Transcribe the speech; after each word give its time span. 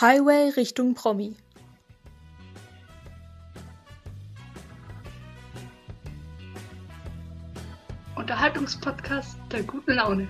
Highway 0.00 0.50
Richtung 0.56 0.94
Promi. 0.94 1.34
Unterhaltungspodcast 8.14 9.36
der 9.50 9.64
guten 9.64 9.94
Laune. 9.94 10.28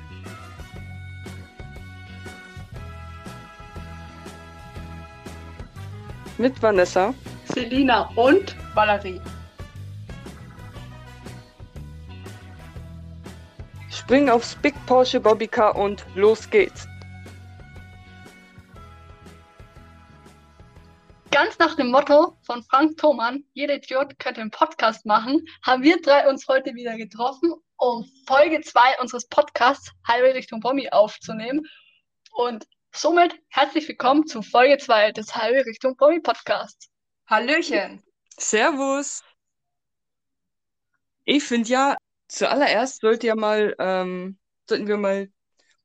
Mit 6.38 6.62
Vanessa, 6.62 7.12
Selina 7.52 8.10
und 8.14 8.56
Valerie. 8.74 9.20
spring 13.90 14.30
aufs 14.30 14.54
Big 14.54 14.74
Porsche 14.86 15.20
Bobbycar 15.20 15.76
und 15.76 16.06
los 16.14 16.48
geht's. 16.48 16.87
Ganz 21.58 21.70
nach 21.70 21.76
dem 21.76 21.90
Motto 21.90 22.36
von 22.42 22.62
Frank 22.62 22.98
Thoman, 22.98 23.44
jeder 23.52 23.76
Idiot 23.76 24.18
könnte 24.18 24.40
einen 24.40 24.50
Podcast 24.50 25.04
machen, 25.06 25.44
haben 25.62 25.82
wir 25.82 26.00
drei 26.00 26.28
uns 26.28 26.46
heute 26.46 26.74
wieder 26.74 26.96
getroffen, 26.96 27.52
um 27.76 28.08
Folge 28.26 28.60
2 28.60 29.00
unseres 29.00 29.26
Podcasts 29.26 29.90
Highway 30.06 30.32
Richtung 30.32 30.60
Promi 30.60 30.88
aufzunehmen. 30.90 31.66
Und 32.32 32.66
somit 32.94 33.34
herzlich 33.48 33.88
willkommen 33.88 34.26
zu 34.26 34.42
Folge 34.42 34.78
2 34.78 35.12
des 35.12 35.34
Highway 35.34 35.62
Richtung 35.62 35.96
Promi 35.96 36.20
Podcasts. 36.20 36.90
Hallöchen. 37.26 38.04
Servus. 38.36 39.24
Ich 41.24 41.42
finde 41.42 41.68
ja, 41.68 41.96
zuallererst 42.28 43.00
sollte 43.00 43.26
ja 43.26 43.34
mal, 43.34 43.74
ähm, 43.80 44.38
sollten 44.68 44.86
wir 44.86 44.96
mal 44.96 45.28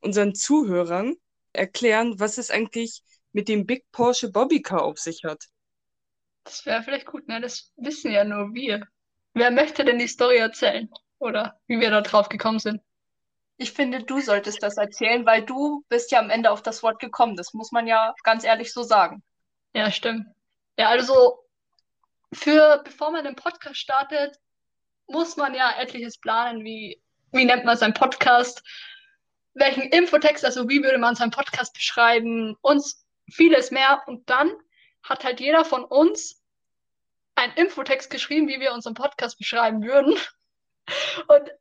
unseren 0.01 0.35
Zuhörern 0.35 1.15
erklären, 1.51 2.19
was 2.19 2.37
es 2.37 2.51
eigentlich 2.51 3.01
mit 3.31 3.47
dem 3.47 3.65
Big 3.65 3.85
Porsche 3.91 4.29
Bobbycar 4.29 4.83
auf 4.83 4.99
sich 4.99 5.23
hat. 5.23 5.47
Das 6.43 6.65
wäre 6.65 6.83
vielleicht 6.83 7.05
gut, 7.05 7.27
ne? 7.27 7.41
Das 7.41 7.71
wissen 7.77 8.11
ja 8.11 8.23
nur 8.23 8.53
wir. 8.53 8.85
Wer 9.33 9.51
möchte 9.51 9.85
denn 9.85 9.99
die 9.99 10.07
Story 10.07 10.37
erzählen? 10.37 10.89
Oder 11.19 11.59
wie 11.67 11.79
wir 11.79 11.89
da 11.89 12.01
drauf 12.01 12.29
gekommen 12.29 12.59
sind? 12.59 12.81
Ich 13.57 13.71
finde, 13.71 14.03
du 14.03 14.19
solltest 14.19 14.61
das 14.61 14.77
erzählen, 14.77 15.25
weil 15.25 15.43
du 15.43 15.85
bist 15.87 16.11
ja 16.11 16.19
am 16.19 16.29
Ende 16.29 16.51
auf 16.51 16.61
das 16.61 16.83
Wort 16.83 16.99
gekommen. 16.99 17.35
Das 17.35 17.53
muss 17.53 17.71
man 17.71 17.87
ja 17.87 18.13
ganz 18.23 18.43
ehrlich 18.43 18.73
so 18.73 18.83
sagen. 18.83 19.23
Ja, 19.73 19.89
stimmt. 19.89 20.27
Ja, 20.77 20.89
also 20.89 21.39
für 22.33 22.81
bevor 22.83 23.11
man 23.11 23.23
den 23.23 23.35
Podcast 23.35 23.77
startet, 23.77 24.37
muss 25.07 25.37
man 25.37 25.53
ja 25.53 25.71
etliches 25.79 26.17
planen, 26.17 26.63
wie, 26.63 27.01
wie 27.31 27.45
nennt 27.45 27.65
man 27.65 27.77
seinen 27.77 27.93
Podcast, 27.93 28.63
welchen 29.53 29.83
Infotext, 29.83 30.43
also 30.43 30.67
wie 30.67 30.83
würde 30.83 30.97
man 30.97 31.15
seinen 31.15 31.31
Podcast 31.31 31.73
beschreiben 31.73 32.55
und 32.61 32.83
vieles 33.31 33.71
mehr. 33.71 34.01
Und 34.07 34.29
dann 34.29 34.51
hat 35.03 35.23
halt 35.23 35.39
jeder 35.39 35.65
von 35.65 35.83
uns 35.83 36.41
einen 37.35 37.53
Infotext 37.53 38.09
geschrieben, 38.09 38.47
wie 38.47 38.59
wir 38.59 38.73
unseren 38.73 38.93
Podcast 38.93 39.37
beschreiben 39.37 39.83
würden. 39.83 40.13
Und 41.27 41.51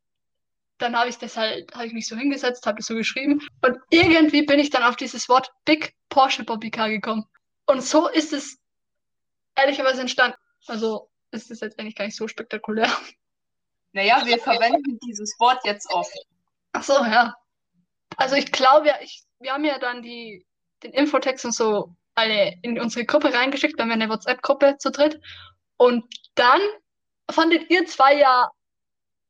dann 0.79 0.97
habe 0.97 1.09
ich 1.09 1.19
das 1.19 1.37
halt, 1.37 1.73
habe 1.75 1.87
ich 1.87 1.93
mich 1.93 2.09
so 2.09 2.17
hingesetzt, 2.17 2.67
habe 2.67 2.79
das 2.79 2.87
so 2.87 2.95
geschrieben. 2.95 3.41
Und 3.63 3.79
irgendwie 3.91 4.43
bin 4.43 4.59
ich 4.59 4.71
dann 4.71 4.83
auf 4.83 4.97
dieses 4.97 5.29
Wort 5.29 5.53
Big 5.65 5.95
Porsche 6.09 6.45
Bobbycar 6.45 6.89
gekommen. 6.91 7.25
Und 7.67 7.83
so 7.83 8.09
ist 8.09 8.33
es 8.33 8.59
ehrlicherweise 9.55 10.01
entstanden. 10.01 10.37
Also 10.67 11.11
ist 11.31 11.51
es 11.51 11.61
jetzt 11.61 11.79
eigentlich 11.79 11.97
gar 11.97 12.05
nicht 12.05 12.17
so 12.17 12.29
spektakulär. 12.29 12.91
Naja, 13.93 14.23
wir 14.25 14.39
verwenden 14.39 14.99
dieses 15.07 15.39
Wort 15.39 15.61
jetzt 15.65 15.91
oft. 15.93 16.17
Ach 16.73 16.83
so, 16.83 16.95
ja. 16.95 17.35
Also 18.17 18.37
ich 18.37 18.51
glaube 18.51 18.89
ja, 18.89 18.95
ich, 19.03 19.23
wir 19.39 19.53
haben 19.53 19.65
ja 19.65 19.79
dann 19.79 20.03
die, 20.03 20.47
den 20.83 20.93
Infotext 20.93 21.45
und 21.45 21.53
so 21.53 21.95
alle 22.15 22.55
in 22.63 22.81
unsere 22.81 23.05
Gruppe 23.05 23.33
reingeschickt, 23.33 23.79
weil 23.79 23.87
wir 23.87 23.95
eine 23.95 24.09
WhatsApp-Gruppe 24.09 24.77
zu 24.79 24.91
dritt. 24.91 25.21
Und 25.77 26.05
dann 26.35 26.61
fandet 27.31 27.71
ihr 27.71 27.87
zwei 27.87 28.19
ja 28.19 28.51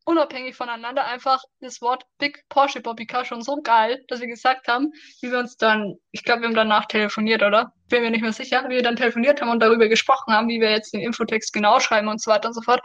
unabhängig 0.05 0.57
voneinander 0.57 1.05
einfach 1.05 1.43
das 1.61 1.81
Wort 1.81 2.05
Big 2.19 2.45
Porsche 2.49 2.81
Bobbycar 2.81 3.25
schon 3.25 3.43
so 3.43 3.63
geil, 3.63 4.05
dass 4.09 4.21
wir 4.21 4.27
gesagt 4.27 4.69
haben, 4.69 4.93
wie 5.21 5.31
wir 5.31 5.39
uns 5.39 5.57
dann, 5.57 5.95
ich 6.11 6.25
glaube, 6.25 6.43
wir 6.43 6.49
haben 6.49 6.57
danach 6.57 6.87
telefoniert, 6.87 7.43
oder? 7.43 7.73
Bin 7.89 8.03
mir 8.03 8.11
nicht 8.11 8.23
mehr 8.23 8.33
sicher, 8.33 8.65
wie 8.69 8.75
wir 8.75 8.83
dann 8.83 8.97
telefoniert 8.97 9.41
haben 9.41 9.51
und 9.51 9.61
darüber 9.61 9.89
gesprochen 9.89 10.35
haben, 10.35 10.49
wie 10.49 10.61
wir 10.61 10.71
jetzt 10.71 10.93
den 10.93 11.01
Infotext 11.01 11.53
genau 11.53 11.79
schreiben 11.81 12.09
und 12.09 12.21
so 12.21 12.31
weiter 12.31 12.49
und 12.49 12.55
so 12.55 12.63
fort. 12.63 12.81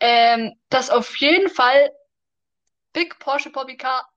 Ähm, 0.00 0.54
dass 0.70 0.90
auf 0.90 1.16
jeden 1.16 1.48
Fall 1.48 1.90
Big 2.92 3.18
Porsche 3.18 3.50
Bobbycar 3.50 4.08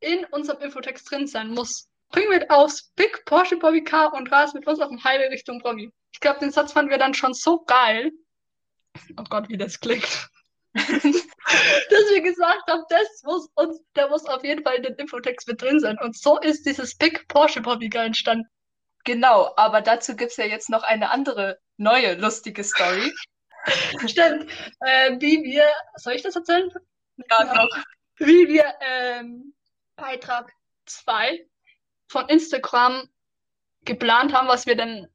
in 0.00 0.24
unserem 0.26 0.60
Infotext 0.62 1.10
drin 1.10 1.26
sein 1.26 1.50
muss. 1.50 1.88
Bring 2.10 2.28
mit 2.28 2.50
aufs 2.50 2.90
Big 2.96 3.24
Porsche 3.24 3.56
Bobbycar 3.56 4.12
und 4.14 4.30
ras 4.30 4.54
mit 4.54 4.66
uns 4.66 4.80
auf 4.80 4.88
dem 4.88 5.02
Highway 5.02 5.28
Richtung 5.28 5.60
Promi. 5.60 5.90
Ich 6.12 6.20
glaube, 6.20 6.40
den 6.40 6.50
Satz 6.50 6.72
fanden 6.72 6.90
wir 6.90 6.98
dann 6.98 7.14
schon 7.14 7.34
so 7.34 7.64
geil. 7.64 8.12
Oh 9.18 9.24
Gott, 9.28 9.48
wie 9.48 9.58
das 9.58 9.80
klingt. 9.80 10.28
dass 10.74 12.10
wir 12.10 12.20
gesagt 12.20 12.68
haben, 12.68 12.84
das 12.88 13.22
muss 13.24 13.48
uns, 13.54 13.80
der 13.94 14.08
muss 14.08 14.26
auf 14.26 14.44
jeden 14.44 14.62
Fall 14.62 14.76
in 14.76 14.82
den 14.82 14.94
Infotext 14.96 15.48
mit 15.48 15.60
drin 15.60 15.80
sein. 15.80 15.98
Und 15.98 16.16
so 16.16 16.38
ist 16.38 16.66
dieses 16.66 16.96
Big 16.96 17.28
Porsche 17.28 17.60
Bobbycar 17.60 18.04
entstanden. 18.04 18.46
Genau, 19.04 19.52
aber 19.56 19.80
dazu 19.82 20.16
gibt 20.16 20.32
es 20.32 20.36
ja 20.36 20.46
jetzt 20.46 20.68
noch 20.68 20.82
eine 20.82 21.10
andere, 21.10 21.58
neue, 21.76 22.14
lustige 22.14 22.64
Story. 22.64 23.12
Stimmt. 24.06 24.50
Äh, 24.80 25.16
wie 25.20 25.42
wir, 25.42 25.64
soll 25.96 26.14
ich 26.14 26.22
das 26.22 26.36
erzählen? 26.36 26.70
Ja, 27.30 27.54
doch. 27.54 27.84
Wie 28.18 28.48
wir 28.48 28.74
ähm, 28.80 29.54
Beitrag 29.96 30.52
2 30.86 31.46
von 32.08 32.28
Instagram 32.28 33.08
geplant 33.84 34.32
haben, 34.32 34.48
was 34.48 34.66
wir 34.66 34.76
denn, 34.76 35.08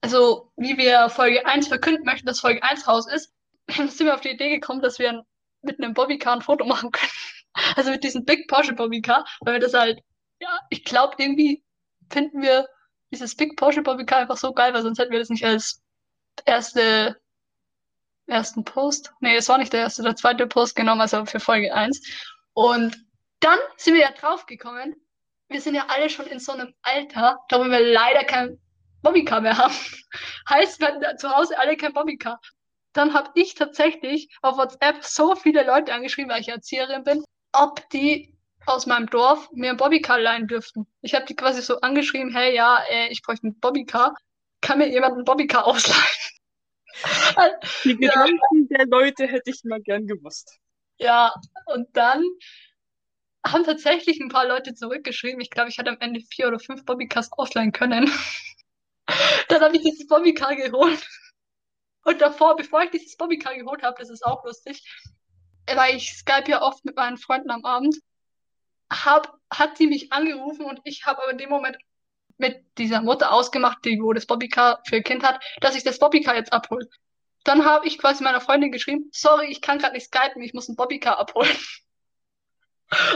also 0.00 0.52
wie 0.56 0.76
wir 0.76 1.08
Folge 1.08 1.46
1 1.46 1.68
verkünden 1.68 2.04
möchten, 2.04 2.26
dass 2.26 2.40
Folge 2.40 2.62
1 2.62 2.86
raus 2.88 3.06
ist, 3.12 3.32
sind 3.68 4.00
wir 4.00 4.14
auf 4.14 4.20
die 4.20 4.30
Idee 4.30 4.50
gekommen, 4.50 4.80
dass 4.80 4.98
wir 4.98 5.24
mit 5.62 5.78
einem 5.78 5.94
Bobbycar 5.94 6.34
ein 6.34 6.42
Foto 6.42 6.64
machen 6.64 6.90
können. 6.90 7.12
Also 7.76 7.90
mit 7.90 8.02
diesem 8.02 8.24
Big 8.24 8.48
Porsche 8.48 8.72
Bobbycar, 8.72 9.26
weil 9.40 9.52
wir 9.52 9.60
das 9.60 9.74
halt, 9.74 10.00
ja, 10.40 10.58
ich 10.70 10.84
glaube, 10.84 11.16
irgendwie 11.18 11.62
finden 12.10 12.40
wir 12.40 12.66
dieses 13.10 13.36
Big 13.36 13.56
Porsche 13.56 13.82
Bobbycar 13.82 14.20
einfach 14.20 14.38
so 14.38 14.54
geil, 14.54 14.72
weil 14.72 14.80
sonst 14.80 14.98
hätten 14.98 15.12
wir 15.12 15.18
das 15.18 15.28
nicht 15.28 15.44
als 15.44 15.82
erste, 16.46 17.20
ersten 18.26 18.64
Post, 18.64 19.12
nee, 19.20 19.36
es 19.36 19.50
war 19.50 19.58
nicht 19.58 19.74
der 19.74 19.80
erste, 19.80 20.02
der 20.02 20.16
zweite 20.16 20.46
Post 20.46 20.76
genommen, 20.76 21.02
also 21.02 21.26
für 21.26 21.40
Folge 21.40 21.74
1. 21.74 22.00
Und 22.54 23.04
dann 23.40 23.58
sind 23.76 23.94
wir 23.94 24.00
ja 24.00 24.12
drauf 24.12 24.46
gekommen, 24.46 24.96
wir 25.52 25.60
sind 25.60 25.74
ja 25.74 25.86
alle 25.88 26.10
schon 26.10 26.26
in 26.26 26.38
so 26.38 26.52
einem 26.52 26.74
Alter, 26.82 27.38
da 27.48 27.58
wo 27.58 27.64
wir 27.64 27.80
leider 27.92 28.24
kein 28.24 28.58
Bobbycar 29.02 29.40
mehr 29.40 29.56
haben. 29.58 29.74
heißt, 30.48 30.80
wir 30.80 30.88
hatten 30.88 31.18
zu 31.18 31.30
Hause 31.30 31.58
alle 31.58 31.76
kein 31.76 31.92
Bobbycar 31.92 32.40
dann 32.92 33.14
habe 33.14 33.30
ich 33.34 33.54
tatsächlich 33.54 34.28
auf 34.42 34.56
WhatsApp 34.56 35.02
so 35.04 35.34
viele 35.34 35.64
Leute 35.64 35.92
angeschrieben, 35.92 36.30
weil 36.30 36.40
ich 36.40 36.48
Erzieherin 36.48 37.04
bin, 37.04 37.24
ob 37.52 37.88
die 37.90 38.36
aus 38.66 38.86
meinem 38.86 39.06
Dorf 39.06 39.50
mir 39.52 39.70
ein 39.70 39.76
Bobbycar 39.76 40.20
leihen 40.20 40.46
dürften. 40.46 40.86
Ich 41.00 41.14
habe 41.14 41.24
die 41.24 41.34
quasi 41.34 41.62
so 41.62 41.80
angeschrieben, 41.80 42.32
hey, 42.32 42.54
ja, 42.54 42.80
äh, 42.88 43.08
ich 43.08 43.22
bräuchte 43.22 43.48
ein 43.48 43.58
Bobbycar. 43.58 44.14
Kann 44.60 44.78
mir 44.78 44.88
jemand 44.88 45.18
ein 45.18 45.24
Bobbycar 45.24 45.66
ausleihen? 45.66 46.00
Die 47.84 47.96
Gedanken 47.96 48.68
ja. 48.70 48.78
der 48.78 48.86
Leute 48.86 49.26
hätte 49.26 49.50
ich 49.50 49.64
mal 49.64 49.80
gern 49.80 50.06
gewusst. 50.06 50.58
Ja, 50.98 51.34
und 51.66 51.88
dann 51.96 52.22
haben 53.44 53.64
tatsächlich 53.64 54.20
ein 54.20 54.28
paar 54.28 54.46
Leute 54.46 54.74
zurückgeschrieben. 54.74 55.40
Ich 55.40 55.50
glaube, 55.50 55.68
ich 55.68 55.78
hatte 55.78 55.90
am 55.90 56.00
Ende 56.00 56.20
vier 56.20 56.48
oder 56.48 56.58
fünf 56.58 56.84
Bobbycars 56.84 57.32
ausleihen 57.32 57.72
können. 57.72 58.10
dann 59.48 59.62
habe 59.62 59.76
ich 59.76 59.82
dieses 59.82 60.06
Bobbycar 60.06 60.54
geholt. 60.56 61.06
Und 62.04 62.20
davor, 62.20 62.56
bevor 62.56 62.82
ich 62.82 62.90
dieses 62.90 63.16
Bobbycar 63.16 63.54
geholt 63.54 63.82
habe, 63.82 63.96
das 63.98 64.10
ist 64.10 64.24
auch 64.24 64.44
lustig, 64.44 64.82
weil 65.66 65.96
ich 65.96 66.12
Skype 66.12 66.48
ja 66.48 66.62
oft 66.62 66.84
mit 66.84 66.96
meinen 66.96 67.16
Freunden 67.16 67.50
am 67.50 67.64
Abend, 67.64 67.96
hab, 68.90 69.38
hat 69.50 69.76
sie 69.78 69.86
mich 69.86 70.12
angerufen 70.12 70.64
und 70.64 70.80
ich 70.84 71.06
habe 71.06 71.22
aber 71.22 71.32
in 71.32 71.38
dem 71.38 71.48
Moment 71.48 71.78
mit 72.38 72.64
dieser 72.78 73.00
Mutter 73.00 73.32
ausgemacht, 73.32 73.84
die 73.84 74.00
wo 74.00 74.12
das 74.12 74.26
Bobbycar 74.26 74.82
für 74.86 74.96
ihr 74.96 75.02
Kind 75.02 75.22
hat, 75.22 75.42
dass 75.60 75.76
ich 75.76 75.84
das 75.84 75.98
Bobbycar 75.98 76.34
jetzt 76.34 76.52
abhole. 76.52 76.88
Dann 77.44 77.64
habe 77.64 77.86
ich 77.86 77.98
quasi 77.98 78.22
meiner 78.22 78.40
Freundin 78.40 78.72
geschrieben, 78.72 79.08
sorry, 79.12 79.46
ich 79.46 79.60
kann 79.60 79.78
gerade 79.78 79.94
nicht 79.94 80.06
skypen, 80.06 80.42
ich 80.42 80.54
muss 80.54 80.68
ein 80.68 80.76
Bobbycar 80.76 81.18
abholen. 81.18 81.56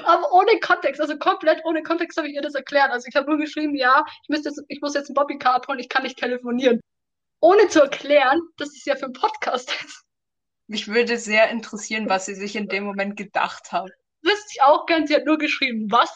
Aber 0.04 0.32
ohne 0.32 0.58
Kontext, 0.60 1.00
also 1.00 1.16
komplett 1.18 1.64
ohne 1.64 1.82
Kontext 1.82 2.16
habe 2.16 2.28
ich 2.28 2.34
ihr 2.34 2.42
das 2.42 2.54
erklärt. 2.54 2.90
Also 2.90 3.06
ich 3.08 3.16
habe 3.16 3.28
nur 3.28 3.38
geschrieben, 3.38 3.74
ja, 3.74 4.04
ich, 4.22 4.28
müsste 4.28 4.48
jetzt, 4.48 4.62
ich 4.68 4.80
muss 4.80 4.94
jetzt 4.94 5.10
ein 5.10 5.14
Bobbycar 5.14 5.54
abholen, 5.54 5.80
ich 5.80 5.88
kann 5.88 6.02
nicht 6.02 6.18
telefonieren 6.18 6.80
ohne 7.40 7.68
zu 7.68 7.80
erklären, 7.80 8.40
dass 8.56 8.70
es 8.70 8.84
ja 8.84 8.96
für 8.96 9.06
ein 9.06 9.12
Podcast 9.12 9.70
ist. 9.84 10.02
Mich 10.66 10.88
würde 10.88 11.16
sehr 11.16 11.50
interessieren, 11.50 12.08
was 12.08 12.26
sie 12.26 12.34
sich 12.34 12.56
in 12.56 12.68
dem 12.68 12.84
Moment 12.84 13.16
gedacht 13.16 13.70
haben. 13.72 13.90
Wüsste 14.22 14.48
ich 14.50 14.62
auch 14.62 14.86
gern, 14.86 15.06
sie 15.06 15.14
hat 15.14 15.24
nur 15.24 15.38
geschrieben, 15.38 15.90
was? 15.90 16.10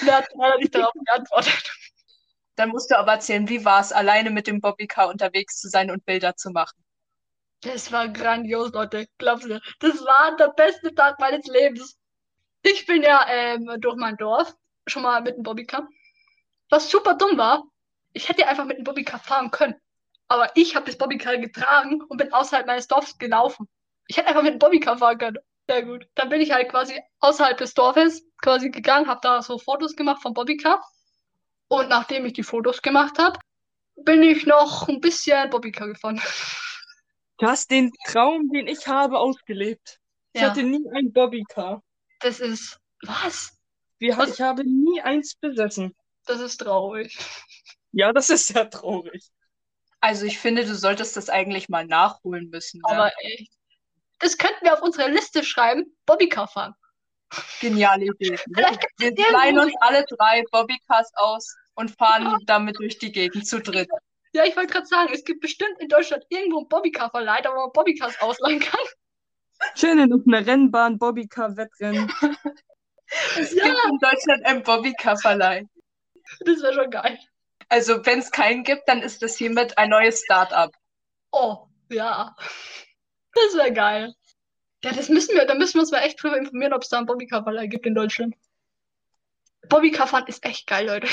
Und 0.00 0.08
er 0.08 0.18
hat 0.18 0.28
leider 0.34 0.58
nicht 0.58 0.74
darauf 0.74 0.92
geantwortet. 0.92 1.72
Dann 2.56 2.70
musst 2.70 2.90
du 2.90 2.98
aber 2.98 3.12
erzählen, 3.12 3.48
wie 3.48 3.64
war 3.64 3.80
es, 3.80 3.92
alleine 3.92 4.30
mit 4.30 4.46
dem 4.46 4.60
Bobbycar 4.60 5.08
unterwegs 5.08 5.58
zu 5.58 5.68
sein 5.68 5.90
und 5.90 6.04
Bilder 6.04 6.36
zu 6.36 6.50
machen? 6.50 6.82
Das 7.62 7.90
war 7.92 8.08
grandios, 8.08 8.72
Leute. 8.72 9.06
Glaubst 9.18 9.48
du? 9.48 9.60
Das 9.80 10.04
war 10.04 10.36
der 10.36 10.48
beste 10.48 10.94
Tag 10.94 11.18
meines 11.18 11.46
Lebens. 11.46 11.96
Ich 12.68 12.84
bin 12.84 13.02
ja 13.04 13.24
ähm, 13.28 13.70
durch 13.78 13.94
mein 13.94 14.16
Dorf 14.16 14.52
schon 14.88 15.04
mal 15.04 15.22
mit 15.22 15.36
dem 15.36 15.44
Bobbycar. 15.44 15.88
Was 16.68 16.90
super 16.90 17.14
dumm 17.14 17.38
war, 17.38 17.62
Ich 18.12 18.28
hätte 18.28 18.48
einfach 18.48 18.64
mit 18.64 18.78
dem 18.78 18.82
Bobbycar 18.84 19.20
fahren 19.20 19.52
können. 19.52 19.76
Aber 20.26 20.50
ich 20.56 20.74
habe 20.74 20.86
das 20.86 20.98
Bobbycar 20.98 21.36
getragen 21.38 22.02
und 22.02 22.16
bin 22.16 22.32
außerhalb 22.32 22.66
meines 22.66 22.88
Dorfs 22.88 23.18
gelaufen. 23.18 23.68
Ich 24.08 24.16
hätte 24.16 24.26
einfach 24.28 24.42
mit 24.42 24.54
dem 24.54 24.58
Bobbycar 24.58 24.98
fahren 24.98 25.18
können. 25.18 25.38
Sehr 25.68 25.84
gut. 25.84 26.08
Dann 26.16 26.28
bin 26.28 26.40
ich 26.40 26.50
halt 26.50 26.68
quasi 26.68 27.00
außerhalb 27.20 27.56
des 27.56 27.74
Dorfes 27.74 28.24
quasi 28.42 28.70
gegangen, 28.70 29.06
habe 29.06 29.20
da 29.22 29.42
so 29.42 29.58
Fotos 29.58 29.94
gemacht 29.94 30.20
vom 30.20 30.34
Bobbycar. 30.34 30.82
Und 31.68 31.88
nachdem 31.88 32.26
ich 32.26 32.32
die 32.32 32.42
Fotos 32.42 32.82
gemacht 32.82 33.16
habe, 33.18 33.38
bin 33.94 34.24
ich 34.24 34.44
noch 34.44 34.88
ein 34.88 35.00
bisschen 35.00 35.50
Bobbycar 35.50 35.86
gefahren. 35.86 36.20
Du 37.38 37.46
hast 37.46 37.70
den 37.70 37.92
Traum, 38.08 38.50
den 38.50 38.66
ich 38.66 38.88
habe, 38.88 39.20
ausgelebt. 39.20 40.00
Ich 40.32 40.40
Ja. 40.40 40.48
hatte 40.50 40.64
nie 40.64 40.84
ein 40.94 41.12
Bobbycar. 41.12 41.82
Das 42.20 42.40
ist. 42.40 42.78
Was? 43.02 43.56
Wir, 43.98 44.16
Was? 44.16 44.34
ich 44.34 44.40
habe 44.40 44.64
nie 44.64 45.00
eins 45.00 45.34
besessen. 45.34 45.94
Das 46.26 46.40
ist 46.40 46.58
traurig. 46.58 47.16
Ja, 47.92 48.12
das 48.12 48.30
ist 48.30 48.50
ja 48.50 48.64
traurig. 48.64 49.30
Also 50.00 50.26
ich 50.26 50.38
finde, 50.38 50.64
du 50.64 50.74
solltest 50.74 51.16
das 51.16 51.30
eigentlich 51.30 51.68
mal 51.68 51.86
nachholen 51.86 52.50
müssen. 52.50 52.80
Ne? 52.80 52.90
Aber 52.90 53.12
echt. 53.18 53.50
Das 54.18 54.38
könnten 54.38 54.64
wir 54.64 54.74
auf 54.74 54.82
unsere 54.82 55.10
Liste 55.10 55.44
schreiben. 55.44 55.96
Bobbycar 56.06 56.48
fahren. 56.48 56.74
Geniale 57.60 58.06
Idee. 58.06 58.38
Wir 58.98 59.32
leihen 59.32 59.58
uns 59.58 59.72
alle 59.80 60.04
drei 60.04 60.44
Bobbycars 60.50 61.10
aus 61.16 61.54
und 61.74 61.90
fahren 61.90 62.38
damit 62.46 62.78
durch 62.78 62.98
die 62.98 63.12
Gegend 63.12 63.46
zu 63.46 63.60
dritt. 63.60 63.88
Ja, 64.32 64.44
ich 64.44 64.56
wollte 64.56 64.72
gerade 64.72 64.86
sagen, 64.86 65.12
es 65.12 65.24
gibt 65.24 65.40
bestimmt 65.40 65.80
in 65.80 65.88
Deutschland 65.88 66.24
irgendwo 66.28 66.58
einen 66.58 66.68
Bobbycar-Verleih, 66.68 67.42
wo 67.44 67.54
man 67.54 67.72
Bobbycars 67.72 68.20
ausleihen 68.20 68.60
kann. 68.60 68.80
Schön 69.74 69.98
in 69.98 70.12
einer 70.12 70.46
Rennbahn, 70.46 70.98
Bobbycar-Wettrennen. 70.98 72.12
Es 73.38 73.52
Ja. 73.54 73.64
gibt 73.64 73.78
in 73.90 73.98
Deutschland 73.98 74.44
einen 74.46 74.62
Bobbycar-Verleih. 74.62 75.64
Das 76.40 76.62
wäre 76.62 76.74
schon 76.74 76.90
geil. 76.90 77.18
Also 77.68 78.04
wenn 78.06 78.18
es 78.20 78.30
keinen 78.30 78.62
gibt, 78.64 78.88
dann 78.88 79.02
ist 79.02 79.22
das 79.22 79.36
hiermit 79.36 79.76
ein 79.78 79.90
neues 79.90 80.22
Start-up. 80.24 80.72
Oh, 81.32 81.66
ja. 81.90 82.34
Das 83.34 83.54
wäre 83.54 83.72
geil. 83.72 84.14
Ja, 84.84 84.92
das 84.92 85.08
müssen 85.08 85.34
wir, 85.34 85.46
da 85.46 85.54
müssen 85.54 85.74
wir 85.74 85.80
uns 85.80 85.90
mal 85.90 86.00
echt 86.00 86.22
drüber 86.22 86.36
informieren, 86.38 86.72
ob 86.72 86.82
es 86.82 86.88
da 86.88 86.98
einen 86.98 87.06
Bobbycar-Verleih 87.06 87.66
gibt 87.66 87.86
in 87.86 87.94
Deutschland. 87.94 88.34
Bobbycar 89.68 90.06
fahren 90.06 90.26
ist 90.26 90.44
echt 90.44 90.66
geil, 90.66 90.86
Leute. 90.86 91.08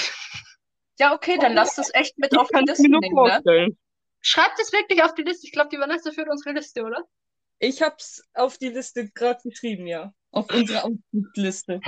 Ja, 0.99 1.13
okay, 1.13 1.37
dann 1.39 1.53
lass 1.53 1.75
das 1.75 1.91
echt 1.93 2.17
mit 2.19 2.33
Ich 2.33 2.37
auf 2.39 2.49
die 2.49 2.59
es 2.69 2.77
Liste 2.77 2.89
nehmen, 2.89 3.43
ne? 3.43 3.75
Schreibt 4.21 4.59
es 4.59 4.71
wirklich 4.71 5.01
auf 5.03 5.15
die 5.15 5.23
Liste. 5.23 5.47
Ich 5.47 5.51
glaube, 5.51 5.69
die 5.69 5.79
Vanessa 5.79 6.11
führt 6.11 6.29
unsere 6.29 6.53
Liste, 6.55 6.83
oder? 6.83 7.03
Ich 7.63 7.81
hab's 7.81 8.21
auf 8.33 8.57
die 8.57 8.67
Liste 8.67 9.09
gerade 9.11 9.39
geschrieben, 9.41 9.87
ja. 9.87 10.11
Auf 10.31 10.53
unsere 10.53 10.83
Ausflugsliste. 10.83 11.79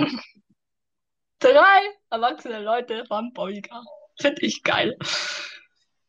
Drei 1.38 1.80
erwachsene 2.08 2.62
Leute 2.62 3.04
fahren 3.04 3.30
Bobbycar. 3.34 3.84
Finde 4.18 4.40
ich 4.40 4.62
geil. 4.62 4.96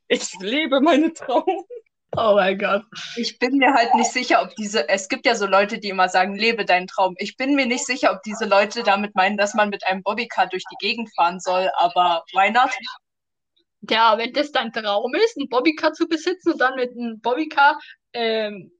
Ich 0.07 0.33
lebe 0.39 0.79
meine 0.79 1.11
Traum. 1.11 1.65
Oh 2.15 2.35
mein 2.35 2.57
Gott. 2.57 2.85
Ich 3.17 3.39
bin 3.39 3.57
mir 3.57 3.73
halt 3.73 3.93
nicht 3.95 4.09
sicher, 4.09 4.41
ob 4.41 4.55
diese, 4.55 4.87
es 4.87 5.09
gibt 5.09 5.25
ja 5.25 5.35
so 5.35 5.45
Leute, 5.45 5.79
die 5.79 5.89
immer 5.89 6.07
sagen, 6.07 6.37
lebe 6.37 6.63
deinen 6.63 6.87
Traum. 6.87 7.15
Ich 7.17 7.35
bin 7.35 7.53
mir 7.53 7.65
nicht 7.65 7.85
sicher, 7.85 8.13
ob 8.13 8.23
diese 8.23 8.45
Leute 8.45 8.83
damit 8.83 9.15
meinen, 9.15 9.35
dass 9.35 9.53
man 9.53 9.69
mit 9.69 9.85
einem 9.85 10.01
Bobbycar 10.01 10.47
durch 10.47 10.63
die 10.71 10.87
Gegend 10.87 11.13
fahren 11.13 11.41
soll, 11.41 11.69
aber 11.75 12.23
why 12.31 12.49
not? 12.51 12.71
Ja, 13.81 14.17
wenn 14.17 14.31
das 14.31 14.53
dein 14.53 14.71
Traum 14.71 15.13
ist, 15.13 15.35
ein 15.35 15.49
Bobbycar 15.49 15.91
zu 15.91 16.07
besitzen 16.07 16.53
und 16.53 16.61
dann 16.61 16.75
mit 16.75 16.91
einem 16.91 17.19
Bobbycar 17.19 17.77
ähm, 18.13 18.71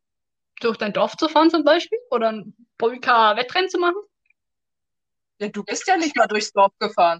durch 0.59 0.77
dein 0.77 0.93
Dorf 0.93 1.15
zu 1.17 1.29
fahren 1.29 1.49
zum 1.49 1.63
Beispiel 1.63 1.99
oder 2.09 2.29
ein 2.29 2.55
Bobbycar-Wettrennen 2.77 3.69
zu 3.69 3.79
machen. 3.79 4.01
Ja, 5.39 5.49
du 5.49 5.63
bist 5.63 5.87
ja 5.87 5.97
nicht 5.97 6.15
mal 6.15 6.27
durchs 6.27 6.51
Dorf 6.51 6.73
gefahren. 6.79 7.19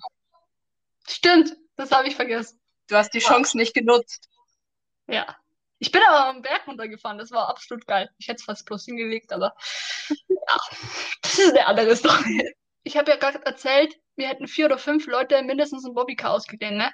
Stimmt, 1.07 1.55
das 1.75 1.91
habe 1.91 2.07
ich 2.07 2.15
vergessen. 2.15 2.59
Du 2.87 2.95
hast 2.95 3.13
die 3.13 3.19
Chance 3.19 3.57
nicht 3.57 3.73
genutzt. 3.73 4.29
Ja. 5.07 5.37
Ich 5.79 5.91
bin 5.91 6.01
aber 6.01 6.29
am 6.29 6.41
Berg 6.41 6.65
runtergefahren, 6.67 7.19
das 7.19 7.29
war 7.29 7.49
absolut 7.49 7.85
geil. 7.85 8.09
Ich 8.17 8.27
hätte 8.27 8.39
es 8.39 8.45
fast 8.45 8.65
bloß 8.65 8.85
hingelegt, 8.85 9.31
aber 9.31 9.55
ja, 10.27 10.57
das 11.21 11.37
ist 11.37 11.51
eine 11.51 11.67
andere 11.67 11.95
Story. 11.95 12.55
Ich 12.83 12.97
habe 12.97 13.11
ja 13.11 13.17
gerade 13.17 13.45
erzählt, 13.45 13.95
wir 14.15 14.27
hätten 14.27 14.47
vier 14.47 14.65
oder 14.65 14.79
fünf 14.79 15.05
Leute 15.05 15.43
mindestens 15.43 15.85
ein 15.85 15.93
Bobbycar 15.93 16.31
ausgeliehen, 16.31 16.77
ne? 16.77 16.91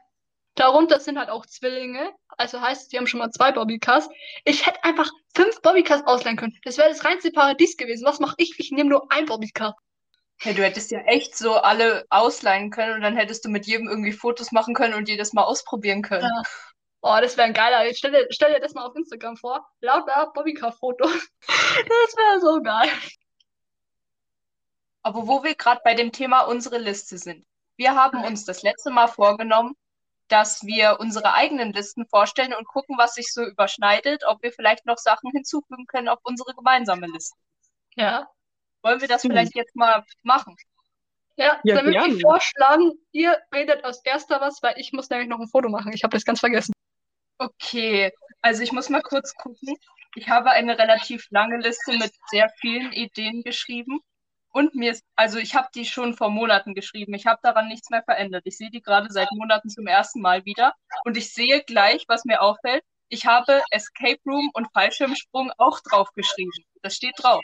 Darunter 0.55 0.99
sind 0.99 1.17
halt 1.17 1.29
auch 1.29 1.45
Zwillinge, 1.45 2.11
also 2.37 2.61
heißt, 2.61 2.91
die 2.91 2.97
haben 2.97 3.07
schon 3.07 3.19
mal 3.19 3.31
zwei 3.31 3.51
Bobbycars. 3.51 4.07
Ich 4.45 4.67
hätte 4.67 4.83
einfach 4.83 5.09
fünf 5.35 5.61
Bobbycars 5.61 6.05
ausleihen 6.05 6.37
können. 6.37 6.57
Das 6.63 6.77
wäre 6.77 6.89
das 6.89 7.03
reinste 7.03 7.31
Paradies 7.31 7.75
gewesen. 7.75 8.05
Was 8.05 8.19
mache 8.19 8.35
ich? 8.37 8.59
Ich 8.59 8.71
nehme 8.71 8.89
nur 8.89 9.11
ein 9.11 9.25
Bobbycar. 9.25 9.75
Ja, 10.41 10.53
du 10.53 10.63
hättest 10.63 10.91
ja 10.91 10.99
echt 11.01 11.37
so 11.37 11.55
alle 11.55 12.05
ausleihen 12.09 12.69
können 12.69 12.95
und 12.95 13.01
dann 13.01 13.15
hättest 13.15 13.45
du 13.45 13.49
mit 13.49 13.65
jedem 13.65 13.87
irgendwie 13.87 14.11
Fotos 14.11 14.51
machen 14.51 14.73
können 14.73 14.93
und 14.93 15.07
jedes 15.07 15.33
Mal 15.33 15.43
ausprobieren 15.43 16.01
können. 16.01 16.23
Ja. 16.23 16.43
Oh, 17.01 17.17
das 17.21 17.35
wäre 17.37 17.47
ein 17.47 17.53
geiler. 17.53 17.85
Jetzt 17.85 17.99
stell 17.99 18.11
dir, 18.11 18.27
stell 18.29 18.53
dir 18.53 18.59
das 18.59 18.73
mal 18.73 18.85
auf 18.85 18.95
Instagram 18.95 19.37
vor. 19.37 19.67
Lauter 19.81 20.31
Bobbycar-Fotos. 20.33 21.29
Das 21.75 22.15
wäre 22.15 22.39
so 22.39 22.61
geil. 22.61 22.89
Aber 25.01 25.27
wo 25.27 25.43
wir 25.43 25.55
gerade 25.55 25.81
bei 25.83 25.95
dem 25.95 26.11
Thema 26.11 26.41
unsere 26.41 26.77
Liste 26.77 27.17
sind. 27.17 27.45
Wir 27.75 27.95
haben 27.95 28.23
uns 28.23 28.45
das 28.45 28.61
letzte 28.61 28.91
Mal 28.91 29.07
vorgenommen, 29.07 29.75
dass 30.27 30.63
wir 30.63 30.97
unsere 30.99 31.33
eigenen 31.33 31.73
Listen 31.73 32.07
vorstellen 32.07 32.53
und 32.53 32.67
gucken, 32.67 32.97
was 32.97 33.15
sich 33.15 33.31
so 33.31 33.43
überschneidet, 33.45 34.23
ob 34.25 34.41
wir 34.41 34.51
vielleicht 34.51 34.85
noch 34.85 34.97
Sachen 34.97 35.31
hinzufügen 35.31 35.85
können 35.85 36.07
auf 36.07 36.19
unsere 36.23 36.53
gemeinsame 36.53 37.07
Liste. 37.07 37.37
Ja. 37.95 38.27
Wollen 38.81 39.01
wir 39.01 39.07
das 39.07 39.21
vielleicht 39.21 39.55
jetzt 39.55 39.75
mal 39.75 40.03
machen? 40.23 40.55
Ja, 41.35 41.59
Ja, 41.63 41.75
dann 41.75 41.85
würde 41.87 42.15
ich 42.15 42.21
vorschlagen, 42.21 42.91
ihr 43.11 43.37
redet 43.53 43.83
als 43.83 44.03
erster 44.05 44.39
was, 44.39 44.61
weil 44.61 44.75
ich 44.77 44.93
muss 44.93 45.09
nämlich 45.09 45.29
noch 45.29 45.39
ein 45.39 45.47
Foto 45.47 45.69
machen. 45.69 45.91
Ich 45.93 46.03
habe 46.03 46.15
das 46.15 46.25
ganz 46.25 46.39
vergessen. 46.39 46.73
Okay, 47.39 48.11
also 48.41 48.61
ich 48.61 48.71
muss 48.71 48.89
mal 48.89 49.01
kurz 49.01 49.33
gucken. 49.35 49.75
Ich 50.15 50.29
habe 50.29 50.51
eine 50.51 50.77
relativ 50.77 51.27
lange 51.31 51.57
Liste 51.57 51.97
mit 51.97 52.11
sehr 52.29 52.49
vielen 52.61 52.91
Ideen 52.91 53.41
geschrieben. 53.43 53.99
Und 54.53 54.75
mir 54.75 54.91
ist, 54.91 55.03
also 55.15 55.39
ich 55.39 55.55
habe 55.55 55.67
die 55.75 55.85
schon 55.85 56.13
vor 56.13 56.29
Monaten 56.29 56.73
geschrieben. 56.75 57.13
Ich 57.15 57.25
habe 57.25 57.39
daran 57.43 57.67
nichts 57.67 57.89
mehr 57.89 58.03
verändert. 58.03 58.43
Ich 58.45 58.57
sehe 58.57 58.69
die 58.69 58.81
gerade 58.81 59.11
seit 59.11 59.31
Monaten 59.31 59.69
zum 59.69 59.87
ersten 59.87 60.21
Mal 60.21 60.45
wieder. 60.45 60.73
Und 61.03 61.17
ich 61.17 61.33
sehe 61.33 61.63
gleich, 61.63 62.05
was 62.07 62.23
mir 62.23 62.41
auffällt. 62.41 62.83
Ich 63.09 63.25
habe 63.25 63.61
Escape 63.71 64.19
Room 64.25 64.49
und 64.53 64.71
Fallschirmsprung 64.71 65.51
auch 65.57 65.79
draufgeschrieben. 65.81 66.53
Das 66.81 66.95
steht 66.95 67.15
drauf. 67.17 67.41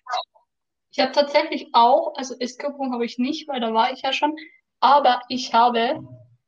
Ich 0.92 1.00
habe 1.00 1.12
tatsächlich 1.12 1.70
auch, 1.74 2.14
also 2.16 2.36
Escape-Room 2.40 2.94
habe 2.94 3.06
ich 3.06 3.18
nicht, 3.18 3.48
weil 3.48 3.60
da 3.60 3.74
war 3.74 3.92
ich 3.92 4.02
ja 4.02 4.12
schon, 4.12 4.36
aber 4.80 5.22
ich 5.30 5.54
habe 5.54 6.00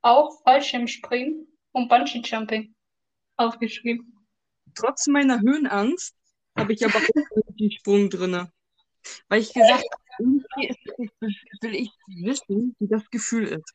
auch 0.01 0.41
Fallschirmspringen 0.43 1.47
und 1.73 1.89
Bungee-Jumping 1.89 2.73
aufgeschrieben. 3.37 4.27
Trotz 4.73 5.07
meiner 5.07 5.41
Höhenangst 5.41 6.15
habe 6.57 6.73
ich 6.73 6.83
aber 6.83 6.97
auch 6.97 7.53
die 7.55 7.71
Sprung 7.71 8.09
drinne. 8.09 8.51
Weil 9.27 9.41
ich 9.41 9.53
gesagt 9.53 9.83
habe, 9.91 10.00
irgendwie 10.19 10.75
will 11.61 11.75
ich 11.75 11.91
wissen, 12.07 12.75
wie 12.79 12.87
das 12.87 13.09
Gefühl 13.09 13.47
ist. 13.47 13.73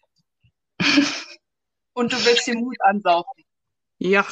Und 1.95 2.13
du 2.13 2.17
willst 2.25 2.47
den 2.47 2.61
Mut 2.61 2.77
ansaugen. 2.81 3.45
Ja. 3.99 4.27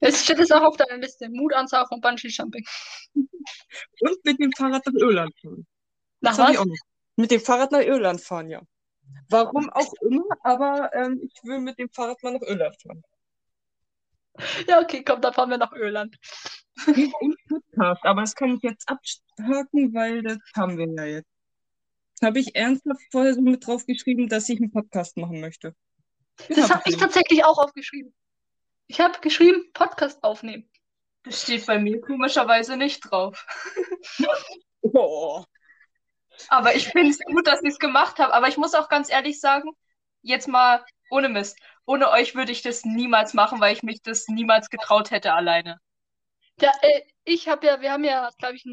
Es 0.00 0.24
steht 0.24 0.38
es 0.38 0.50
auch 0.50 0.62
auf 0.62 0.76
deiner 0.76 0.98
Liste. 0.98 1.28
Mutanzug 1.28 1.90
und 1.90 2.00
Bungee-Jumping. 2.00 2.66
Und 3.14 4.24
mit 4.24 4.38
dem 4.38 4.52
Fahrrad 4.52 4.84
nach 4.86 4.94
Irland 4.94 5.34
fahren. 5.40 5.66
Nach 6.20 6.36
Das 6.36 6.56
was? 6.56 6.66
Mit 7.16 7.30
dem 7.30 7.40
Fahrrad 7.40 7.72
nach 7.72 7.80
Irland 7.80 8.20
fahren, 8.20 8.48
ja. 8.48 8.62
Warum 9.28 9.68
auch 9.70 9.92
immer, 10.02 10.24
aber 10.42 10.90
ähm, 10.94 11.20
ich 11.22 11.32
will 11.42 11.60
mit 11.60 11.78
dem 11.78 11.90
Fahrrad 11.90 12.22
mal 12.22 12.32
nach 12.32 12.42
Irland 12.42 12.80
fahren. 12.80 13.02
Ja, 14.66 14.80
okay, 14.80 15.02
komm, 15.04 15.20
dann 15.20 15.34
fahren 15.34 15.50
wir 15.50 15.58
nach 15.58 15.72
Irland. 15.72 16.16
Podcast, 17.48 18.04
aber 18.04 18.22
das 18.22 18.34
kann 18.34 18.56
ich 18.56 18.62
jetzt 18.62 18.88
abhaken, 19.40 19.94
weil 19.94 20.22
das 20.22 20.38
haben 20.54 20.78
wir 20.78 20.88
ja 20.88 21.04
jetzt. 21.04 21.28
Habe 22.22 22.38
ich 22.38 22.54
ernsthaft 22.54 23.00
vorher 23.10 23.34
so 23.34 23.40
mit 23.40 23.66
drauf 23.66 23.86
geschrieben, 23.86 24.28
dass 24.28 24.48
ich 24.48 24.58
einen 24.60 24.70
Podcast 24.70 25.16
machen 25.16 25.40
möchte. 25.40 25.74
Den 26.48 26.56
Das 26.56 26.70
hab 26.70 26.80
habe 26.80 26.82
ich 26.86 26.94
ich 26.94 27.00
tatsächlich 27.00 27.44
auch 27.44 27.58
aufgeschrieben. 27.58 28.14
Ich 28.88 29.00
habe 29.00 29.18
geschrieben, 29.20 29.70
Podcast 29.72 30.22
aufnehmen. 30.22 30.68
Das 31.22 31.42
steht 31.42 31.66
bei 31.66 31.78
mir 31.78 32.00
komischerweise 32.00 32.76
nicht 32.76 33.00
drauf. 33.00 33.46
Oh. 34.82 35.44
Aber 36.48 36.74
ich 36.74 36.88
finde 36.88 37.10
es 37.10 37.18
gut, 37.18 37.46
dass 37.46 37.62
ich 37.62 37.68
es 37.68 37.78
gemacht 37.78 38.18
habe. 38.18 38.32
Aber 38.32 38.48
ich 38.48 38.56
muss 38.56 38.74
auch 38.74 38.88
ganz 38.88 39.10
ehrlich 39.10 39.38
sagen, 39.38 39.72
jetzt 40.22 40.48
mal 40.48 40.82
ohne 41.10 41.28
Mist. 41.28 41.58
Ohne 41.84 42.10
euch 42.10 42.34
würde 42.34 42.50
ich 42.50 42.62
das 42.62 42.86
niemals 42.86 43.34
machen, 43.34 43.60
weil 43.60 43.74
ich 43.74 43.82
mich 43.82 44.00
das 44.02 44.26
niemals 44.28 44.70
getraut 44.70 45.10
hätte 45.10 45.34
alleine. 45.34 45.78
Ja, 46.60 46.72
äh, 46.80 47.02
ich 47.24 47.48
habe 47.48 47.66
ja, 47.66 47.80
wir 47.82 47.92
haben 47.92 48.04
ja, 48.04 48.30
glaube 48.38 48.56
ich, 48.56 48.64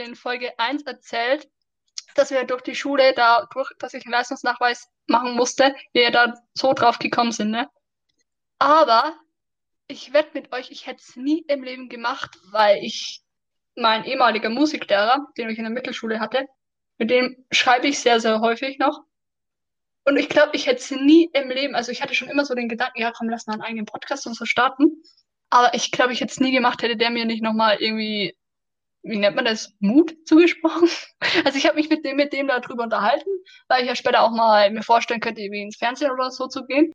in, 0.00 0.14
Folge 0.16 0.58
1 0.58 0.82
erzählt, 0.82 1.48
dass 2.14 2.30
wir 2.30 2.44
durch 2.44 2.62
die 2.62 2.74
Schule 2.74 3.14
da, 3.14 3.46
durch, 3.52 3.70
dass 3.78 3.94
ich 3.94 4.04
einen 4.04 4.12
Leistungsnachweis 4.12 4.88
machen 5.06 5.34
musste, 5.34 5.74
wir 5.92 6.10
da 6.10 6.34
so 6.54 6.72
drauf 6.72 6.98
gekommen 6.98 7.32
sind, 7.32 7.50
ne? 7.50 7.68
Aber 8.58 9.14
ich 9.88 10.12
wette 10.12 10.30
mit 10.34 10.52
euch, 10.52 10.70
ich 10.70 10.86
hätte 10.86 11.02
es 11.06 11.16
nie 11.16 11.44
im 11.48 11.62
Leben 11.62 11.88
gemacht, 11.88 12.38
weil 12.50 12.82
ich, 12.84 13.22
mein 13.76 14.04
ehemaliger 14.04 14.50
Musiklehrer, 14.50 15.26
den 15.36 15.48
ich 15.48 15.58
in 15.58 15.64
der 15.64 15.72
Mittelschule 15.72 16.20
hatte, 16.20 16.46
mit 16.98 17.10
dem 17.10 17.44
schreibe 17.50 17.86
ich 17.88 17.98
sehr, 17.98 18.20
sehr 18.20 18.40
häufig 18.40 18.78
noch. 18.78 19.04
Und 20.04 20.16
ich 20.16 20.28
glaube, 20.28 20.54
ich 20.54 20.66
hätte 20.66 20.80
es 20.80 20.90
nie 20.90 21.30
im 21.32 21.50
Leben, 21.50 21.74
also 21.74 21.92
ich 21.92 22.02
hatte 22.02 22.14
schon 22.14 22.28
immer 22.28 22.44
so 22.44 22.54
den 22.54 22.68
Gedanken, 22.68 23.00
ja 23.00 23.12
komm, 23.12 23.28
lass 23.28 23.46
mal 23.46 23.54
einen 23.54 23.62
eigenen 23.62 23.86
Podcast 23.86 24.26
und 24.26 24.34
so 24.34 24.44
starten. 24.44 25.02
Aber 25.50 25.74
ich 25.74 25.90
glaube, 25.90 26.12
ich 26.12 26.20
hätte 26.20 26.32
es 26.32 26.40
nie 26.40 26.52
gemacht, 26.52 26.82
hätte 26.82 26.96
der 26.96 27.10
mir 27.10 27.24
nicht 27.24 27.42
nochmal 27.42 27.78
irgendwie, 27.80 28.36
wie 29.02 29.16
nennt 29.18 29.36
man 29.36 29.44
das, 29.44 29.74
Mut 29.80 30.14
zugesprochen. 30.26 30.88
Also 31.44 31.58
ich 31.58 31.66
habe 31.66 31.76
mich 31.76 31.88
mit 31.90 32.04
dem, 32.04 32.16
mit 32.16 32.32
dem 32.32 32.48
darüber 32.48 32.84
unterhalten, 32.84 33.30
weil 33.68 33.82
ich 33.82 33.88
ja 33.88 33.96
später 33.96 34.22
auch 34.22 34.30
mal 34.30 34.70
mir 34.70 34.82
vorstellen 34.82 35.20
könnte, 35.20 35.40
irgendwie 35.42 35.62
ins 35.62 35.76
Fernsehen 35.76 36.10
oder 36.10 36.30
so 36.30 36.46
zu 36.48 36.66
gehen. 36.66 36.92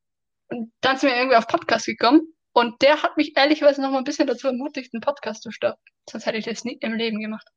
Und 0.49 0.71
dann 0.81 0.97
sind 0.97 1.09
wir 1.09 1.17
irgendwie 1.17 1.37
auf 1.37 1.47
Podcast 1.47 1.85
gekommen. 1.85 2.33
Und 2.53 2.81
der 2.81 3.03
hat 3.03 3.17
mich 3.17 3.35
ehrlicherweise 3.35 3.81
noch 3.81 3.91
mal 3.91 3.97
ein 3.97 4.03
bisschen 4.05 4.27
dazu 4.27 4.47
ermutigt, 4.47 4.93
einen 4.93 5.01
Podcast 5.01 5.43
zu 5.43 5.51
starten. 5.51 5.81
Sonst 6.09 6.25
hätte 6.25 6.37
ich 6.37 6.45
das 6.45 6.63
nie 6.63 6.77
im 6.81 6.93
Leben 6.93 7.19
gemacht. 7.19 7.47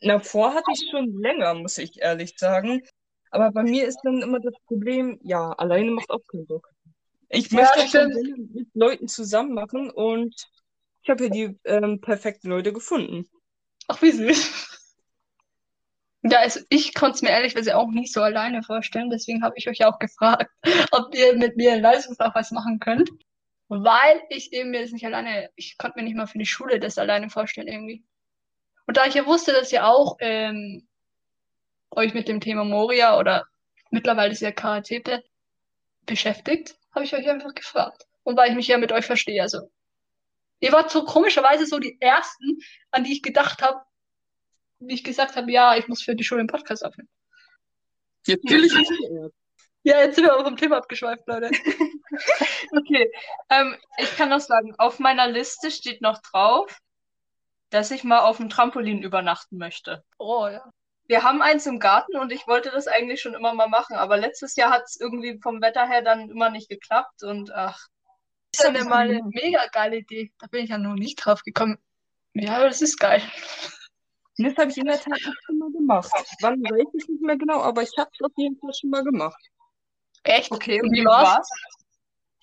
Na, 0.00 0.18
vor 0.18 0.54
hatte 0.54 0.70
ich 0.72 0.88
schon 0.90 1.12
länger, 1.20 1.54
muss 1.54 1.78
ich 1.78 2.00
ehrlich 2.00 2.34
sagen. 2.36 2.82
Aber 3.30 3.52
bei 3.52 3.62
mir 3.62 3.86
ist 3.86 4.00
dann 4.02 4.22
immer 4.22 4.40
das 4.40 4.54
Problem, 4.66 5.18
ja, 5.22 5.52
alleine 5.52 5.90
macht 5.90 6.10
auch 6.10 6.24
keinen 6.26 6.46
Bock. 6.46 6.68
Ich 7.28 7.50
Ja, 7.50 7.58
möchte 7.60 7.86
gerne 7.90 8.14
mit 8.52 8.68
Leuten 8.74 9.08
zusammen 9.08 9.54
machen 9.54 9.90
und 9.90 10.34
ich 11.02 11.10
habe 11.10 11.24
hier 11.24 11.30
die 11.30 11.58
ähm, 11.64 12.00
perfekten 12.00 12.48
Leute 12.48 12.72
gefunden. 12.72 13.26
Ach, 13.88 14.00
wie 14.02 14.12
süß. 14.12 14.70
Ja, 16.22 16.40
also 16.40 16.60
ich 16.68 16.94
konnte 16.94 17.16
es 17.16 17.22
mir 17.22 17.30
ehrlicherweise 17.30 17.76
auch 17.76 17.88
nicht 17.90 18.12
so 18.12 18.22
alleine 18.22 18.62
vorstellen. 18.62 19.10
Deswegen 19.10 19.42
habe 19.42 19.54
ich 19.56 19.68
euch 19.68 19.84
auch 19.84 19.98
gefragt, 19.98 20.50
ob 20.92 21.14
ihr 21.14 21.36
mit 21.36 21.56
mir 21.56 21.74
in 21.74 21.82
Leistungsnachweis 21.82 22.50
machen 22.50 22.78
könnt. 22.78 23.10
Weil 23.68 24.20
ich 24.30 24.52
eben 24.52 24.70
mir 24.70 24.82
das 24.82 24.90
nicht 24.90 25.06
alleine, 25.06 25.50
ich 25.54 25.78
konnte 25.78 25.98
mir 25.98 26.04
nicht 26.04 26.16
mal 26.16 26.26
für 26.26 26.38
die 26.38 26.46
Schule 26.46 26.80
das 26.80 26.98
alleine 26.98 27.30
vorstellen 27.30 27.68
irgendwie. 27.68 28.04
Und 28.86 28.96
da 28.96 29.06
ich 29.06 29.14
ja 29.14 29.26
wusste, 29.26 29.52
dass 29.52 29.72
ihr 29.72 29.86
auch 29.86 30.16
ähm, 30.20 30.88
euch 31.92 32.12
mit 32.14 32.28
dem 32.28 32.40
Thema 32.40 32.64
Moria 32.64 33.18
oder 33.18 33.46
mittlerweile 33.90 34.32
ist 34.32 34.40
ja 34.40 34.52
Karate 34.52 35.22
beschäftigt, 36.06 36.76
habe 36.92 37.04
ich 37.04 37.14
euch 37.14 37.28
einfach 37.28 37.54
gefragt. 37.54 38.06
Und 38.24 38.36
weil 38.36 38.50
ich 38.50 38.56
mich 38.56 38.68
ja 38.68 38.78
mit 38.78 38.92
euch 38.92 39.06
verstehe, 39.06 39.40
also. 39.42 39.70
Ihr 40.60 40.72
wart 40.72 40.90
so 40.90 41.04
komischerweise 41.04 41.66
so 41.66 41.78
die 41.78 42.00
Ersten, 42.00 42.58
an 42.90 43.04
die 43.04 43.12
ich 43.12 43.22
gedacht 43.22 43.62
habe, 43.62 43.82
wie 44.78 44.94
ich 44.94 45.04
gesagt 45.04 45.36
habe, 45.36 45.50
ja, 45.50 45.76
ich 45.76 45.88
muss 45.88 46.02
für 46.02 46.14
die 46.14 46.24
Schule 46.24 46.40
einen 46.40 46.48
Podcast 46.48 46.84
aufnehmen. 46.84 47.08
Jetzt 48.26 48.48
fühle 48.48 48.66
ich 48.66 48.74
mich 48.74 48.88
geehrt. 48.88 49.32
Ja, 49.82 50.00
jetzt 50.00 50.16
sind 50.16 50.24
wir 50.24 50.34
aber 50.34 50.44
vom 50.44 50.56
Thema 50.56 50.76
abgeschweift, 50.76 51.26
Leute. 51.26 51.50
Okay, 52.72 53.10
ähm, 53.48 53.76
ich 53.98 54.16
kann 54.16 54.28
noch 54.28 54.40
sagen, 54.40 54.74
auf 54.78 54.98
meiner 54.98 55.26
Liste 55.26 55.70
steht 55.70 56.02
noch 56.02 56.20
drauf, 56.22 56.78
dass 57.70 57.90
ich 57.90 58.04
mal 58.04 58.20
auf 58.20 58.36
dem 58.36 58.48
Trampolin 58.48 59.02
übernachten 59.02 59.56
möchte. 59.56 60.04
Oh 60.18 60.46
ja. 60.46 60.70
Wir 61.06 61.22
haben 61.24 61.42
eins 61.42 61.66
im 61.66 61.80
Garten 61.80 62.16
und 62.16 62.30
ich 62.30 62.46
wollte 62.46 62.70
das 62.70 62.86
eigentlich 62.86 63.20
schon 63.20 63.34
immer 63.34 63.54
mal 63.54 63.68
machen, 63.68 63.96
aber 63.96 64.16
letztes 64.16 64.54
Jahr 64.56 64.70
hat 64.70 64.84
es 64.84 65.00
irgendwie 65.00 65.40
vom 65.40 65.60
Wetter 65.60 65.88
her 65.88 66.02
dann 66.02 66.30
immer 66.30 66.50
nicht 66.50 66.68
geklappt 66.68 67.22
und 67.22 67.52
ach, 67.52 67.88
ist 68.52 68.62
ja 68.64 68.84
mal 68.84 69.08
eine 69.08 69.22
mega 69.24 69.66
geile 69.66 69.98
Idee. 69.98 70.32
Da 70.38 70.46
bin 70.46 70.64
ich 70.64 70.70
ja 70.70 70.78
noch 70.78 70.94
nicht 70.94 71.16
drauf 71.16 71.42
gekommen. 71.42 71.78
Ja, 72.34 72.56
aber 72.56 72.68
das 72.68 72.82
ist 72.82 72.98
geil. 72.98 73.22
Das 74.38 74.56
habe 74.56 74.70
ich 74.70 74.78
in 74.78 74.86
der 74.86 74.98
Tat 74.98 75.12
auch 75.12 75.34
schon 75.44 75.58
mal 75.58 75.70
gemacht. 75.72 76.10
Wann 76.40 76.62
weiß 76.62 76.86
ich 76.94 77.08
nicht 77.08 77.22
mehr 77.22 77.36
genau, 77.36 77.60
aber 77.60 77.82
ich 77.82 77.90
habe 77.98 78.10
es 78.12 78.20
auf 78.24 78.32
jeden 78.36 78.58
Fall 78.58 78.72
schon 78.72 78.90
mal 78.90 79.04
gemacht. 79.04 79.40
Echt? 80.22 80.50
okay, 80.50 80.80
Und 80.80 80.92
wie 80.92 81.04
war's? 81.04 81.28
war's? 81.28 81.50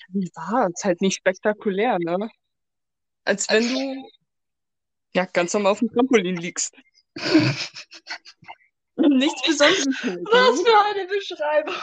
Wie 0.09 0.29
war 0.35 0.69
es? 0.73 0.83
Halt 0.83 1.01
nicht 1.01 1.17
spektakulär, 1.17 1.97
ne? 1.99 2.29
Als 3.25 3.49
wenn 3.49 3.67
du 3.67 4.09
ja 5.13 5.25
ganz 5.25 5.53
normal 5.53 5.71
auf 5.73 5.79
dem 5.79 5.89
Trampolin 5.91 6.37
liegst. 6.37 6.73
Nichts 8.95 9.41
Besonderes. 9.45 9.85
halt, 10.03 10.19
Was 10.31 10.61
für 10.61 10.79
eine 10.85 11.07
Beschreibung. 11.07 11.75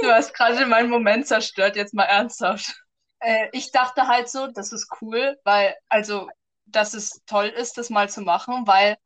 Du 0.00 0.08
hast 0.08 0.32
gerade 0.34 0.66
meinen 0.66 0.90
Moment 0.90 1.26
zerstört, 1.26 1.76
jetzt 1.76 1.92
mal 1.94 2.04
ernsthaft. 2.04 2.72
Äh, 3.20 3.48
ich 3.52 3.70
dachte 3.70 4.08
halt 4.08 4.28
so, 4.28 4.46
das 4.48 4.72
ist 4.72 4.88
cool, 5.00 5.38
weil, 5.44 5.76
also, 5.88 6.28
dass 6.66 6.94
es 6.94 7.22
toll 7.26 7.46
ist, 7.46 7.78
das 7.78 7.90
mal 7.90 8.08
zu 8.08 8.22
machen, 8.22 8.66
weil 8.66 8.96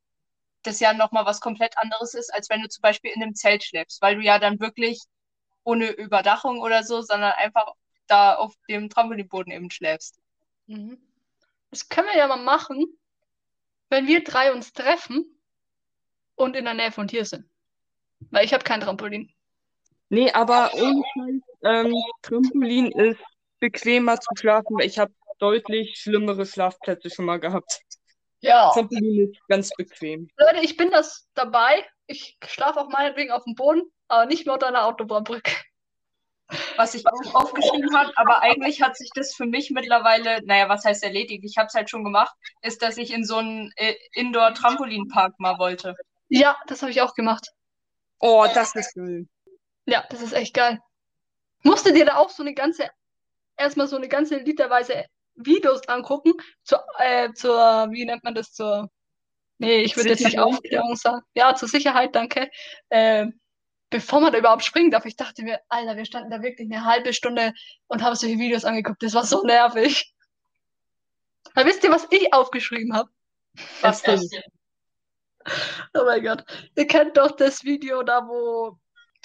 das 0.62 0.80
ja 0.80 0.94
nochmal 0.94 1.26
was 1.26 1.40
komplett 1.40 1.76
anderes 1.78 2.14
ist, 2.14 2.32
als 2.32 2.48
wenn 2.48 2.62
du 2.62 2.68
zum 2.68 2.82
Beispiel 2.82 3.12
in 3.12 3.22
einem 3.22 3.34
Zelt 3.34 3.64
schläfst, 3.64 4.00
weil 4.00 4.16
du 4.16 4.22
ja 4.22 4.38
dann 4.38 4.60
wirklich 4.60 5.02
ohne 5.62 5.90
Überdachung 5.90 6.60
oder 6.60 6.82
so, 6.82 7.02
sondern 7.02 7.32
einfach 7.32 7.72
da 8.06 8.34
auf 8.34 8.54
dem 8.68 8.88
Trampolinboden 8.88 9.52
eben 9.52 9.70
schläfst. 9.70 10.18
Mhm. 10.66 10.98
Das 11.70 11.88
können 11.88 12.08
wir 12.08 12.16
ja 12.16 12.26
mal 12.26 12.36
machen, 12.36 12.86
wenn 13.90 14.06
wir 14.06 14.22
drei 14.24 14.52
uns 14.52 14.72
treffen 14.72 15.24
und 16.34 16.56
in 16.56 16.64
der 16.64 16.74
Nähe 16.74 16.92
von 16.92 17.08
hier 17.08 17.24
sind. 17.24 17.48
Weil 18.30 18.44
ich 18.44 18.54
habe 18.54 18.64
kein 18.64 18.80
Trampolin. 18.80 19.32
Nee, 20.08 20.30
aber 20.32 20.72
ohne 20.74 21.02
ähm, 21.62 21.94
Trampolin 22.22 22.92
ist 22.92 23.20
bequemer 23.64 24.20
zu 24.20 24.30
schlafen, 24.36 24.76
weil 24.78 24.86
ich 24.86 24.98
habe 24.98 25.12
deutlich 25.38 25.96
schlimmere 25.98 26.44
Schlafplätze 26.44 27.08
schon 27.08 27.24
mal 27.24 27.40
gehabt. 27.40 27.80
Ja. 28.40 28.70
Trampolin 28.74 29.30
ist 29.32 29.40
ganz 29.48 29.70
bequem. 29.74 30.28
Leute, 30.36 30.60
ich 30.62 30.76
bin 30.76 30.90
das 30.90 31.26
dabei. 31.34 31.84
Ich 32.06 32.36
schlafe 32.46 32.80
auch 32.80 32.90
meinetwegen 32.90 33.32
auf 33.32 33.44
dem 33.44 33.54
Boden, 33.54 33.82
aber 34.08 34.26
nicht 34.26 34.44
mehr 34.44 34.54
unter 34.54 34.68
einer 34.68 34.84
Autobahnbrücke. 34.84 35.52
was 36.76 36.94
ich 36.94 37.04
auch 37.06 37.34
aufgeschrieben 37.34 37.96
habe, 37.96 38.12
aber 38.16 38.42
eigentlich 38.42 38.82
hat 38.82 38.98
sich 38.98 39.08
das 39.14 39.34
für 39.34 39.46
mich 39.46 39.70
mittlerweile, 39.70 40.44
naja, 40.44 40.68
was 40.68 40.84
heißt 40.84 41.02
erledigt? 41.02 41.42
Ich 41.42 41.56
habe 41.56 41.68
es 41.68 41.74
halt 41.74 41.88
schon 41.88 42.04
gemacht, 42.04 42.34
ist, 42.60 42.82
dass 42.82 42.98
ich 42.98 43.12
in 43.12 43.24
so 43.24 43.36
einen 43.36 43.72
äh, 43.76 43.94
Indoor-Trampolinpark 44.12 45.40
mal 45.40 45.58
wollte. 45.58 45.94
Ja, 46.28 46.56
das 46.66 46.82
habe 46.82 46.92
ich 46.92 47.00
auch 47.00 47.14
gemacht. 47.14 47.48
Oh, 48.20 48.46
das 48.52 48.74
ist 48.74 48.94
geil. 48.94 49.26
Ja, 49.86 50.04
das 50.10 50.20
ist 50.20 50.34
echt 50.34 50.54
geil. 50.54 50.80
Musstet 51.62 51.96
ihr 51.96 52.04
da 52.04 52.16
auch 52.16 52.30
so 52.30 52.42
eine 52.42 52.54
ganze, 52.54 52.90
erstmal 53.56 53.88
so 53.88 53.96
eine 53.96 54.08
ganze 54.08 54.38
literweise 54.38 55.04
Videos 55.34 55.86
angucken, 55.88 56.32
zur, 56.62 56.84
äh, 56.98 57.32
zur, 57.32 57.88
wie 57.90 58.04
nennt 58.04 58.24
man 58.24 58.34
das, 58.34 58.52
zur, 58.52 58.90
nee, 59.58 59.82
ich 59.82 59.96
würde 59.96 60.10
jetzt 60.10 60.24
nicht. 60.24 60.38
Aufklärung 60.38 60.96
sagen. 60.96 61.22
Ja, 61.34 61.54
zur 61.54 61.68
Sicherheit, 61.68 62.14
danke. 62.14 62.50
Äh, 62.88 63.26
bevor 63.90 64.20
man 64.20 64.32
da 64.32 64.38
überhaupt 64.38 64.64
springen 64.64 64.90
darf, 64.90 65.04
ich 65.06 65.16
dachte 65.16 65.42
mir, 65.42 65.60
Alter, 65.68 65.96
wir 65.96 66.04
standen 66.04 66.30
da 66.30 66.42
wirklich 66.42 66.70
eine 66.70 66.84
halbe 66.84 67.12
Stunde 67.12 67.52
und 67.88 68.02
haben 68.02 68.14
solche 68.14 68.38
Videos 68.38 68.64
angeguckt. 68.64 69.02
Das 69.02 69.14
war 69.14 69.24
so 69.24 69.42
nervig. 69.44 70.12
Aber 71.54 71.66
wisst 71.66 71.84
ihr, 71.84 71.90
was 71.90 72.06
ich 72.10 72.32
aufgeschrieben 72.32 72.94
habe? 72.94 73.10
Was 73.80 74.02
das? 74.02 74.28
Oh 75.94 76.04
mein 76.04 76.24
Gott. 76.24 76.44
Ihr 76.74 76.86
kennt 76.86 77.16
doch 77.16 77.32
das 77.32 77.64
Video 77.64 78.02
da, 78.02 78.26
wo 78.26 78.78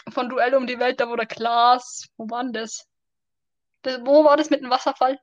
von 0.09 0.29
Duell 0.29 0.53
um 0.53 0.67
die 0.67 0.79
Welt, 0.79 0.99
da 0.99 1.09
wo 1.09 1.15
der 1.15 1.25
Klaas, 1.25 2.07
wo 2.17 2.29
war 2.29 2.43
denn 2.43 2.53
das? 2.53 2.85
Das 3.81 3.99
wo 4.05 4.23
war 4.23 4.37
das 4.37 4.49
mit 4.49 4.61
dem 4.61 4.69
Wasserfall? 4.69 5.19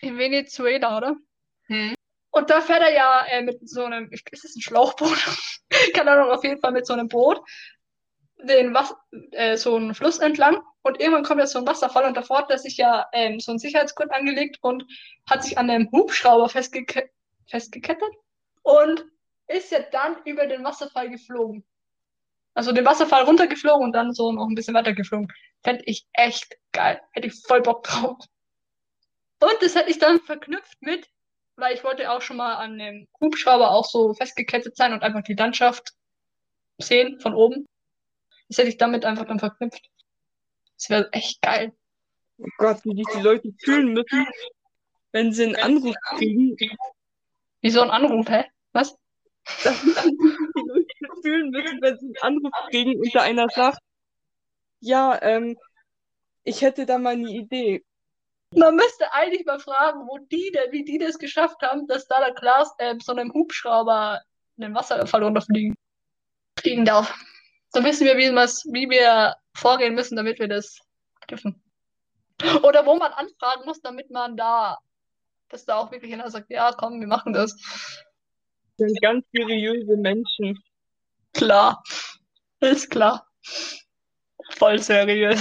In 0.00 0.18
Venezuela, 0.18 0.96
oder? 0.96 1.16
Hm. 1.66 1.94
Und 2.30 2.50
da 2.50 2.60
fährt 2.60 2.82
er 2.82 2.92
ja 2.92 3.24
äh, 3.26 3.42
mit 3.42 3.68
so 3.68 3.84
einem, 3.84 4.10
ist 4.10 4.44
es 4.44 4.56
ein 4.56 4.62
Schlauchboot? 4.62 5.18
Keine 5.94 6.12
Ahnung, 6.12 6.30
auf 6.30 6.44
jeden 6.44 6.60
Fall 6.60 6.72
mit 6.72 6.86
so 6.86 6.92
einem 6.92 7.08
Boot 7.08 7.40
den 8.44 8.74
Was 8.74 8.94
äh, 9.32 9.56
so 9.56 9.76
einen 9.76 9.94
Fluss 9.94 10.18
entlang 10.18 10.60
und 10.82 11.00
irgendwann 11.00 11.24
kommt 11.24 11.40
jetzt 11.40 11.52
so 11.52 11.58
ein 11.58 11.66
Wasserfall 11.66 12.04
und 12.04 12.16
davor 12.16 12.38
hat 12.38 12.50
er 12.50 12.58
sich 12.58 12.76
ja 12.76 13.06
ähm, 13.12 13.40
so 13.40 13.52
einen 13.52 13.58
Sicherheitsgurt 13.58 14.12
angelegt 14.12 14.58
und 14.62 14.84
hat 15.28 15.44
sich 15.44 15.58
an 15.58 15.70
einem 15.70 15.90
Hubschrauber 15.92 16.48
festgeke 16.48 17.10
festgekettet 17.48 18.10
und 18.62 19.04
ist 19.48 19.72
ja 19.72 19.80
dann 19.90 20.16
über 20.24 20.46
den 20.46 20.62
Wasserfall 20.62 21.10
geflogen. 21.10 21.64
Also 22.54 22.72
den 22.72 22.84
Wasserfall 22.84 23.24
runtergeflogen 23.24 23.84
und 23.84 23.92
dann 23.92 24.12
so 24.12 24.32
noch 24.32 24.48
ein 24.48 24.54
bisschen 24.54 24.74
weiter 24.74 24.92
geflogen. 24.92 25.32
Fände 25.62 25.82
ich 25.86 26.06
echt 26.12 26.56
geil. 26.72 27.00
Hätte 27.12 27.28
ich 27.28 27.40
voll 27.46 27.62
Bock 27.62 27.84
drauf. 27.84 28.18
Und 29.40 29.56
das 29.60 29.74
hätte 29.74 29.90
ich 29.90 29.98
dann 29.98 30.20
verknüpft 30.20 30.80
mit, 30.80 31.08
weil 31.56 31.74
ich 31.74 31.84
wollte 31.84 32.10
auch 32.10 32.20
schon 32.20 32.36
mal 32.36 32.56
an 32.56 32.78
dem 32.78 33.08
Hubschrauber 33.20 33.70
auch 33.70 33.86
so 33.86 34.12
festgekettet 34.14 34.76
sein 34.76 34.92
und 34.92 35.02
einfach 35.02 35.22
die 35.22 35.34
Landschaft 35.34 35.92
sehen 36.78 37.20
von 37.20 37.34
oben. 37.34 37.66
Das 38.48 38.58
hätte 38.58 38.68
ich 38.68 38.78
damit 38.78 39.04
einfach 39.04 39.26
dann 39.26 39.38
verknüpft. 39.38 39.88
Das 40.76 40.90
wäre 40.90 41.12
echt 41.12 41.40
geil. 41.40 41.72
Oh 42.38 42.48
Gott, 42.58 42.84
wie 42.84 42.96
sich 42.96 43.06
die 43.14 43.20
Leute 43.20 43.52
fühlen 43.62 43.92
müssen, 43.92 44.26
wenn 45.12 45.32
sie 45.32 45.44
einen 45.44 45.56
Anruf 45.56 45.94
kriegen, 46.16 46.56
Wie 47.60 47.70
so 47.70 47.82
ein 47.82 47.90
Anruf, 47.90 48.28
hä? 48.28 48.44
Was? 48.72 48.96
dass 49.64 49.82
Leute 49.84 51.22
fühlen 51.22 51.50
müssen, 51.50 51.82
wenn 51.82 51.98
sie 51.98 52.06
einen 52.06 52.36
Anruf 52.36 52.52
kriegen 52.70 53.00
und 53.00 53.14
da 53.14 53.22
einer 53.22 53.48
sagt, 53.48 53.78
ja, 54.80 55.20
ähm, 55.22 55.56
ich 56.44 56.62
hätte 56.62 56.86
da 56.86 56.98
mal 56.98 57.14
eine 57.14 57.30
Idee. 57.30 57.84
Man 58.54 58.74
müsste 58.74 59.12
eigentlich 59.12 59.44
mal 59.46 59.60
fragen, 59.60 60.08
wo 60.08 60.18
die 60.18 60.50
denn, 60.52 60.72
wie 60.72 60.84
die 60.84 60.98
das 60.98 61.18
geschafft 61.18 61.62
haben, 61.62 61.86
dass 61.86 62.08
da 62.08 62.18
der 62.18 62.34
Klaas 62.34 62.74
äh, 62.78 62.96
so 63.00 63.12
einem 63.12 63.32
Hubschrauber 63.32 64.20
in 64.56 64.62
den 64.62 64.74
Wasserfall 64.74 65.22
runterfliegen 65.22 65.76
fliegen 66.58 66.84
darf. 66.84 67.14
Dann 67.72 67.84
wissen 67.84 68.06
wir, 68.06 68.16
wie, 68.16 68.30
wie 68.30 68.90
wir 68.90 69.36
vorgehen 69.54 69.94
müssen, 69.94 70.16
damit 70.16 70.38
wir 70.38 70.48
das 70.48 70.78
dürfen. 71.28 71.62
Oder 72.62 72.86
wo 72.86 72.96
man 72.96 73.12
anfragen 73.12 73.64
muss, 73.64 73.80
damit 73.80 74.10
man 74.10 74.36
da, 74.36 74.78
dass 75.48 75.64
da 75.64 75.76
auch 75.76 75.90
wirklich 75.90 76.12
einer 76.12 76.30
sagt, 76.30 76.50
ja, 76.50 76.72
komm, 76.72 77.00
wir 77.00 77.06
machen 77.06 77.32
das. 77.32 77.54
Sind 78.80 79.02
ganz 79.02 79.26
seriöse 79.34 79.94
Menschen. 79.98 80.58
Klar. 81.34 81.82
Ist 82.60 82.90
klar. 82.90 83.28
Voll 84.52 84.78
seriös. 84.78 85.38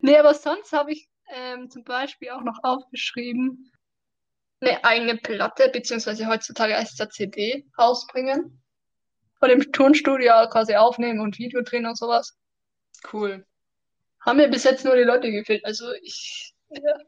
Nee, 0.00 0.18
aber 0.18 0.34
sonst 0.34 0.74
habe 0.74 0.92
ich 0.92 1.08
ähm, 1.34 1.70
zum 1.70 1.84
Beispiel 1.84 2.30
auch 2.30 2.42
noch 2.42 2.58
aufgeschrieben, 2.62 3.72
eine 4.60 4.84
eigene 4.84 5.16
Platte, 5.16 5.70
beziehungsweise 5.72 6.26
heutzutage 6.26 6.74
ja 6.74 7.08
CD, 7.08 7.66
rausbringen. 7.78 8.62
Und 9.40 9.48
im 9.48 9.72
Tonstudio 9.72 10.50
quasi 10.50 10.76
aufnehmen 10.76 11.20
und 11.20 11.38
Video 11.38 11.62
drehen 11.62 11.86
und 11.86 11.96
sowas. 11.96 12.38
Cool. 13.10 13.46
Haben 14.20 14.36
mir 14.36 14.48
bis 14.48 14.64
jetzt 14.64 14.84
nur 14.84 14.96
die 14.96 15.04
Leute 15.04 15.30
gefehlt. 15.30 15.64
Also 15.64 15.90
ich, 16.02 16.52
ja. 16.68 16.98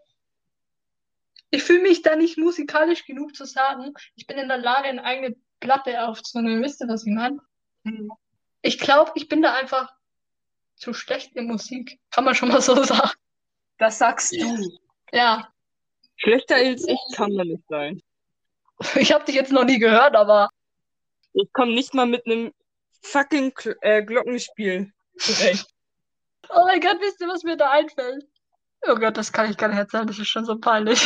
Ich 1.53 1.63
fühle 1.63 1.83
mich 1.83 2.03
da 2.03 2.17
nicht 2.17 2.39
musikalisch 2.39 3.05
genug 3.05 3.37
zu 3.37 3.45
sagen, 3.45 3.93
ich 4.17 4.27
bin 4.27 4.39
in 4.39 4.49
der 4.49 4.59
Lage, 4.59 4.89
eine 4.89 5.05
eigene 5.05 5.37
Platte 5.61 6.03
aufzunehmen. 6.09 6.63
Wisst 6.63 6.81
ihr, 6.81 6.89
was 6.89 7.07
ich 7.07 7.13
meine? 7.13 7.39
Mhm. 7.85 8.11
Ich 8.63 8.79
glaube, 8.79 9.13
ich 9.15 9.29
bin 9.29 9.43
da 9.43 9.55
einfach 9.55 9.93
zu 10.77 10.95
schlecht 10.95 11.37
in 11.37 11.47
Musik. 11.47 12.01
Kann 12.11 12.25
man 12.25 12.35
schon 12.35 12.49
mal 12.49 12.63
so 12.63 12.75
sagen. 12.85 13.11
Das 13.79 13.99
sagst 13.99 14.33
du. 14.33 14.79
Ja. 15.13 15.53
Schlechter 16.17 16.57
als 16.57 16.87
ich 16.89 16.99
kann 17.15 17.33
man 17.35 17.47
nicht 17.49 17.65
sein. 17.69 18.03
Ich 18.95 19.13
habe 19.13 19.25
dich 19.25 19.35
jetzt 19.35 19.53
noch 19.53 19.65
nie 19.65 19.79
gehört, 19.79 20.17
aber 20.17 20.49
Ich 21.35 21.53
komme 21.53 21.75
nicht 21.75 21.93
mal 21.95 22.07
mit 22.07 22.25
einem 22.27 22.53
fucking 23.03 23.53
Kl 23.53 23.77
äh, 23.83 24.03
Glockenspiel 24.03 24.91
zurecht. 25.19 25.67
oh 26.49 26.65
mein 26.65 26.81
Gott, 26.81 26.99
wisst 27.01 27.21
ihr, 27.21 27.29
was 27.29 27.43
mir 27.43 27.57
da 27.57 27.71
einfällt? 27.71 28.25
Oh 28.87 28.95
Gott, 28.97 29.17
das 29.17 29.33
kann 29.33 29.51
ich 29.51 29.57
gar 29.57 29.69
nicht 29.69 29.79
erzählen, 29.79 30.07
das 30.07 30.19
ist 30.19 30.29
schon 30.29 30.45
so 30.45 30.59
peinlich. 30.59 31.01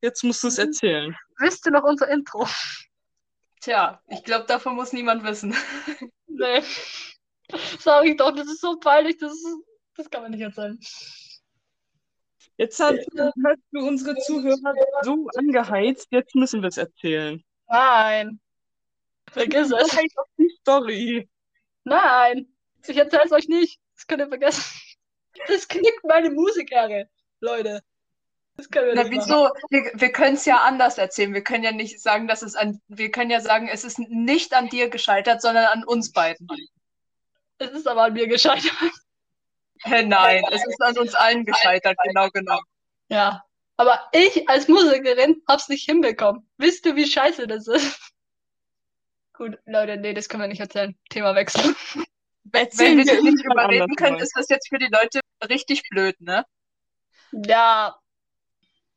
Jetzt 0.00 0.22
musst 0.24 0.42
du 0.42 0.48
es 0.48 0.58
erzählen. 0.58 1.16
wisst 1.38 1.66
ihr 1.66 1.72
noch 1.72 1.84
unser 1.84 2.08
Intro? 2.08 2.46
Tja, 3.60 4.00
ich 4.08 4.24
glaube, 4.24 4.46
davon 4.46 4.74
muss 4.74 4.92
niemand 4.92 5.24
wissen. 5.24 5.54
Nee. 6.34 6.62
Sag 7.78 8.06
ich 8.06 8.16
doch, 8.16 8.34
das 8.34 8.46
ist 8.46 8.62
so 8.62 8.78
peinlich, 8.80 9.18
das, 9.18 9.32
ist, 9.32 9.46
das 9.96 10.08
kann 10.08 10.22
man 10.22 10.30
nicht 10.30 10.40
erzählen. 10.40 10.78
Jetzt 12.56 12.80
hast, 12.80 13.06
hast 13.18 13.60
du 13.70 13.86
unsere 13.86 14.16
Zuhörer 14.16 14.74
so 15.02 15.28
angeheizt, 15.36 16.08
jetzt 16.10 16.34
müssen 16.34 16.62
wir 16.62 16.68
es 16.68 16.78
erzählen. 16.78 17.44
Nein. 17.68 18.40
Vergiss 19.30 19.68
Das 19.68 19.88
es. 19.88 19.96
heißt 19.96 20.18
auch 20.18 20.26
die 20.38 20.48
Story. 20.60 21.28
Nein. 21.84 22.48
Ich 22.86 22.96
erzähl's 22.96 23.30
euch 23.32 23.48
nicht. 23.48 23.78
Das 23.94 24.06
könnt 24.06 24.20
ihr 24.22 24.28
vergessen. 24.28 24.64
Das 25.48 25.68
knickt 25.68 26.04
meine 26.04 26.30
Musikehre, 26.30 27.08
Leute. 27.40 27.82
Das 28.56 28.68
können 28.68 28.88
wir 28.88 28.94
Na, 28.94 29.04
nicht 29.04 29.16
machen. 29.16 29.28
wieso? 29.28 29.50
Wir, 29.70 29.92
wir 29.94 30.12
können 30.12 30.34
es 30.34 30.44
ja 30.44 30.58
anders 30.58 30.98
erzählen. 30.98 31.32
Wir 31.32 31.42
können 31.42 31.64
ja 31.64 31.72
nicht 31.72 32.00
sagen, 32.00 32.28
dass 32.28 32.42
es 32.42 32.54
an, 32.54 32.80
wir 32.88 33.10
können 33.10 33.30
ja 33.30 33.40
sagen, 33.40 33.68
es 33.68 33.84
ist 33.84 33.98
nicht 33.98 34.52
an 34.52 34.68
dir 34.68 34.90
gescheitert, 34.90 35.40
sondern 35.40 35.64
an 35.66 35.84
uns 35.84 36.12
beiden. 36.12 36.46
Es 37.58 37.70
ist 37.70 37.88
aber 37.88 38.04
an 38.04 38.12
mir 38.12 38.28
gescheitert. 38.28 38.72
Hä, 39.84 40.02
nein, 40.04 40.44
es 40.52 40.64
ist 40.66 40.80
an 40.82 40.96
uns 40.98 41.14
allen 41.14 41.44
gescheitert, 41.44 41.96
genau 42.04 42.28
genommen. 42.28 42.66
Ja. 43.08 43.44
Aber 43.78 43.98
ich 44.12 44.48
als 44.48 44.68
Musikerin 44.68 45.42
hab's 45.48 45.68
nicht 45.68 45.84
hinbekommen. 45.88 46.48
Wisst 46.58 46.86
ihr, 46.86 46.94
wie 46.94 47.06
scheiße 47.06 47.46
das 47.46 47.66
ist? 47.66 48.12
Gut, 49.32 49.58
Leute, 49.64 49.96
nee, 49.96 50.12
das 50.14 50.28
können 50.28 50.42
wir 50.42 50.48
nicht 50.48 50.60
erzählen. 50.60 50.96
Thema 51.08 51.34
wechseln. 51.34 51.74
Wenn 52.52 52.98
wir 52.98 53.04
sie 53.04 53.22
nicht 53.22 53.44
überreden 53.44 53.94
können, 53.96 54.18
ist 54.18 54.36
das 54.36 54.48
jetzt 54.48 54.68
für 54.68 54.78
die 54.78 54.90
Leute 54.90 55.20
richtig 55.48 55.82
blöd, 55.90 56.20
ne? 56.20 56.44
Ja, 57.32 57.96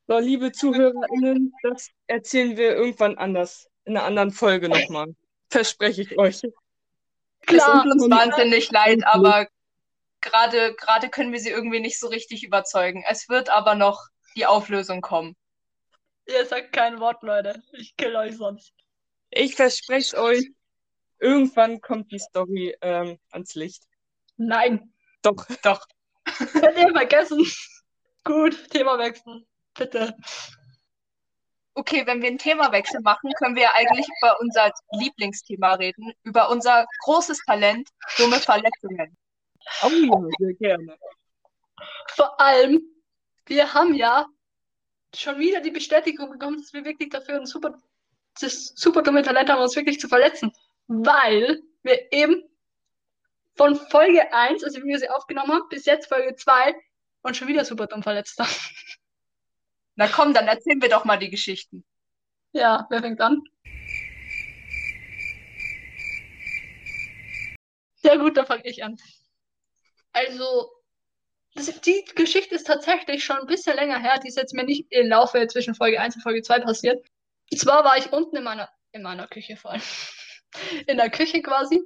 So, 0.07 0.19
liebe 0.19 0.51
ZuhörerInnen, 0.51 1.53
das 1.63 1.89
erzählen 2.07 2.57
wir 2.57 2.75
irgendwann 2.75 3.17
anders. 3.17 3.69
In 3.85 3.97
einer 3.97 4.05
anderen 4.05 4.31
Folge 4.31 4.69
nochmal. 4.69 5.15
Verspreche 5.50 6.01
ich 6.01 6.17
euch. 6.17 6.41
Es 6.43 6.53
klar. 7.45 7.83
tut 7.83 7.91
uns 7.93 8.09
wahnsinnig 8.09 8.71
leid, 8.71 9.03
aber 9.05 9.47
gerade 10.21 10.75
gerade 10.75 11.09
können 11.09 11.31
wir 11.31 11.39
sie 11.39 11.50
irgendwie 11.50 11.79
nicht 11.79 12.00
so 12.00 12.07
richtig 12.07 12.43
überzeugen. 12.43 13.03
Es 13.07 13.29
wird 13.29 13.50
aber 13.50 13.75
noch 13.75 14.07
die 14.35 14.45
Auflösung 14.45 15.01
kommen. 15.01 15.35
Ihr 16.27 16.45
sagt 16.45 16.73
kein 16.73 16.99
Wort, 16.99 17.21
Leute. 17.23 17.62
Ich 17.73 17.95
kill 17.95 18.15
euch 18.15 18.36
sonst. 18.36 18.73
Ich 19.30 19.56
verspreche 19.56 19.99
es 19.99 20.15
euch. 20.15 20.51
Irgendwann 21.19 21.82
kommt 21.82 22.12
die 22.12 22.19
Story 22.19 22.75
ähm, 22.82 23.17
ans 23.32 23.56
Licht. 23.56 23.84
Nein. 24.38 24.93
Doch. 25.21 25.45
Doch. 25.63 25.86
Könnt 26.25 26.78
ihr 26.78 26.91
vergessen. 26.91 27.45
Gut, 28.23 28.69
Thema 28.69 28.97
wechseln. 28.97 29.45
Bitte. 29.75 30.15
Okay, 31.78 32.08
wenn 32.08 32.21
wir 32.21 32.30
einen 32.30 32.38
Themawechsel 32.38 33.01
machen, 33.01 33.32
können 33.38 33.56
wir 33.58 33.73
eigentlich 33.75 34.08
über 34.21 34.39
unser 34.39 34.71
Lieblingsthema 34.91 35.73
reden, 35.73 36.13
über 36.23 36.49
unser 36.49 36.86
großes 37.04 37.39
Talent, 37.45 37.89
dumme 38.17 38.39
Verletzungen. 38.39 39.17
Oh 39.84 39.89
ja, 39.89 40.30
sehr 40.39 40.54
gerne. 40.54 40.97
Vor 42.15 42.39
allem, 42.39 42.82
wir 43.45 43.73
haben 43.73 43.93
ja 43.93 44.25
schon 45.13 45.38
wieder 45.38 45.60
die 45.60 45.71
Bestätigung 45.71 46.32
bekommen, 46.32 46.58
dass 46.58 46.71
wir 46.71 46.86
wirklich 46.86 47.10
dafür 47.10 47.41
ein 47.41 47.45
super, 47.45 47.82
das 48.39 48.67
super 48.75 49.01
dumme 49.01 49.21
Talent 49.21 49.49
haben, 49.49 49.62
uns 49.62 49.75
wirklich 49.75 49.99
zu 49.99 50.08
verletzen. 50.08 50.54
Weil 50.88 51.62
wir 51.84 52.12
eben 52.12 52.43
von 53.56 53.76
Folge 53.76 54.34
1, 54.34 54.63
also 54.63 54.82
wie 54.82 54.88
wir 54.88 55.00
sie 55.00 55.10
aufgenommen 55.10 55.52
haben, 55.52 55.69
bis 55.69 55.86
jetzt 55.86 56.08
Folge 56.08 56.36
2 56.36 56.76
und 57.21 57.38
schon 57.38 57.48
wieder 57.48 57.65
super 57.65 57.88
dumm 57.88 58.04
verletzt 58.04 58.38
haben. 58.39 58.50
Na 59.95 60.08
komm, 60.08 60.34
dann 60.34 60.48
erzählen 60.48 60.82
wir 60.82 60.89
doch 60.89 61.06
mal 61.06 61.17
die 61.17 61.30
Geschichten. 61.30 61.86
Ja, 62.52 62.86
wer 62.89 63.02
fängt 63.02 63.21
an? 63.21 63.41
Sehr 67.95 68.17
gut, 68.17 68.38
dann 68.38 68.45
fange 68.45 68.65
ich 68.65 68.84
an. 68.84 68.98
Also, 70.13 70.71
das, 71.56 71.82
die 71.82 72.06
Geschichte 72.15 72.56
ist 72.56 72.67
tatsächlich 72.67 73.24
schon 73.24 73.38
ein 73.38 73.48
bisschen 73.48 73.76
länger 73.76 74.00
her. 74.00 74.19
Die 74.19 74.28
ist 74.28 74.38
jetzt 74.38 74.54
mir 74.54 74.63
nicht 74.63 74.86
im 74.91 75.08
Laufe 75.08 75.48
zwischen 75.48 75.76
Folge 75.76 76.00
1 76.00 76.15
und 76.15 76.21
Folge 76.21 76.41
2 76.41 76.60
passiert. 76.60 77.06
Und 77.52 77.58
zwar 77.58 77.84
war 77.84 77.98
ich 77.98 78.12
unten 78.12 78.36
in 78.36 78.43
meiner, 78.43 78.69
in 78.91 79.02
meiner 79.02 79.28
Küche 79.28 79.58
vor 79.58 79.71
allem. 79.71 79.82
In 80.88 80.98
der 80.98 81.10
Küche 81.10 81.41
quasi. 81.41 81.82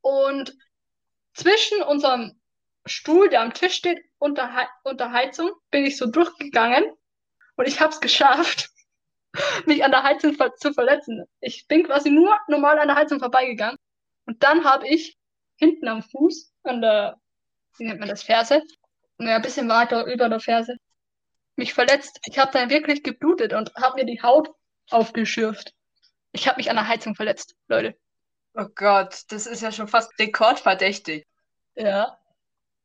Und 0.00 0.54
zwischen 1.34 1.82
unserem 1.82 2.40
Stuhl, 2.86 3.28
der 3.28 3.42
am 3.42 3.54
Tisch 3.54 3.74
steht, 3.74 3.98
unter, 4.18 4.54
Hei- 4.54 4.68
unter 4.84 5.12
Heizung, 5.12 5.50
bin 5.70 5.84
ich 5.84 5.96
so 5.96 6.06
durchgegangen. 6.06 6.84
Und 7.56 7.68
ich 7.68 7.80
habe 7.80 7.92
es 7.92 8.00
geschafft, 8.00 8.70
mich 9.66 9.84
an 9.84 9.90
der 9.90 10.02
Heizung 10.02 10.34
ver 10.34 10.54
zu 10.56 10.72
verletzen. 10.72 11.24
Ich 11.40 11.66
bin 11.68 11.84
quasi 11.84 12.10
nur 12.10 12.36
normal 12.48 12.78
an 12.78 12.88
der 12.88 12.96
Heizung 12.96 13.18
vorbeigegangen. 13.18 13.78
Und 14.26 14.42
dann 14.42 14.64
habe 14.64 14.88
ich 14.88 15.16
hinten 15.56 15.88
am 15.88 16.02
Fuß, 16.02 16.52
an 16.64 16.80
der, 16.80 17.16
wie 17.78 17.84
nennt 17.84 18.00
man 18.00 18.08
das, 18.08 18.22
Ferse, 18.22 18.62
naja, 19.18 19.36
ein 19.36 19.42
bisschen 19.42 19.68
weiter 19.68 20.06
über 20.06 20.28
der 20.28 20.40
Ferse, 20.40 20.76
mich 21.56 21.74
verletzt. 21.74 22.20
Ich 22.26 22.38
habe 22.38 22.52
dann 22.52 22.70
wirklich 22.70 23.02
geblutet 23.02 23.52
und 23.52 23.74
habe 23.74 23.96
mir 23.96 24.06
die 24.06 24.22
Haut 24.22 24.50
aufgeschürft. 24.90 25.74
Ich 26.32 26.46
habe 26.46 26.58
mich 26.58 26.70
an 26.70 26.76
der 26.76 26.88
Heizung 26.88 27.14
verletzt, 27.14 27.56
Leute. 27.68 27.96
Oh 28.54 28.66
Gott, 28.74 29.22
das 29.28 29.46
ist 29.46 29.62
ja 29.62 29.70
schon 29.72 29.88
fast 29.88 30.18
rekordverdächtig. 30.18 31.26
Ja. 31.74 32.18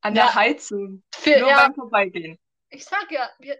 An 0.01 0.15
Ja. 0.15 0.23
der 0.25 0.35
Heizung. 0.35 1.03
Für, 1.15 1.39
Nur 1.39 1.49
ja, 1.49 1.57
beim 1.63 1.73
Vorbeigehen. 1.75 2.37
ich 2.69 2.85
sag 2.85 3.11
ja, 3.11 3.29
wir, 3.39 3.57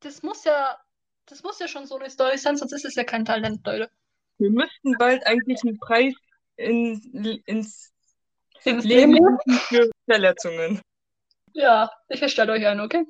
das 0.00 0.22
muss 0.22 0.44
ja, 0.44 0.78
das 1.26 1.42
muss 1.42 1.58
ja 1.58 1.68
schon 1.68 1.86
so 1.86 1.96
eine 1.98 2.10
Story 2.10 2.38
sein, 2.38 2.56
sonst 2.56 2.72
ist 2.72 2.84
es 2.84 2.94
ja 2.94 3.04
kein 3.04 3.24
Talent, 3.24 3.64
Leute. 3.66 3.90
Wir 4.38 4.50
müssten 4.50 4.92
bald 4.98 5.24
eigentlich 5.26 5.60
einen 5.64 5.78
Preis 5.78 6.14
in, 6.56 7.42
ins 7.46 7.92
Ins 8.64 8.84
Leben 8.84 9.38
für 9.68 9.90
Verletzungen. 10.06 10.80
Ja, 11.52 11.90
ich 12.08 12.18
verstelle 12.18 12.52
euch 12.52 12.66
ein, 12.66 12.80
okay? 12.80 13.04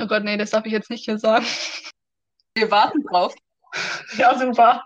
Oh 0.00 0.06
Gott, 0.06 0.22
nee, 0.24 0.36
das 0.36 0.50
darf 0.50 0.64
ich 0.66 0.72
jetzt 0.72 0.88
nicht 0.90 1.04
hier 1.04 1.18
sagen. 1.18 1.44
Wir 2.54 2.70
warten 2.70 3.02
drauf. 3.04 3.34
Ja, 4.16 4.38
super. 4.38 4.84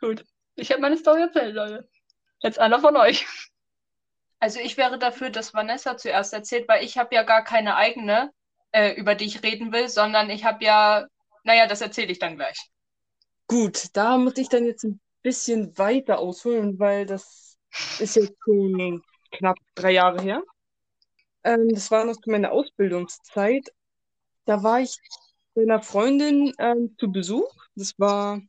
Gut. 0.00 0.24
Ich 0.60 0.70
habe 0.70 0.82
meine 0.82 0.98
Story 0.98 1.22
erzählt, 1.22 1.54
Leute. 1.54 1.88
Jetzt 2.40 2.58
einer 2.58 2.80
von 2.80 2.96
euch. 2.96 3.26
Also 4.38 4.58
ich 4.58 4.76
wäre 4.76 4.98
dafür, 4.98 5.30
dass 5.30 5.52
Vanessa 5.52 5.96
zuerst 5.96 6.32
erzählt, 6.32 6.66
weil 6.68 6.84
ich 6.84 6.96
habe 6.96 7.14
ja 7.14 7.22
gar 7.22 7.44
keine 7.44 7.76
eigene, 7.76 8.30
äh, 8.72 8.92
über 8.94 9.14
die 9.14 9.26
ich 9.26 9.42
reden 9.42 9.72
will, 9.72 9.88
sondern 9.88 10.30
ich 10.30 10.44
habe 10.44 10.64
ja, 10.64 11.06
naja, 11.44 11.66
das 11.66 11.80
erzähle 11.82 12.12
ich 12.12 12.18
dann 12.18 12.36
gleich. 12.36 12.70
Gut, 13.46 13.88
da 13.94 14.16
muss 14.16 14.38
ich 14.38 14.48
dann 14.48 14.64
jetzt 14.64 14.84
ein 14.84 15.00
bisschen 15.22 15.76
weiter 15.76 16.18
ausholen, 16.18 16.78
weil 16.78 17.04
das 17.04 17.58
ist 17.98 18.16
jetzt 18.16 18.36
schon 18.44 19.02
knapp 19.32 19.56
drei 19.74 19.92
Jahre 19.92 20.22
her. 20.22 20.42
Ähm, 21.44 21.68
das 21.70 21.90
war 21.90 22.04
noch 22.04 22.16
zu 22.20 22.30
meiner 22.30 22.52
Ausbildungszeit. 22.52 23.72
Da 24.46 24.62
war 24.62 24.80
ich 24.80 24.98
bei 25.54 25.62
einer 25.62 25.82
Freundin 25.82 26.54
ähm, 26.58 26.94
zu 26.98 27.12
Besuch. 27.12 27.52
Das 27.74 27.98
war 27.98 28.40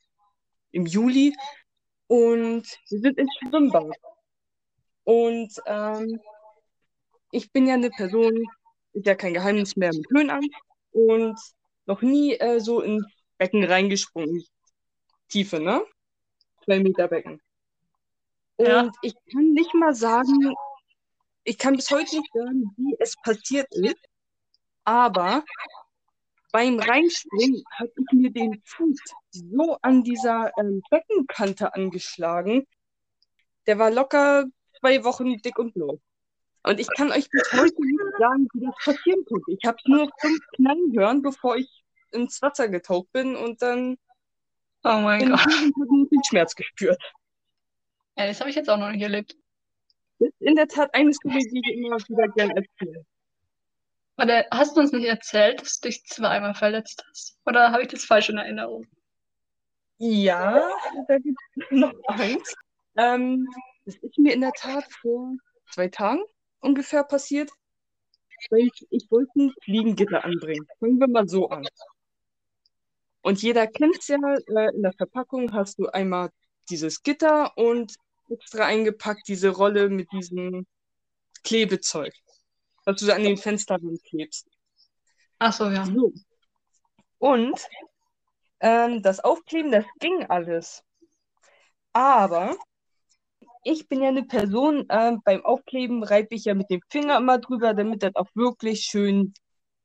im 0.71 0.85
Juli. 0.85 1.35
Und 2.11 2.67
wir 2.89 2.99
sind 2.99 3.17
ins 3.17 3.33
Schwimmbad. 3.37 3.95
Und 5.05 5.49
ähm, 5.65 6.19
ich 7.31 7.49
bin 7.53 7.67
ja 7.67 7.75
eine 7.75 7.89
Person, 7.89 8.45
ist 8.91 9.05
ja 9.05 9.15
kein 9.15 9.33
Geheimnis 9.33 9.77
mehr 9.77 9.93
mit 9.93 10.05
Höhenangst 10.09 10.49
und 10.91 11.39
noch 11.85 12.01
nie 12.01 12.33
äh, 12.33 12.59
so 12.59 12.81
ins 12.81 13.05
Becken 13.37 13.63
reingesprungen. 13.63 14.43
Tiefe, 15.29 15.61
ne? 15.61 15.85
Zwei 16.65 16.81
Meter 16.81 17.07
Becken. 17.07 17.41
Und 18.57 18.67
Ja. 18.67 18.91
ich 19.03 19.15
kann 19.31 19.53
nicht 19.53 19.73
mal 19.73 19.95
sagen, 19.95 20.53
ich 21.45 21.57
kann 21.57 21.77
bis 21.77 21.89
heute 21.91 22.13
nicht 22.17 22.33
sagen, 22.33 22.73
wie 22.75 22.97
es 22.99 23.15
passiert 23.23 23.73
ist, 23.73 23.95
aber 24.83 25.45
beim 26.51 26.79
Reinspringen 26.79 27.63
habe 27.77 27.91
ich 27.97 28.17
mir 28.17 28.31
den 28.31 28.61
Fuß 28.65 28.99
so 29.31 29.77
an 29.81 30.03
dieser 30.03 30.51
ähm, 30.57 30.81
Beckenkante 30.89 31.73
angeschlagen. 31.73 32.67
Der 33.67 33.79
war 33.79 33.91
locker 33.91 34.45
zwei 34.79 35.03
Wochen 35.03 35.37
dick 35.37 35.57
und 35.59 35.73
blau. 35.73 35.99
Und 36.63 36.79
ich 36.79 36.87
kann 36.95 37.11
euch 37.11 37.29
bis 37.29 37.51
heute 37.53 37.81
nicht 37.81 37.99
sagen, 38.19 38.47
wie 38.53 38.65
das 38.65 38.75
passieren 38.83 39.25
konnte. 39.25 39.51
Ich 39.51 39.65
habe 39.65 39.77
nur 39.85 40.09
fünf 40.19 40.39
Knallen 40.55 40.93
hören, 40.95 41.21
bevor 41.21 41.55
ich 41.55 41.83
ins 42.11 42.41
Wasser 42.41 42.67
getaucht 42.67 43.11
bin 43.11 43.35
und 43.35 43.61
dann 43.61 43.97
Oh 44.83 44.99
mein 44.99 45.21
in 45.21 45.29
Gott. 45.29 45.45
den 46.11 46.23
Schmerz 46.27 46.55
gespürt. 46.55 47.01
Ja, 48.17 48.25
das 48.25 48.39
habe 48.39 48.49
ich 48.49 48.55
jetzt 48.55 48.69
auch 48.69 48.77
noch 48.77 48.91
nicht 48.91 49.01
erlebt. 49.01 49.35
Das 50.19 50.29
ist 50.29 50.41
in 50.41 50.55
der 50.55 50.67
Tat 50.67 50.93
eine 50.93 51.13
Story, 51.13 51.39
die 51.51 51.61
ich 51.63 51.77
immer 51.77 51.97
wieder 51.97 52.27
gern 52.29 52.49
erzähle. 52.51 53.05
Warte, 54.15 54.45
hast 54.51 54.75
du 54.75 54.81
uns 54.81 54.91
nicht 54.91 55.05
erzählt, 55.07 55.61
dass 55.61 55.79
du 55.79 55.89
dich 55.89 56.03
zweimal 56.05 56.53
verletzt 56.53 57.03
hast? 57.09 57.37
Oder 57.45 57.71
habe 57.71 57.83
ich 57.83 57.87
das 57.87 58.05
falsch 58.05 58.29
in 58.29 58.37
Erinnerung? 58.37 58.85
Ja, 59.97 60.69
da 61.07 61.17
gibt 61.17 61.39
es 61.55 61.65
noch 61.71 61.93
eins. 62.07 62.53
Ähm, 62.97 63.47
das 63.85 63.95
ist 63.95 64.17
mir 64.17 64.33
in 64.33 64.41
der 64.41 64.51
Tat 64.53 64.85
vor 65.01 65.33
zwei 65.71 65.87
Tagen 65.87 66.21
ungefähr 66.59 67.03
passiert. 67.03 67.51
Ich, 68.55 68.87
ich 68.89 69.11
wollte 69.11 69.31
ein 69.37 69.53
Fliegengitter 69.63 70.23
anbringen. 70.25 70.67
Fangen 70.79 70.99
wir 70.99 71.07
mal 71.07 71.27
so 71.27 71.49
an. 71.49 71.67
Und 73.21 73.41
jeder 73.41 73.67
kennt 73.67 73.97
es 73.99 74.07
ja, 74.07 74.17
äh, 74.17 74.75
in 74.75 74.81
der 74.81 74.93
Verpackung 74.93 75.53
hast 75.53 75.77
du 75.79 75.87
einmal 75.87 76.31
dieses 76.69 77.03
Gitter 77.03 77.55
und 77.55 77.93
extra 78.29 78.65
eingepackt 78.65 79.27
diese 79.27 79.49
Rolle 79.49 79.89
mit 79.89 80.11
diesem 80.11 80.65
Klebezeug, 81.43 82.13
was 82.85 82.99
du 83.01 83.13
an 83.13 83.23
den 83.23 83.37
Fensterrand 83.37 84.03
klebst. 84.03 84.47
Ach 85.39 85.53
so, 85.53 85.69
ja. 85.69 85.85
So. 85.85 86.13
Und 87.17 87.59
ähm, 88.59 89.01
das 89.01 89.19
Aufkleben, 89.19 89.71
das 89.71 89.85
ging 89.99 90.25
alles. 90.29 90.83
Aber 91.93 92.55
ich 93.63 93.87
bin 93.87 94.01
ja 94.01 94.09
eine 94.09 94.23
Person, 94.23 94.85
ähm, 94.89 95.21
beim 95.23 95.43
Aufkleben 95.45 96.03
reibe 96.03 96.35
ich 96.35 96.45
ja 96.45 96.53
mit 96.53 96.69
dem 96.69 96.81
Finger 96.89 97.17
immer 97.17 97.39
drüber, 97.39 97.73
damit 97.73 98.03
das 98.03 98.15
auch 98.15 98.29
wirklich 98.33 98.81
schön 98.81 99.33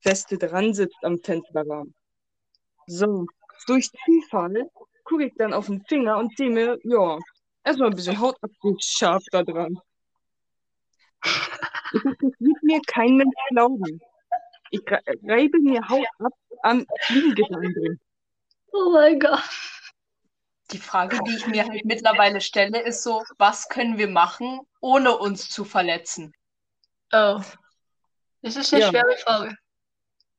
feste 0.00 0.38
dran 0.38 0.72
sitzt 0.72 1.02
am 1.02 1.18
Fensterrahmen. 1.18 1.94
So, 2.86 3.26
durch 3.66 3.90
Zufall 4.04 4.70
gucke 5.04 5.26
ich 5.26 5.34
dann 5.36 5.52
auf 5.52 5.66
den 5.66 5.84
Finger 5.86 6.18
und 6.18 6.36
sehe 6.36 6.50
mir, 6.50 6.78
ja, 6.84 7.18
erstmal 7.64 7.90
ein 7.90 7.96
bisschen 7.96 8.18
Haut 8.20 8.36
abgeschabt 8.42 9.26
da 9.32 9.42
dran. 9.42 9.78
Das 11.92 12.02
wird 12.38 12.62
mir 12.62 12.80
kein 12.86 13.16
Mensch 13.16 13.34
glauben. 13.50 14.00
Ich 14.70 14.80
re- 14.90 15.02
reibe 15.24 15.58
mir 15.58 15.88
Haut 15.88 16.06
ab 16.18 16.32
am 16.62 16.86
Fliegengitter 17.02 17.60
drin. 17.60 18.00
Oh 18.72 18.90
mein 18.92 19.18
Gott. 19.20 19.42
Die 20.72 20.78
Frage, 20.78 21.20
die 21.26 21.36
ich 21.36 21.46
mir 21.46 21.64
halt 21.64 21.84
mittlerweile 21.84 22.40
stelle, 22.40 22.80
ist 22.82 23.02
so, 23.04 23.22
was 23.38 23.68
können 23.68 23.98
wir 23.98 24.08
machen, 24.08 24.60
ohne 24.80 25.16
uns 25.16 25.48
zu 25.48 25.64
verletzen? 25.64 26.32
Oh. 27.12 27.40
Das 28.42 28.56
ist 28.56 28.72
eine 28.74 28.82
Ja. 28.82 28.90
schwere 28.90 29.16
Frage. 29.18 29.56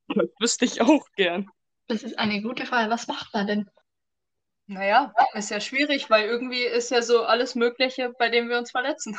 Das 0.10 0.28
wüsste 0.40 0.66
ich 0.66 0.82
auch 0.82 1.06
gern. 1.16 1.50
Das 1.88 2.04
ist 2.04 2.20
eine 2.20 2.42
gute 2.42 2.66
Frage. 2.66 2.90
Was 2.92 3.08
macht 3.08 3.34
man 3.34 3.48
denn? 3.48 3.70
Naja, 4.66 5.14
ist 5.34 5.50
ja 5.50 5.62
schwierig, 5.62 6.10
weil 6.10 6.26
irgendwie 6.28 6.64
ist 6.64 6.92
ja 6.92 7.02
so 7.02 7.24
alles 7.24 7.56
Mögliche, 7.56 8.10
bei 8.20 8.28
dem 8.30 8.50
wir 8.50 8.58
uns 8.58 8.72
verletzen. 8.72 9.18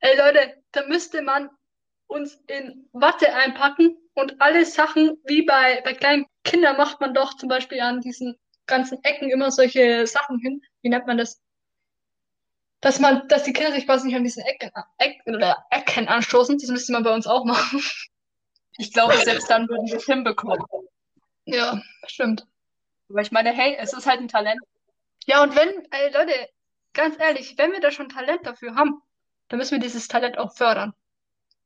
Ey 0.00 0.16
Leute, 0.16 0.62
da 0.72 0.86
müsste 0.86 1.22
man 1.22 1.50
uns 2.06 2.34
in 2.46 2.88
Watte 2.92 3.34
einpacken 3.34 3.96
und 4.14 4.40
alle 4.40 4.64
Sachen, 4.64 5.18
wie 5.24 5.42
bei, 5.42 5.80
bei 5.82 5.94
kleinen 5.94 6.26
Kindern 6.44 6.76
macht 6.76 7.00
man 7.00 7.14
doch 7.14 7.36
zum 7.36 7.48
Beispiel 7.48 7.80
an 7.80 8.00
diesen 8.00 8.36
ganzen 8.66 9.02
Ecken 9.04 9.30
immer 9.30 9.50
solche 9.50 10.06
Sachen 10.06 10.38
hin. 10.38 10.62
Wie 10.82 10.88
nennt 10.88 11.06
man 11.06 11.18
das? 11.18 11.40
Dass 12.80 13.00
man, 13.00 13.26
dass 13.28 13.44
die 13.44 13.52
Kinder 13.52 13.72
sich 13.72 13.86
quasi 13.86 14.06
nicht 14.06 14.16
an 14.16 14.24
diesen 14.24 14.44
Ecken, 14.44 14.70
Ecken, 14.98 15.34
oder 15.34 15.64
Ecken 15.70 16.08
anstoßen. 16.08 16.58
Das 16.58 16.70
müsste 16.70 16.92
man 16.92 17.02
bei 17.02 17.14
uns 17.14 17.26
auch 17.26 17.44
machen. 17.44 17.82
Ich 18.78 18.92
glaube, 18.92 19.16
selbst 19.16 19.50
dann 19.50 19.68
würden 19.68 19.86
wir 19.86 19.96
es 19.96 20.04
hinbekommen. 20.04 20.62
Ja, 21.46 21.80
stimmt. 22.06 22.46
Aber 23.08 23.22
ich 23.22 23.32
meine, 23.32 23.52
hey, 23.52 23.76
es 23.78 23.92
ist 23.92 24.06
halt 24.06 24.20
ein 24.20 24.28
Talent. 24.28 24.60
Ja, 25.26 25.42
und 25.42 25.56
wenn, 25.56 25.90
ey 25.90 26.12
Leute, 26.12 26.48
ganz 26.92 27.18
ehrlich, 27.18 27.56
wenn 27.56 27.72
wir 27.72 27.80
da 27.80 27.90
schon 27.90 28.08
Talent 28.08 28.46
dafür 28.46 28.74
haben, 28.74 29.00
dann 29.48 29.58
müssen 29.58 29.72
wir 29.72 29.78
dieses 29.80 30.08
Talent 30.08 30.38
auch 30.38 30.54
fördern. 30.54 30.94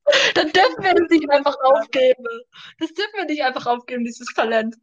Dann 0.35 0.51
dürfen 0.51 0.83
wir 0.83 0.95
das 0.95 1.09
nicht 1.09 1.31
einfach 1.31 1.57
aufgeben. 1.63 2.25
Das 2.79 2.93
dürfen 2.95 3.13
wir 3.15 3.27
nicht 3.27 3.45
einfach 3.45 3.67
aufgeben, 3.67 4.05
dieses 4.05 4.27
Talent. 4.35 4.75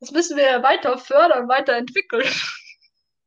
Das 0.00 0.10
müssen 0.10 0.36
wir 0.36 0.62
weiter 0.62 0.98
fördern, 0.98 1.48
weiterentwickeln. 1.48 2.28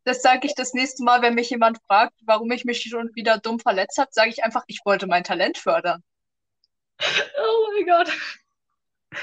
Das 0.03 0.21
sage 0.21 0.45
ich 0.45 0.53
das 0.53 0.73
nächste 0.73 1.03
Mal, 1.03 1.21
wenn 1.23 1.34
mich 1.34 1.49
jemand 1.49 1.79
fragt, 1.88 2.13
warum 2.25 2.51
ich 2.51 2.63
mich 2.63 2.84
schon 2.84 3.10
wieder 3.15 3.39
dumm 3.39 3.60
verletzt 3.60 3.97
habe, 3.97 4.10
sage 4.12 4.29
ich 4.29 4.43
einfach, 4.43 4.63
ich 4.67 4.81
wollte 4.86 5.08
mein 5.08 5.23
Talent 5.23 5.58
fördern. 5.58 6.03
Oh 6.99 7.71
mein 7.73 7.86
Gott. 7.88 8.12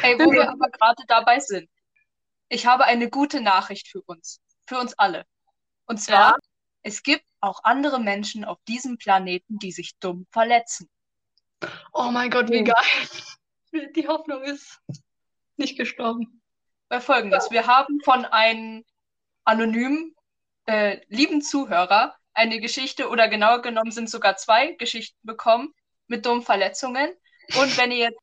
Hey, 0.01 0.19
wo 0.19 0.33
wir 0.33 0.49
aber 0.51 0.71
gerade 0.71 1.05
dabei 1.07 1.39
sind. 1.39 1.69
Ich 2.49 2.67
habe 2.67 2.85
eine 2.85 3.11
gute 3.11 3.41
Nachricht 3.41 3.89
für 3.89 4.03
uns. 4.03 4.41
Für 4.67 4.79
uns 4.79 4.99
alle. 4.99 5.25
Und 5.87 5.99
zwar, 5.99 6.31
Ja. 6.31 6.37
es 6.83 7.03
gibt 7.03 7.25
auch 7.43 7.65
andere 7.65 8.01
Menschen 8.01 8.45
auf 8.45 8.59
diesem 8.69 8.97
Planeten, 8.99 9.59
die 9.59 9.73
sich 9.73 9.99
dumm 9.99 10.27
verletzen. 10.31 10.89
Oh 11.93 12.11
mein 12.11 12.31
Gott, 12.31 12.51
wie 12.51 12.65
geil. 12.65 13.89
Die 13.95 14.09
Hoffnung 14.09 14.43
ist 14.43 14.81
nicht 15.57 15.77
gestorben. 15.77 16.43
Bei 16.89 17.01
folgendes: 17.01 17.51
Wir 17.51 17.67
haben 17.67 18.01
von 18.01 18.25
einem 18.25 18.85
anonymen, 19.45 20.15
äh, 20.67 21.01
lieben 21.09 21.43
Zuhörer 21.43 22.17
eine 22.35 22.61
Geschichte 22.61 23.09
oder 23.09 23.29
genauer 23.29 23.63
genommen 23.63 23.91
sind 23.91 24.09
sogar 24.09 24.37
zwei 24.37 24.73
Geschichten 24.73 25.19
bekommen 25.23 25.75
mit 26.07 26.25
dummen 26.27 26.43
Verletzungen. 26.43 27.11
Und 27.57 27.77
wenn 27.77 27.93
ihr 27.93 28.11
jetzt 28.11 28.21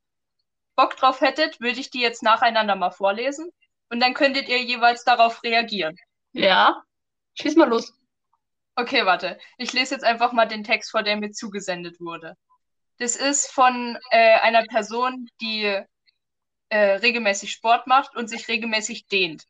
Bock 0.76 0.96
drauf 0.96 1.22
hättet, 1.22 1.60
würde 1.60 1.80
ich 1.80 1.90
die 1.90 2.02
jetzt 2.02 2.24
nacheinander 2.24 2.76
mal 2.76 2.92
vorlesen 2.92 3.52
und 3.90 4.00
dann 4.00 4.14
könntet 4.14 4.48
ihr 4.48 4.62
jeweils 4.64 5.04
darauf 5.04 5.44
reagieren. 5.44 5.96
Ja. 6.32 6.84
Schieß 7.34 7.56
mal 7.56 7.68
los. 7.68 7.99
Okay, 8.80 9.06
warte. 9.06 9.38
Ich 9.58 9.74
lese 9.74 9.94
jetzt 9.94 10.06
einfach 10.06 10.32
mal 10.32 10.46
den 10.46 10.64
Text 10.64 10.92
vor, 10.92 11.04
der 11.04 11.18
mir 11.18 11.32
zugesendet 11.32 12.00
wurde. 12.00 12.38
Das 12.98 13.18
ist 13.18 13.52
von 13.52 13.98
äh, 14.10 14.40
einer 14.40 14.64
Person, 14.64 15.28
die 15.42 15.84
äh, 16.70 16.78
regelmäßig 16.78 17.52
Sport 17.52 17.88
macht 17.88 18.16
und 18.16 18.30
sich 18.30 18.48
regelmäßig 18.48 19.08
dehnt. 19.08 19.44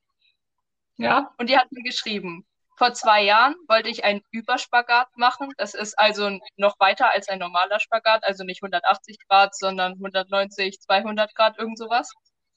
Ja. 0.98 1.32
Und 1.38 1.48
die 1.48 1.58
hat 1.58 1.72
mir 1.72 1.84
geschrieben, 1.84 2.44
vor 2.76 2.94
zwei 2.94 3.22
Jahren 3.22 3.56
wollte 3.68 3.90
ich 3.90 4.04
einen 4.04 4.24
Überspagat 4.32 5.16
machen. 5.16 5.52
Das 5.58 5.76
ist 5.76 6.00
also 6.00 6.40
noch 6.58 6.80
weiter 6.80 7.12
als 7.14 7.30
ein 7.30 7.38
normaler 7.38 7.80
Spagat, 7.80 8.24
also 8.24 8.44
nicht 8.44 8.64
180 8.64 9.18
Grad, 9.28 9.56
sondern 9.56 9.94
190, 9.94 10.80
200 10.82 11.36
Grad, 11.36 11.60
irgend 11.60 11.78
sowas. 11.78 12.12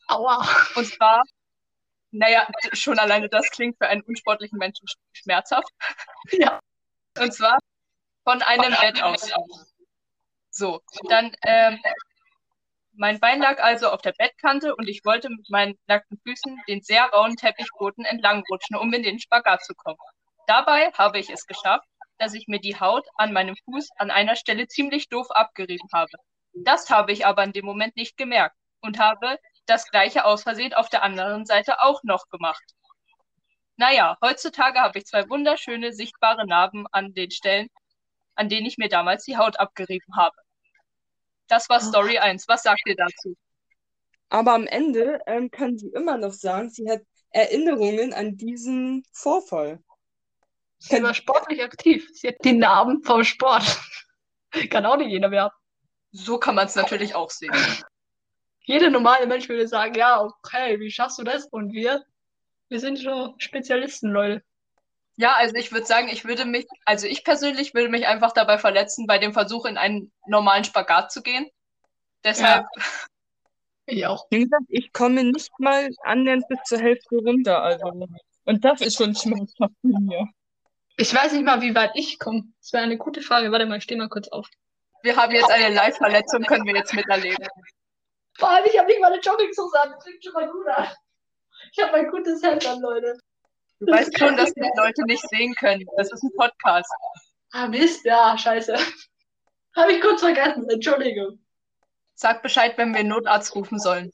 Aua. 0.09 0.47
Und 0.75 0.87
zwar, 0.87 1.23
naja, 2.13 2.47
schon 2.73 2.99
alleine 2.99 3.29
das 3.29 3.51
klingt 3.51 3.77
für 3.79 3.89
einen 3.89 4.03
unsportlichen 4.03 4.59
Menschen 4.59 4.87
schmerzhaft. 5.13 5.69
Ja. 6.33 6.61
Und 7.19 7.35
zwar 7.35 7.59
von 8.25 8.41
einem 8.43 8.75
Bett 8.81 9.03
aus. 9.03 9.31
So, 10.51 10.81
dann, 11.09 11.35
ähm, 11.45 11.79
mein 12.93 13.19
Bein 13.21 13.41
lag 13.41 13.59
also 13.63 13.89
auf 13.91 14.03
der 14.03 14.13
Bettkante 14.17 14.77
und 14.77 14.89
ich 14.89 15.05
wollte 15.05 15.29
mit 15.31 15.51
meinen 15.51 15.79
nackten 15.87 16.19
Füßen 16.23 16.59
den 16.69 16.81
sehr 16.83 17.05
rauen 17.07 17.37
Teppichboden 17.37 18.05
entlangrutschen, 18.05 18.77
um 18.77 18.93
in 18.93 19.03
den 19.03 19.19
Spagat 19.19 19.65
zu 19.65 19.75
kommen. 19.75 19.99
Dabei 20.47 20.93
habe 20.93 21.19
ich 21.19 21.31
es 21.31 21.47
geschafft, 21.47 21.87
dass 22.19 22.35
ich 22.35 22.47
mir 22.47 22.61
die 22.61 22.79
Haut 22.79 23.07
an 23.17 23.33
meinem 23.33 23.57
Fuß 23.65 23.89
an 23.97 24.11
einer 24.11 24.37
Stelle 24.37 24.69
ziemlich 24.69 25.09
doof 25.09 25.31
abgerieben 25.31 25.89
habe. 25.93 26.13
Das 26.53 26.91
habe 26.91 27.13
ich 27.13 27.27
aber 27.27 27.43
in 27.45 27.53
dem 27.53 27.65
Moment 27.65 27.97
nicht 27.97 28.17
gemerkt 28.17 28.57
und 28.81 28.99
habe 28.99 29.39
das 29.67 29.91
gleiche 29.91 30.25
aus 30.25 30.43
Versehen 30.43 30.75
auf 30.75 30.89
der 30.89 31.03
anderen 31.03 31.47
Seite 31.47 31.81
auch 31.83 32.03
noch 32.03 32.29
gemacht. 32.29 32.63
Naja, 33.77 34.17
heutzutage 34.23 34.81
habe 34.81 34.99
ich 34.99 35.07
zwei 35.07 35.29
wunderschöne, 35.29 35.93
sichtbare 35.93 36.47
Narben 36.47 36.87
an 36.93 37.15
den 37.15 37.31
Stellen, 37.31 37.69
an 38.35 38.49
denen 38.49 38.67
ich 38.67 38.79
mir 38.79 38.89
damals 38.89 39.25
die 39.25 39.37
Haut 39.37 39.59
abgerieben 39.59 40.17
habe. 40.17 40.37
Das 41.49 41.69
war 41.69 41.81
Story 41.81 42.19
1. 42.19 42.49
Was 42.49 42.63
sagt 42.63 42.83
ihr 42.87 42.97
dazu? 42.97 43.37
Aber 44.29 44.55
am 44.55 44.67
Ende 44.67 45.21
ähm, 45.27 45.51
kann 45.51 45.77
sie 45.77 45.89
immer 45.89 46.17
noch 46.17 46.33
sagen, 46.33 46.71
sie 46.71 46.89
hat 46.91 47.03
Erinnerungen 47.31 48.15
an 48.15 48.37
diesen 48.37 49.05
Vorfall. 49.13 49.83
Sie 50.79 51.03
war 51.03 51.15
sportlich 51.15 51.63
aktiv. 51.63 52.09
Sie 52.15 52.29
hat 52.29 52.37
die 52.45 52.55
Narben 52.55 53.03
vom 53.03 53.25
Sport. 53.25 53.65
Kann 54.71 54.87
auch 54.87 54.97
nicht 54.97 55.11
jeder 55.11 55.29
mehr 55.29 55.45
haben. 55.45 55.55
So 56.11 56.39
kann 56.39 56.55
man 56.55 56.67
es 56.67 56.75
natürlich 56.75 57.15
auch 57.15 57.31
sehen. 57.31 57.55
Jeder 58.65 58.91
normale 58.91 59.27
Mensch 59.27 59.49
würde 59.49 59.67
sagen, 59.67 59.95
ja, 59.95 60.23
okay, 60.23 60.79
wie 60.81 60.91
schaffst 60.91 61.19
du 61.19 61.25
das? 61.25 61.47
Und 61.47 61.73
wir, 61.73 62.05
wir 62.69 62.81
sind 62.81 63.01
schon 63.01 63.35
Spezialisten, 63.39 64.11
Leute. 64.11 64.43
Ja, 65.17 65.35
also 65.35 65.55
ich 65.57 65.73
würde 65.73 65.87
sagen, 65.87 66.09
ich 66.09 66.25
würde 66.25 66.45
mich, 66.45 66.67
also 66.85 67.07
ich 67.07 67.25
persönlich 67.25 67.75
würde 67.75 67.91
mich 67.91 68.07
einfach 68.07 68.33
dabei 68.33 68.59
verletzen, 68.59 69.07
bei 69.07 69.19
dem 69.19 69.33
Versuch 69.33 69.67
in 69.67 69.77
einen 69.77 70.13
normalen 70.27 70.65
Spagat 70.65 71.13
zu 71.13 71.23
gehen. 71.23 71.49
Deshalb, 72.25 72.67
Ich 73.87 74.07
auch. 74.07 74.27
Wie 74.31 74.45
gesagt, 74.45 74.65
ich 74.69 74.93
komme 74.93 75.25
nicht 75.25 75.51
mal 75.59 75.91
annähernd 76.05 76.47
bis 76.49 76.59
zur 76.65 76.79
Hälfte 76.79 77.17
runter. 77.17 77.63
Also. 77.63 78.09
Und 78.45 78.65
das 78.65 78.81
ist 78.81 78.97
schon 78.97 79.15
schmerzhaft 79.15 79.75
für 79.81 80.01
mir. 80.01 80.29
Ich 80.97 81.15
weiß 81.15 81.33
nicht 81.33 81.45
mal, 81.45 81.61
wie 81.63 81.75
weit 81.75 81.93
ich 81.95 82.19
komme. 82.19 82.45
Das 82.61 82.73
wäre 82.73 82.85
eine 82.85 82.97
gute 82.97 83.23
Frage. 83.23 83.51
Warte 83.51 83.67
mal, 83.67 83.79
ich 83.79 83.85
stehe 83.85 83.99
mal 83.99 84.09
kurz 84.09 84.29
auf. 84.29 84.49
wir 85.03 85.17
haben 85.17 85.33
jetzt 85.33 85.51
eine 85.51 85.75
Live-Verletzung, 85.75 86.43
können 86.43 86.67
wir 86.67 86.75
jetzt 86.75 86.95
miterleben. 86.95 87.47
Vor 88.39 88.49
allem, 88.51 88.65
ich 88.67 88.79
habe 88.79 88.89
nicht 88.89 89.01
mal 89.01 89.13
eine 89.13 89.21
Joggingshose 89.21 89.81
an. 89.81 89.93
Das 89.93 90.05
klingt 90.05 90.25
schon 90.25 90.33
mal 90.33 90.49
gut 90.49 90.67
an. 90.69 90.89
Ich 91.73 91.83
habe 91.83 91.95
ein 91.95 92.11
gutes 92.11 92.43
Hemd 92.43 92.67
an, 92.67 92.81
Leute. 92.81 93.19
Du 93.81 93.93
weißt 93.93 94.19
schon, 94.19 94.37
dass 94.37 94.53
die 94.55 94.71
Leute 94.77 95.03
nicht 95.05 95.29
sehen 95.29 95.55
können. 95.55 95.85
Das 95.97 96.13
ist 96.13 96.23
ein 96.23 96.31
Podcast. 96.37 96.91
Ah, 97.53 97.67
Mist, 97.67 98.05
ja, 98.05 98.37
scheiße. 98.37 98.77
Habe 99.77 99.93
ich 99.93 100.01
kurz 100.01 100.21
vergessen. 100.21 100.69
Entschuldigung. 100.71 101.39
Sag 102.15 102.43
Bescheid, 102.43 102.77
wenn 102.79 102.93
wir 102.93 103.01
einen 103.01 103.09
Notarzt 103.09 103.55
rufen 103.55 103.79
sollen. 103.79 104.13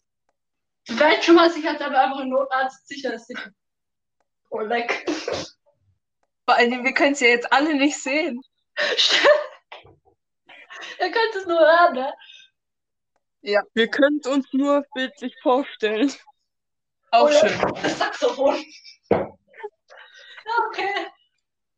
Wenn 0.89 1.23
schon 1.23 1.35
mal 1.35 1.51
sicher, 1.51 1.71
aber 1.71 2.01
einfach 2.01 2.21
ein 2.21 2.31
Notarzt 2.31 2.89
sicher 2.89 3.15
ist 3.15 3.27
sicher. 3.27 3.51
Oh, 4.51 4.61
leck. 4.61 5.05
Vor 6.49 6.57
Dingen, 6.57 6.85
wir 6.85 6.95
können 6.95 7.13
es 7.13 7.21
ja 7.21 7.29
jetzt 7.29 7.53
alle 7.53 7.75
nicht 7.75 7.99
sehen. 8.03 8.41
Ihr 11.01 11.11
könnt 11.11 11.35
es 11.37 11.47
nur 11.47 11.59
hören, 11.59 11.95
ne? 11.95 12.15
Wir 13.75 13.89
können 13.89 14.21
es 14.23 14.27
uns 14.31 14.47
nur 14.53 14.85
bildlich 14.95 15.35
vorstellen. 15.43 16.13
Auch 17.11 17.27
Oder 17.27 17.49
schön. 17.49 17.75
Das 17.83 17.99
Saxophon. 17.99 18.65
Ja, 19.11 19.29
okay. 20.69 21.07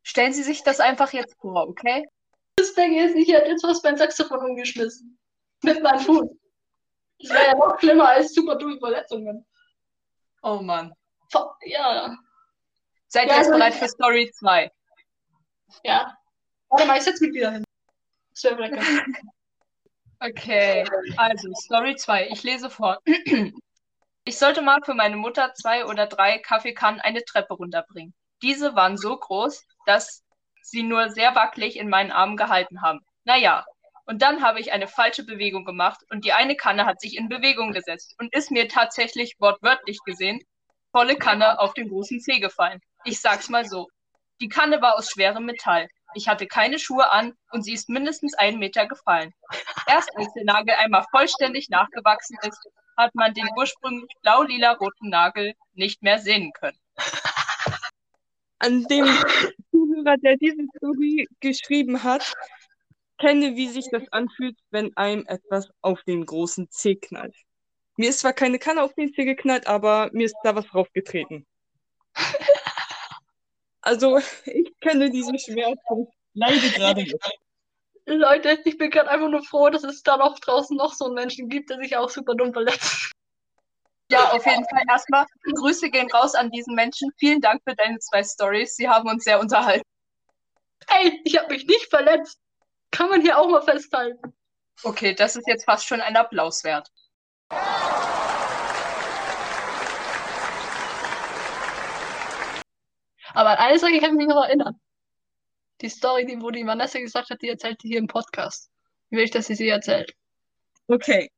Stellen 0.03 0.33
Sie 0.33 0.43
sich 0.43 0.63
das 0.63 0.81
einfach 0.81 1.13
jetzt 1.13 1.37
vor, 1.41 1.69
okay? 1.69 2.05
Das 2.57 2.75
Ding 2.75 2.95
ist, 2.99 3.15
ich 3.15 3.29
hätte 3.33 3.49
jetzt 3.51 3.63
was 3.65 3.83
beim 3.83 3.97
Saxophon 3.97 4.41
umgeschmissen. 4.41 5.19
Mit 5.63 5.83
meinem 5.83 6.01
Fuß. 6.01 6.29
Das 7.21 7.31
wäre 7.31 7.47
ja 7.47 7.55
noch 7.55 7.79
schlimmer 7.79 8.09
als 8.09 8.35
super 8.35 8.57
dumme 8.57 8.79
Verletzungen. 8.79 9.47
Oh 10.43 10.57
Mann. 10.63 10.93
Ja, 11.63 12.17
Seid 13.09 13.25
ihr 13.27 13.29
Ja, 13.31 13.37
jetzt 13.37 13.47
also- 13.47 13.51
bereit 13.53 13.75
für 13.75 13.89
Story 13.89 14.31
2? 14.35 14.71
ja. 15.85 16.17
Warte 16.69 16.87
mal, 16.87 16.99
ich 16.99 17.05
setze 17.05 17.25
mich 17.25 17.35
wieder 17.35 17.51
hin. 17.51 17.65
Das 18.33 18.45
wäre 18.45 18.57
vielleicht 18.57 18.75
ganz 18.75 18.87
Okay, 20.23 20.85
also 21.17 21.49
Story 21.55 21.97
2. 21.97 22.29
Ich 22.29 22.43
lese 22.43 22.69
vor. 22.71 22.99
Ich 24.25 24.37
sollte 24.39 24.61
mal 24.61 24.81
für 24.85 24.93
meine 24.95 25.17
Mutter 25.17 25.55
zwei 25.55 25.87
oder 25.87 26.07
drei 26.07 26.39
Kaffeekannen 26.39 27.01
eine 27.01 27.25
Treppe 27.25 27.55
runterbringen. 27.55 28.15
Diese 28.43 28.77
waren 28.77 28.99
so 28.99 29.17
groß, 29.17 29.65
dass 29.87 30.23
sie 30.63 30.83
nur 30.83 31.09
sehr 31.11 31.35
wackelig 31.35 31.77
in 31.77 31.89
meinen 31.89 32.13
Armen 32.13 32.37
gehalten 32.37 32.83
haben. 32.83 33.01
Naja, 33.25 33.65
und 34.05 34.21
dann 34.21 34.43
habe 34.43 34.61
ich 34.61 34.73
eine 34.73 34.89
falsche 34.89 35.25
Bewegung 35.25 35.65
gemacht 35.65 36.01
und 36.11 36.25
die 36.25 36.35
eine 36.35 36.55
Kanne 36.55 36.85
hat 36.85 37.01
sich 37.01 37.17
in 37.17 37.29
Bewegung 37.29 37.73
gesetzt 37.73 38.15
und 38.19 38.35
ist 38.35 38.51
mir 38.51 38.69
tatsächlich 38.69 39.37
wortwörtlich 39.39 39.99
gesehen 40.05 40.41
volle 40.93 41.17
Kanne 41.17 41.59
auf 41.59 41.73
den 41.75 41.89
großen 41.89 42.21
Zeh 42.21 42.41
gefallen. 42.41 42.81
Ich 43.05 43.21
sag's 43.21 43.49
mal 43.49 43.65
so. 43.65 43.89
Die 44.41 44.49
Kanne 44.49 44.83
war 44.83 44.97
aus 44.97 45.11
schwerem 45.11 45.47
Metall. 45.47 45.89
Ich 46.15 46.29
hatte 46.29 46.47
keine 46.47 46.79
Schuhe 46.79 47.11
an 47.11 47.35
und 47.51 47.63
sie 47.63 47.73
ist 47.73 47.89
mindestens 47.89 48.35
einen 48.35 48.59
Meter 48.59 48.87
gefallen. 48.87 49.33
Erst 49.87 50.11
als 50.17 50.33
der 50.35 50.45
Nagel 50.45 50.75
einmal 50.79 51.05
vollständig 51.11 51.69
nachgewachsen 51.69 52.37
ist, 52.43 52.69
hat 52.97 53.15
man 53.15 53.33
den 53.35 53.49
ursprünglich 53.57 54.11
blau-lila-roten 54.23 55.09
Nagel 55.09 55.55
nicht 55.75 56.03
mehr 56.03 56.19
sehen 56.19 56.53
können. 56.53 56.79
An 58.59 58.85
dem 58.85 59.07
Zuhörer, 59.71 60.17
der 60.19 60.37
diese 60.37 60.65
Story 60.77 61.27
geschrieben 61.41 62.03
hat, 62.03 62.35
kenne, 63.19 63.57
wie 63.57 63.69
sich 63.69 63.89
das 63.91 64.03
anfühlt, 64.13 64.57
wenn 64.71 64.95
einem 64.97 65.25
etwas 65.27 65.71
auf 65.81 66.03
den 66.03 66.27
großen 66.27 66.69
Zeh 66.71 66.97
knallt. 66.97 67.37
Mir 67.97 68.11
ist 68.11 68.21
zwar 68.21 68.33
keine 68.33 68.59
Kanne 68.59 68.83
auf 68.83 68.95
den 68.95 69.13
Zeh 69.13 69.25
geknallt, 69.25 69.67
aber 69.67 70.11
mir 70.13 70.27
ist 70.27 70.37
da 70.43 70.55
was 70.55 70.67
draufgetreten. 70.67 71.47
Also, 73.83 74.19
ich 74.45 74.73
kenne 74.81 75.11
diesen 75.11 75.39
Schmerz 75.39 75.81
und 75.89 76.09
leide 76.35 76.71
gerade. 76.71 77.07
Leute, 78.07 78.59
ich 78.65 78.77
bin 78.77 78.91
gerade 78.91 79.11
einfach 79.11 79.29
nur 79.29 79.45
froh, 79.45 79.71
dass 79.71 79.85
es 79.85 80.03
da 80.03 80.17
noch 80.17 80.39
draußen 80.39 80.77
noch 80.77 80.95
so 80.95 81.07
einen 81.07 81.15
Menschen 81.15 81.49
gibt, 81.49 81.71
der 81.71 81.79
sich 81.79 81.97
auch 81.97 82.11
super 82.11 82.35
dumm 82.35 82.53
verletzt. 82.53 83.13
Ja, 84.11 84.33
auf 84.33 84.45
jeden 84.45 84.65
Fall 84.65 84.83
erstmal 84.89 85.25
Grüße 85.55 85.89
gehen 85.91 86.11
raus 86.11 86.35
an 86.35 86.51
diesen 86.51 86.75
Menschen. 86.75 87.13
Vielen 87.17 87.41
Dank 87.41 87.63
für 87.63 87.77
deine 87.77 87.99
zwei 88.01 88.25
Stories. 88.25 88.75
Sie 88.75 88.89
haben 88.89 89.09
uns 89.09 89.23
sehr 89.23 89.39
unterhalten. 89.39 89.87
Ey, 90.89 91.21
ich 91.25 91.39
habe 91.39 91.53
mich 91.55 91.67
nicht 91.67 91.89
verletzt. 91.89 92.41
Kann 92.91 93.09
man 93.09 93.21
hier 93.21 93.39
auch 93.39 93.49
mal 93.49 93.63
festhalten. 93.63 94.35
Okay, 94.83 95.15
das 95.15 95.37
ist 95.37 95.47
jetzt 95.47 95.65
fast 95.65 95.87
schon 95.87 96.01
ein 96.01 96.17
Applaus 96.17 96.65
wert. 96.65 96.91
Aber 103.35 103.51
an 103.51 103.59
eine 103.59 103.79
Sache 103.79 103.99
kann 103.99 104.11
ich 104.11 104.17
mich 104.17 104.27
noch 104.27 104.45
erinnern. 104.45 104.81
Die 105.81 105.89
Story, 105.89 106.27
die, 106.27 106.41
wo 106.41 106.51
die 106.51 106.67
Vanessa 106.67 106.99
gesagt 106.99 107.31
hat, 107.31 107.41
die 107.43 107.49
erzählt 107.49 107.83
die 107.83 107.89
hier 107.89 107.99
im 107.99 108.07
Podcast. 108.07 108.71
Wie 109.09 109.17
will 109.17 109.25
ich, 109.25 109.31
dass 109.31 109.47
sie 109.47 109.55
sie 109.55 109.69
erzählt? 109.69 110.15
Okay, 110.87 111.31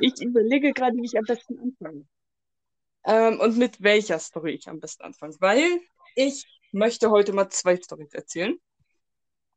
ich 0.00 0.20
überlege 0.22 0.72
gerade, 0.72 0.96
wie 0.96 1.04
ich 1.04 1.18
am 1.18 1.24
besten 1.24 1.58
anfange. 1.58 2.06
Ähm, 3.04 3.40
und 3.40 3.56
mit 3.58 3.82
welcher 3.82 4.18
Story 4.18 4.52
ich 4.52 4.68
am 4.68 4.80
besten 4.80 5.02
anfange. 5.02 5.34
Weil 5.40 5.80
ich 6.14 6.46
möchte 6.72 7.10
heute 7.10 7.32
mal 7.32 7.48
zwei 7.50 7.76
Storys 7.76 8.14
erzählen. 8.14 8.56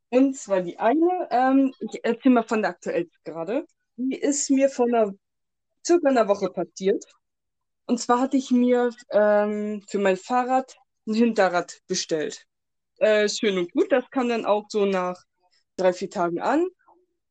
Und 0.09 0.35
zwar 0.37 0.61
die 0.61 0.77
eine, 0.79 1.27
ähm, 1.31 1.73
ich 1.79 2.03
erzähle 2.03 2.35
mal 2.35 2.43
von 2.43 2.61
der 2.61 2.71
aktuellsten 2.71 3.19
gerade. 3.23 3.65
Die 3.97 4.15
ist 4.15 4.49
mir 4.49 4.69
vor 4.69 4.87
einer, 4.87 5.13
circa 5.85 6.09
einer 6.09 6.27
Woche 6.27 6.49
passiert. 6.49 7.05
Und 7.85 7.99
zwar 7.99 8.19
hatte 8.19 8.37
ich 8.37 8.51
mir 8.51 8.91
ähm, 9.11 9.83
für 9.87 9.99
mein 9.99 10.17
Fahrrad 10.17 10.75
ein 11.07 11.13
Hinterrad 11.13 11.81
bestellt. 11.87 12.45
Äh, 12.97 13.27
schön 13.29 13.57
und 13.57 13.71
gut, 13.71 13.91
das 13.91 14.09
kam 14.09 14.29
dann 14.29 14.45
auch 14.45 14.65
so 14.69 14.85
nach 14.85 15.21
drei, 15.75 15.93
vier 15.93 16.09
Tagen 16.09 16.39
an. 16.39 16.65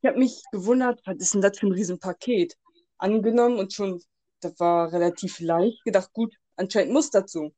Ich 0.02 0.08
habe 0.08 0.18
mich 0.18 0.42
gewundert, 0.52 1.00
was 1.06 1.16
ist 1.16 1.34
denn 1.34 1.40
das 1.40 1.58
für 1.58 1.66
ein 1.66 1.72
Riesenpaket? 1.72 2.56
Angenommen 2.98 3.58
und 3.58 3.72
schon, 3.72 4.02
das 4.40 4.58
war 4.60 4.92
relativ 4.92 5.40
leicht. 5.40 5.82
Gedacht, 5.84 6.12
gut, 6.12 6.34
anscheinend 6.56 6.92
muss 6.92 7.10
das 7.10 7.32
so. 7.32 7.52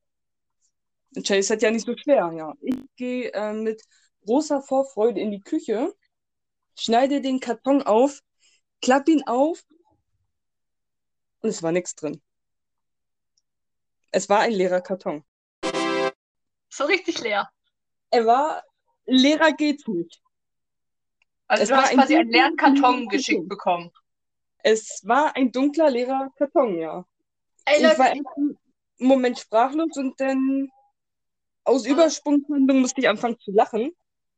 Anscheinend 1.16 1.40
ist 1.40 1.50
das 1.50 1.62
ja 1.62 1.70
nicht 1.70 1.86
so 1.86 1.96
schwer, 1.96 2.32
ja. 2.36 2.54
Ich 2.60 2.76
gehe 2.96 3.32
äh, 3.32 3.52
mit 3.52 3.82
großer 4.24 4.62
Vorfreude 4.62 5.20
in 5.20 5.30
die 5.30 5.40
Küche, 5.40 5.92
schneide 6.76 7.20
den 7.20 7.40
Karton 7.40 7.82
auf, 7.82 8.20
klapp 8.80 9.08
ihn 9.08 9.22
auf 9.26 9.64
und 11.40 11.48
es 11.48 11.62
war 11.62 11.72
nichts 11.72 11.94
drin. 11.94 12.20
Es 14.10 14.28
war 14.28 14.40
ein 14.40 14.52
leerer 14.52 14.80
Karton. 14.80 15.24
So 16.76 16.84
richtig 16.84 17.22
leer. 17.22 17.48
Er 18.10 18.26
war, 18.26 18.62
leerer 19.06 19.52
geht's 19.52 19.86
nicht. 19.88 20.20
Also 21.46 21.62
Es 21.62 21.68
du 21.70 21.74
war 21.74 21.82
hast 21.84 21.90
ein 21.92 21.96
quasi 21.96 22.16
einen 22.16 22.30
leeren 22.30 22.56
Karton 22.56 23.08
geschickt 23.08 23.48
bekommen. 23.48 23.90
Es 24.58 25.00
war 25.04 25.34
ein 25.36 25.50
dunkler, 25.50 25.88
leerer 25.88 26.30
Karton, 26.36 26.78
ja. 26.78 27.06
Ey, 27.64 27.78
Ich 27.78 27.98
war 27.98 28.10
einen 28.10 28.58
Moment 28.98 29.38
sprachlos 29.38 29.96
und 29.96 30.20
dann 30.20 30.68
aus 31.64 31.86
Übersprungshandlung 31.86 32.80
musste 32.80 33.00
ich 33.00 33.08
anfangen 33.08 33.40
zu 33.40 33.52
lachen, 33.52 33.92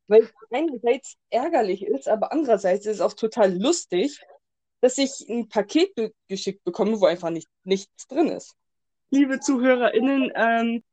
weil 0.07 0.23
es 0.23 0.33
einerseits 0.53 1.17
ärgerlich 1.31 1.83
ist, 1.85 2.07
aber 2.07 2.31
andererseits 2.31 2.87
ist 2.87 2.97
es 2.97 3.01
auch 3.01 3.15
total 3.15 3.53
lustig, 3.61 4.21
dass 4.81 4.97
ich 4.97 5.29
ein 5.29 5.49
Paket 5.49 5.93
be 5.97 6.15
geschickt 6.29 6.63
bekomme, 6.63 7.01
wo 7.01 7.07
einfach 7.07 7.31
nicht, 7.31 7.49
nichts 7.65 8.07
drin 8.07 8.29
ist. 8.29 8.55
Liebe 9.11 9.41
ZuhörerInnen, 9.41 10.33
ähm, 10.37 10.85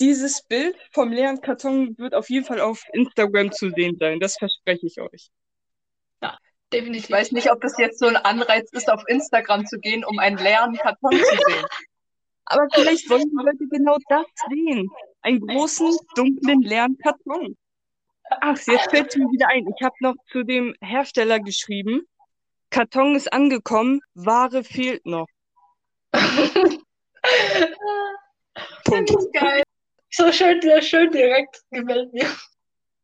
dieses 0.00 0.42
Bild 0.42 0.76
vom 0.92 1.12
leeren 1.12 1.40
Karton 1.40 1.96
wird 1.98 2.14
auf 2.14 2.28
jeden 2.30 2.44
Fall 2.44 2.60
auf 2.60 2.82
Instagram 2.92 3.52
zu 3.52 3.70
sehen 3.70 3.96
sein. 3.98 4.20
Das 4.20 4.36
verspreche 4.36 4.86
ich 4.86 5.00
euch. 5.00 5.30
definitiv. 6.72 7.04
Ich 7.04 7.10
weiß 7.10 7.32
nicht, 7.32 7.50
ob 7.50 7.60
das 7.60 7.76
jetzt 7.78 7.98
so 7.98 8.06
ein 8.06 8.16
Anreiz 8.16 8.70
ist, 8.72 8.90
auf 8.90 9.02
Instagram 9.06 9.66
zu 9.66 9.78
gehen, 9.78 10.04
um 10.04 10.18
einen 10.18 10.38
leeren 10.38 10.74
Karton 10.74 11.12
zu 11.12 11.18
sehen. 11.18 11.66
Aber 12.46 12.66
vielleicht 12.72 13.08
wollen 13.08 13.30
die 13.30 13.44
Leute 13.44 13.68
genau 13.70 13.96
das 14.08 14.26
sehen. 14.48 14.88
Einen 15.22 15.40
großen, 15.40 15.96
dunklen, 16.16 16.62
leeren 16.62 16.98
Karton. 16.98 17.56
Ach, 18.40 18.56
jetzt 18.66 18.90
fällt 18.90 19.08
es 19.08 19.16
mir 19.16 19.30
wieder 19.30 19.48
ein. 19.48 19.66
Ich 19.76 19.82
habe 19.84 19.94
noch 20.00 20.14
zu 20.30 20.42
dem 20.42 20.74
Hersteller 20.80 21.38
geschrieben. 21.40 22.02
Karton 22.70 23.14
ist 23.14 23.32
angekommen, 23.32 24.00
Ware 24.14 24.64
fehlt 24.64 25.04
noch. 25.04 25.26
Punkt. 28.84 29.12
Geil. 29.32 29.62
So 30.14 30.30
schön, 30.30 30.60
sehr 30.60 30.82
schön 30.82 31.10
direkt. 31.10 31.62
Gefällt 31.70 32.12
mir. 32.12 32.26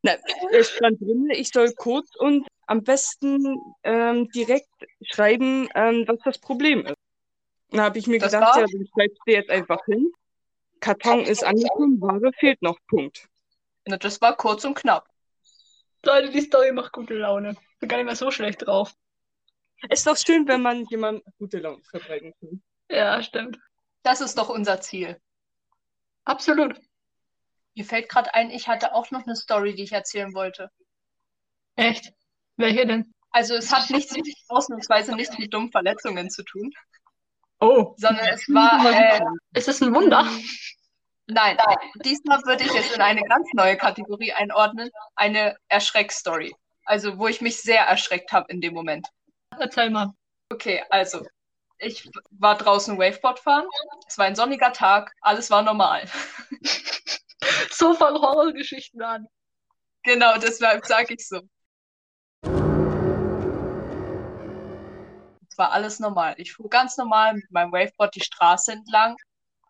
Na, 0.03 0.14
es 0.53 0.71
stand 0.71 1.01
drin, 1.01 1.29
ich 1.31 1.49
soll 1.51 1.73
kurz 1.73 2.14
und 2.16 2.47
am 2.66 2.85
besten 2.85 3.57
ähm, 3.83 4.29
direkt 4.31 4.68
schreiben, 5.03 5.68
ähm, 5.75 6.05
was 6.07 6.18
das 6.25 6.38
Problem 6.38 6.87
ist. 6.87 6.94
Dann 7.71 7.81
habe 7.81 7.99
ich 7.99 8.07
mir 8.07 8.18
Das 8.18 8.33
gedacht, 8.33 8.57
war? 8.57 8.61
ja, 8.61 8.66
dann 8.71 8.87
schreibst 8.94 9.18
du 9.27 9.33
jetzt 9.33 9.51
einfach 9.51 9.85
hin. 9.87 10.12
Karton 10.81 11.21
ist 11.25 11.42
angekommen, 11.44 12.01
Ware 12.01 12.31
fehlt 12.38 12.62
noch. 12.62 12.79
Punkt. 12.88 13.29
Das 13.85 14.21
war 14.21 14.37
kurz 14.37 14.64
und 14.64 14.75
knapp. 14.75 15.09
Leute, 16.05 16.31
die 16.31 16.42
Story 16.42 16.73
macht 16.73 16.92
gute 16.92 17.14
Laune. 17.14 17.57
Bin 17.81 17.88
gar 17.88 17.97
nicht 17.97 18.07
mehr 18.07 18.16
so 18.16 18.31
schlecht 18.31 18.66
drauf. 18.66 18.94
Ist 19.90 20.07
doch 20.07 20.16
schön, 20.16 20.47
wenn 20.47 20.62
man 20.62 20.85
jemand 20.87 21.25
gute 21.38 21.59
Laune 21.59 21.83
verbreiten 21.90 22.33
kann. 22.40 22.62
Ja, 22.90 23.23
stimmt. 23.23 23.59
Das 24.03 24.21
ist 24.21 24.37
doch 24.38 24.49
unser 24.49 24.81
Ziel. 24.81 25.21
Absolut. 26.25 26.81
Mir 27.79 27.85
fällt 27.85 28.09
gerade 28.09 28.35
ein, 28.35 28.51
ich 28.51 28.67
hatte 28.67 28.93
auch 28.93 29.12
noch 29.12 29.25
eine 29.25 29.37
Story, 29.37 29.73
die 29.73 29.85
ich 29.85 29.93
erzählen 29.93 30.35
wollte. 30.35 30.69
Echt? 31.77 32.12
Welche 32.57 32.85
denn? 32.85 33.14
Also 33.31 33.55
es 33.55 33.73
hat 33.73 33.88
nichts 33.91 34.17
ausnahmsweise 34.49 35.14
nichts 35.14 35.38
mit 35.38 35.55
dummen 35.55 35.71
Verletzungen 35.71 36.29
zu 36.29 36.43
tun, 36.43 36.73
Oh. 37.61 37.95
sondern 37.97 38.27
es 38.27 38.49
war 38.49 38.85
äh, 38.93 39.21
Ist 39.57 39.69
das 39.69 39.81
ein 39.81 39.95
Wunder? 39.95 40.27
nein, 41.29 41.57
diesmal 42.05 42.43
würde 42.47 42.64
ich 42.64 42.75
es 42.75 42.93
in 42.93 43.01
eine 43.01 43.23
ganz 43.23 43.47
neue 43.53 43.77
Kategorie 43.77 44.33
einordnen, 44.33 44.91
eine 45.14 45.57
Erschreckstory. 45.69 46.53
Also 46.85 47.17
wo 47.17 47.29
ich 47.29 47.41
mich 47.41 47.62
sehr 47.62 47.83
erschreckt 47.85 48.33
habe 48.33 48.51
in 48.51 48.61
dem 48.61 48.75
Moment. 48.75 49.07
Erzähl 49.57 49.91
mal. 49.91 50.12
Okay, 50.51 50.83
also 50.91 51.25
ich 51.79 52.11
war 52.31 52.59
draußen 52.59 52.99
Waveboard 52.99 53.38
fahren. 53.38 53.69
Es 54.09 54.19
war 54.19 54.25
ein 54.25 54.35
sonniger 54.35 54.73
Tag, 54.73 55.14
alles 55.21 55.49
war 55.53 55.62
normal. 55.62 56.09
So 57.70 57.94
fangen 57.94 58.20
Horrorgeschichten 58.20 59.02
an. 59.02 59.26
Genau, 60.02 60.38
deshalb 60.38 60.87
sage 60.87 61.14
ich 61.14 61.26
so. 61.26 61.42
Es 65.50 65.58
war 65.58 65.72
alles 65.72 65.98
normal. 65.98 66.34
Ich 66.38 66.52
fuhr 66.52 66.68
ganz 66.68 66.96
normal 66.96 67.34
mit 67.34 67.50
meinem 67.50 67.72
Waveboard 67.72 68.14
die 68.14 68.20
Straße 68.20 68.72
entlang 68.72 69.16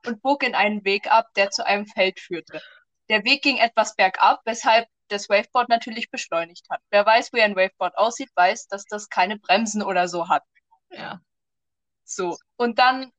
und 0.06 0.22
bog 0.22 0.42
in 0.42 0.54
einen 0.54 0.84
Weg 0.84 1.10
ab, 1.10 1.26
der 1.36 1.50
zu 1.50 1.64
einem 1.64 1.86
Feld 1.86 2.20
führte. 2.20 2.60
Der 3.08 3.24
Weg 3.24 3.42
ging 3.42 3.56
etwas 3.56 3.94
bergab, 3.96 4.40
weshalb 4.44 4.86
das 5.08 5.28
Waveboard 5.28 5.70
natürlich 5.70 6.10
beschleunigt 6.10 6.68
hat. 6.68 6.80
Wer 6.90 7.06
weiß, 7.06 7.32
wie 7.32 7.42
ein 7.42 7.56
Waveboard 7.56 7.96
aussieht, 7.96 8.30
weiß, 8.34 8.68
dass 8.68 8.84
das 8.84 9.08
keine 9.08 9.38
Bremsen 9.38 9.82
oder 9.82 10.08
so 10.08 10.28
hat. 10.28 10.44
Ja. 10.90 11.20
So. 12.04 12.36
Und 12.56 12.78
dann, 12.78 13.12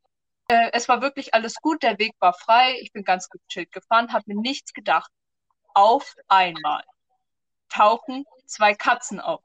äh, 0.50 0.72
es 0.74 0.90
war 0.90 1.02
wirklich 1.02 1.34
alles 1.34 1.56
gut, 1.56 1.84
der 1.84 1.98
Weg 2.00 2.14
war 2.20 2.34
frei, 2.34 2.78
ich 2.82 2.92
bin 2.92 3.04
ganz 3.04 3.30
gechillt 3.30 3.72
gefahren, 3.72 4.12
habe 4.12 4.26
mir 4.28 4.42
nichts 4.42 4.74
gedacht. 4.74 5.12
Auf 5.74 6.16
einmal 6.28 6.84
tauchen 7.70 8.26
zwei 8.46 8.74
Katzen 8.74 9.20
auf 9.20 9.42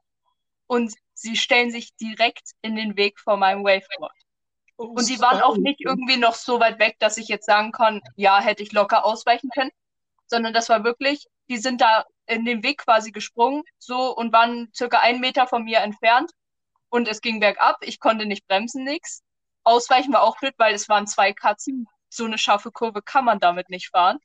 und 0.67 0.95
sie 1.12 1.37
stellen 1.37 1.71
sich 1.71 1.95
direkt 1.97 2.53
in 2.62 2.75
den 2.75 2.97
Weg 2.97 3.21
vor 3.21 3.37
meinem 3.37 3.64
Waveboard. 3.64 4.14
Und 4.77 5.09
die 5.09 5.21
waren 5.21 5.40
auch 5.40 5.57
nicht 5.57 5.81
irgendwie 5.81 6.17
noch 6.17 6.35
so 6.35 6.59
weit 6.59 6.81
weg, 6.81 6.97
dass 6.99 7.19
ich 7.19 7.29
jetzt 7.29 7.47
sagen 7.47 7.71
kann, 7.71 8.01
ja, 8.17 8.40
hätte 8.40 8.62
ich 8.62 8.73
locker 8.73 9.05
ausweichen 9.05 9.51
können, 9.51 9.71
sondern 10.27 10.53
das 10.53 10.69
war 10.69 10.83
wirklich, 10.83 11.27
die 11.49 11.59
sind 11.59 11.81
da 11.81 12.05
in 12.27 12.45
den 12.45 12.62
Weg 12.64 12.79
quasi 12.79 13.12
gesprungen, 13.12 13.62
so 13.79 14.17
und 14.17 14.33
waren 14.33 14.71
circa 14.75 15.01
einen 15.01 15.21
Meter 15.21 15.47
von 15.47 15.64
mir 15.64 15.79
entfernt 15.81 16.33
und 16.88 17.07
es 17.09 17.21
ging 17.21 17.40
bergab, 17.40 17.77
ich 17.83 18.01
konnte 18.01 18.25
nicht 18.27 18.47
bremsen, 18.49 18.85
nix. 18.85 19.24
Ausweichen 19.64 20.12
war 20.12 20.22
auch 20.22 20.38
blöd, 20.38 20.55
weil 20.59 20.74
es 20.74 20.88
waren 20.88 21.07
zwei 21.07 21.33
Katzen, 21.33 21.88
so 22.09 22.24
eine 22.24 22.38
scharfe 22.38 22.70
Kurve 22.70 23.03
kann 23.03 23.24
man 23.24 23.40
damit 23.40 23.70
nicht 23.70 23.90
fahren. 23.90 24.18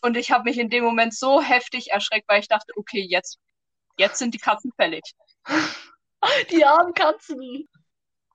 Und 0.00 0.16
ich 0.16 0.32
habe 0.32 0.44
mich 0.44 0.58
in 0.58 0.68
dem 0.68 0.84
Moment 0.84 1.14
so 1.14 1.40
heftig 1.40 1.90
erschreckt, 1.90 2.28
weil 2.28 2.40
ich 2.40 2.48
dachte, 2.48 2.72
okay, 2.76 3.00
jetzt, 3.08 3.38
jetzt 3.96 4.18
sind 4.18 4.34
die 4.34 4.38
Katzen 4.38 4.72
fällig. 4.76 5.02
Die 6.52 6.64
armen 6.64 6.94
Katzen. 6.94 7.68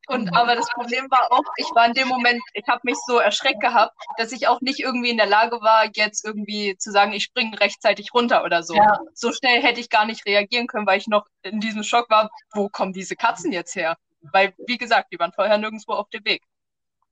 Und 0.07 0.33
aber 0.35 0.55
das 0.55 0.69
Problem 0.69 1.11
war 1.11 1.31
auch, 1.31 1.43
ich 1.57 1.67
war 1.75 1.85
in 1.85 1.93
dem 1.93 2.07
Moment, 2.07 2.41
ich 2.53 2.65
habe 2.67 2.79
mich 2.83 2.97
so 3.05 3.17
erschreckt 3.17 3.59
gehabt, 3.59 3.93
dass 4.17 4.31
ich 4.31 4.47
auch 4.47 4.61
nicht 4.61 4.79
irgendwie 4.79 5.09
in 5.09 5.17
der 5.17 5.25
Lage 5.25 5.59
war, 5.61 5.85
jetzt 5.93 6.25
irgendwie 6.25 6.77
zu 6.77 6.91
sagen, 6.91 7.11
ich 7.11 7.25
springe 7.25 7.59
rechtzeitig 7.59 8.13
runter 8.13 8.45
oder 8.45 8.63
so. 8.63 8.73
Ja. 8.73 8.99
So 9.13 9.33
schnell 9.33 9.61
hätte 9.61 9.81
ich 9.81 9.89
gar 9.89 10.05
nicht 10.05 10.25
reagieren 10.25 10.67
können, 10.67 10.87
weil 10.87 10.97
ich 10.97 11.07
noch 11.07 11.27
in 11.41 11.59
diesem 11.59 11.83
Schock 11.83 12.09
war, 12.09 12.29
wo 12.53 12.69
kommen 12.69 12.93
diese 12.93 13.17
Katzen 13.17 13.51
jetzt 13.51 13.75
her? 13.75 13.97
Weil, 14.31 14.53
wie 14.67 14.77
gesagt, 14.77 15.11
die 15.11 15.19
waren 15.19 15.33
vorher 15.33 15.57
nirgendwo 15.57 15.93
auf 15.93 16.09
dem 16.09 16.25
Weg. 16.25 16.43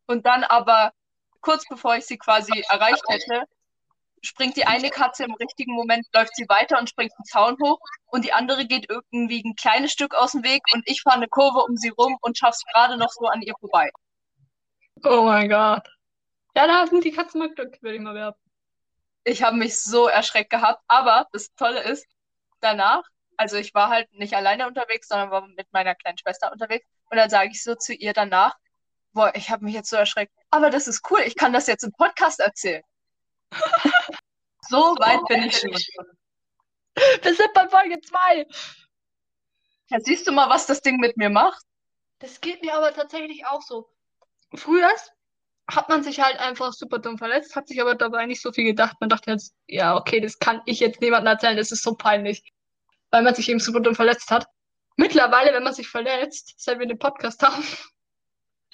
Und 0.08 0.26
dann 0.26 0.44
aber, 0.44 0.92
kurz 1.42 1.68
bevor 1.68 1.96
ich 1.96 2.06
sie 2.06 2.18
quasi 2.18 2.64
erreicht 2.70 3.04
hätte, 3.08 3.46
springt 4.22 4.58
die 4.58 4.66
eine 4.66 4.90
Katze 4.90 5.24
im 5.24 5.34
richtigen 5.36 5.74
Moment, 5.74 6.08
läuft 6.14 6.36
sie 6.36 6.46
weiter 6.50 6.80
und 6.80 6.90
springt 6.90 7.12
den 7.18 7.26
Zaun 7.26 7.58
hoch 7.62 7.80
und 8.08 8.26
die 8.26 8.34
andere 8.34 8.66
geht 8.66 8.90
irgendwie 8.90 9.44
ein 9.44 9.56
kleines 9.56 9.92
Stück 9.92 10.16
aus 10.16 10.32
dem 10.32 10.44
Weg 10.44 10.62
und 10.74 10.84
ich 10.88 11.02
fahre 11.02 11.18
eine 11.18 11.28
Kurve 11.28 11.60
um 11.60 11.78
sie 11.78 11.90
rum 11.90 12.18
und 12.22 12.38
schaff's 12.38 12.64
gerade 12.74 12.98
noch 12.98 13.12
so 13.12 13.28
an 13.28 13.42
ihr 13.42 13.54
vorbei. 13.60 13.92
Oh 15.04 15.24
mein 15.24 15.50
Gott. 15.50 15.88
Ja, 16.56 16.68
da 16.68 16.88
sind 16.88 17.04
die 17.04 17.12
Katzen 17.12 17.40
mal 17.40 17.54
Glück, 17.54 17.82
würde 17.82 17.96
ich 17.96 18.02
mal 18.02 18.16
werben. 18.16 18.38
Ich 19.24 19.44
habe 19.44 19.58
mich 19.58 19.80
so 19.80 20.08
erschreckt 20.08 20.52
gehabt, 20.52 20.82
aber 20.88 21.28
das 21.32 21.54
Tolle 21.56 21.82
ist, 21.82 22.06
danach, 22.62 23.04
also 23.38 23.58
ich 23.58 23.74
war 23.74 23.90
halt 23.90 24.12
nicht 24.14 24.36
alleine 24.36 24.68
unterwegs, 24.68 25.08
sondern 25.08 25.32
war 25.32 25.48
mit 25.48 25.72
meiner 25.72 25.96
kleinen 25.96 26.18
Schwester 26.18 26.52
unterwegs 26.52 26.86
und 27.10 27.18
dann 27.18 27.30
sage 27.30 27.50
ich 27.52 27.64
so 27.64 27.76
zu 27.76 27.94
ihr 27.94 28.14
danach, 28.14 28.56
boah, 29.14 29.32
ich 29.36 29.50
habe 29.50 29.66
mich 29.66 29.74
jetzt 29.74 29.90
so 29.90 29.96
erschreckt, 29.96 30.34
aber 30.50 30.70
das 30.70 30.88
ist 30.88 31.10
cool, 31.10 31.22
ich 31.26 31.36
kann 31.36 31.54
das 31.54 31.68
jetzt 31.68 31.84
im 31.84 31.92
Podcast 31.92 32.40
erzählen. 32.40 32.84
so 34.70 34.78
weit 34.78 35.24
bin 35.28 35.44
ich 35.44 35.58
schon. 35.58 35.72
Wir 37.22 37.36
sind 37.36 37.54
bei 37.54 37.68
Folge 37.68 38.00
2. 38.00 38.48
Ja, 39.90 40.00
siehst 40.00 40.28
du 40.28 40.32
mal, 40.32 40.50
was 40.50 40.66
das 40.66 40.82
Ding 40.82 40.98
mit 40.98 41.18
mir 41.18 41.30
macht? 41.30 41.64
Das 42.20 42.42
geht 42.42 42.62
mir 42.64 42.74
aber 42.74 42.94
tatsächlich 42.94 43.46
auch 43.46 43.62
so. 43.62 43.90
Früher 44.56 44.90
hat 45.68 45.90
man 45.90 46.04
sich 46.04 46.20
halt 46.20 46.40
einfach 46.40 46.74
super 46.74 47.00
dumm 47.00 47.18
verletzt, 47.18 47.56
hat 47.56 47.68
sich 47.68 47.82
aber 47.82 47.96
dabei 47.96 48.26
nicht 48.26 48.42
so 48.42 48.52
viel 48.52 48.66
gedacht. 48.66 48.96
Man 49.00 49.10
dachte 49.10 49.32
jetzt, 49.32 49.54
ja, 49.68 49.96
okay, 49.96 50.20
das 50.22 50.40
kann 50.40 50.62
ich 50.66 50.80
jetzt 50.80 51.02
niemandem 51.02 51.34
erzählen, 51.34 51.58
das 51.58 51.72
ist 51.72 51.84
so 51.84 51.96
peinlich. 51.96 52.44
Weil 53.16 53.24
man 53.24 53.34
sich 53.34 53.48
eben 53.48 53.62
super 53.62 53.80
dumm 53.80 53.96
verletzt 53.96 54.30
hat. 54.30 54.46
Mittlerweile, 54.98 55.54
wenn 55.54 55.64
man 55.64 55.74
sich 55.74 55.88
verletzt, 55.88 56.54
seit 56.58 56.80
wir 56.80 56.86
den 56.86 57.00
Podcast 57.00 57.42
haben, 57.44 57.64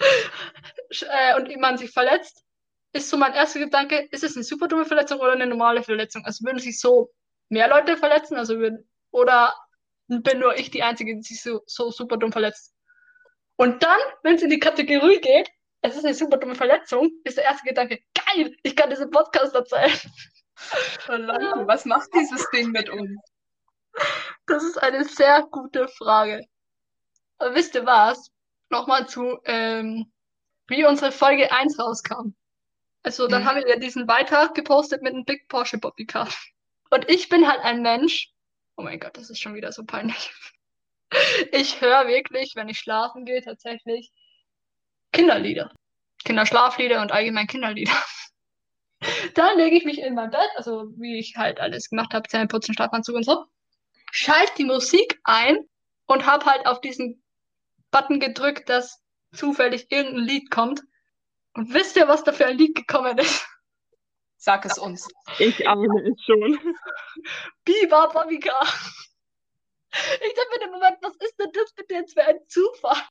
äh, 0.00 1.36
und 1.36 1.56
man 1.60 1.78
sich 1.78 1.92
verletzt, 1.92 2.42
ist 2.92 3.08
so 3.08 3.16
mein 3.16 3.34
erster 3.34 3.60
Gedanke, 3.60 4.08
ist 4.10 4.24
es 4.24 4.34
eine 4.34 4.42
super 4.42 4.66
dumme 4.66 4.84
Verletzung 4.84 5.20
oder 5.20 5.30
eine 5.30 5.46
normale 5.46 5.84
Verletzung? 5.84 6.24
Also 6.24 6.44
würden 6.44 6.58
sich 6.58 6.80
so 6.80 7.12
mehr 7.50 7.68
Leute 7.68 7.96
verletzen, 7.96 8.36
also 8.36 8.58
würden, 8.58 8.90
oder 9.12 9.54
bin 10.08 10.40
nur 10.40 10.58
ich 10.58 10.72
die 10.72 10.82
Einzige, 10.82 11.14
die 11.14 11.22
sich 11.22 11.40
so, 11.40 11.62
so 11.66 11.92
super 11.92 12.16
dumm 12.16 12.32
verletzt? 12.32 12.74
Und 13.54 13.80
dann, 13.84 14.00
wenn 14.24 14.34
es 14.34 14.42
in 14.42 14.50
die 14.50 14.58
Kategorie 14.58 15.20
geht, 15.20 15.52
es 15.82 15.94
ist 15.94 16.04
eine 16.04 16.14
super 16.14 16.38
dumme 16.38 16.56
Verletzung, 16.56 17.12
ist 17.22 17.36
der 17.36 17.44
erste 17.44 17.64
Gedanke, 17.64 18.00
geil, 18.12 18.56
ich 18.64 18.74
kann 18.74 18.90
diesen 18.90 19.12
Podcast 19.12 19.54
erzählen. 19.54 20.00
Oh 21.08 21.12
Leute, 21.12 21.64
was 21.68 21.84
macht 21.84 22.08
dieses 22.12 22.44
Ding 22.50 22.72
mit 22.72 22.90
uns? 22.90 23.20
Das 24.46 24.62
ist 24.64 24.78
eine 24.82 25.04
sehr 25.04 25.42
gute 25.50 25.88
Frage. 25.88 26.44
Aber 27.38 27.54
wisst 27.54 27.74
ihr 27.74 27.86
was? 27.86 28.30
Nochmal 28.70 29.08
zu, 29.08 29.38
ähm, 29.44 30.12
wie 30.68 30.84
unsere 30.86 31.12
Folge 31.12 31.52
1 31.52 31.78
rauskam. 31.78 32.34
Also, 33.02 33.28
dann 33.28 33.42
Mhm. 33.42 33.46
haben 33.46 33.56
wir 33.58 33.68
ja 33.68 33.76
diesen 33.76 34.06
Beitrag 34.06 34.54
gepostet 34.54 35.02
mit 35.02 35.12
einem 35.14 35.24
Big 35.24 35.48
Porsche 35.48 35.78
Bobbycar. 35.78 36.28
Und 36.90 37.08
ich 37.10 37.28
bin 37.28 37.48
halt 37.48 37.60
ein 37.62 37.82
Mensch. 37.82 38.30
Oh 38.76 38.82
mein 38.82 39.00
Gott, 39.00 39.16
das 39.16 39.30
ist 39.30 39.40
schon 39.40 39.54
wieder 39.54 39.72
so 39.72 39.84
peinlich. 39.84 40.30
Ich 41.52 41.80
höre 41.82 42.08
wirklich, 42.08 42.54
wenn 42.56 42.70
ich 42.70 42.78
schlafen 42.78 43.26
gehe, 43.26 43.42
tatsächlich 43.42 44.10
Kinderlieder. 45.12 45.70
Kinderschlaflieder 46.24 47.02
und 47.02 47.12
allgemein 47.12 47.46
Kinderlieder. 47.46 47.92
Dann 49.34 49.58
lege 49.58 49.76
ich 49.76 49.84
mich 49.84 49.98
in 49.98 50.14
mein 50.14 50.30
Bett, 50.30 50.48
also 50.56 50.86
wie 50.96 51.18
ich 51.18 51.36
halt 51.36 51.60
alles 51.60 51.88
gemacht 51.90 52.14
habe, 52.14 52.28
Zähne 52.28 52.46
putzen, 52.46 52.74
Schlafanzug 52.74 53.16
und 53.16 53.24
so. 53.24 53.44
Schalte 54.14 54.52
die 54.58 54.64
Musik 54.64 55.18
ein 55.24 55.66
und 56.04 56.26
habe 56.26 56.44
halt 56.44 56.66
auf 56.66 56.82
diesen 56.82 57.24
Button 57.90 58.20
gedrückt, 58.20 58.68
dass 58.68 59.00
zufällig 59.32 59.90
irgendein 59.90 60.24
Lied 60.26 60.50
kommt. 60.50 60.82
Und 61.54 61.72
wisst 61.72 61.96
ihr, 61.96 62.08
was 62.08 62.22
da 62.22 62.32
für 62.32 62.44
ein 62.44 62.58
Lied 62.58 62.74
gekommen 62.76 63.16
ist? 63.16 63.46
Sag 64.36 64.66
es 64.66 64.76
uns. 64.76 65.08
Ich 65.38 65.66
ahne 65.66 65.86
es 66.10 66.24
schon. 66.26 66.76
Biber 67.64 68.10
Bobbycar. 68.12 68.66
Ich 69.90 70.34
dachte 70.34 70.58
mir 70.58 70.64
im 70.66 70.72
Moment, 70.72 70.98
was 71.00 71.16
ist 71.16 71.38
denn 71.38 71.50
das 71.52 71.72
bitte 71.72 71.94
jetzt 71.94 72.12
für 72.12 72.24
ein 72.24 72.36
Zufall? 72.48 73.02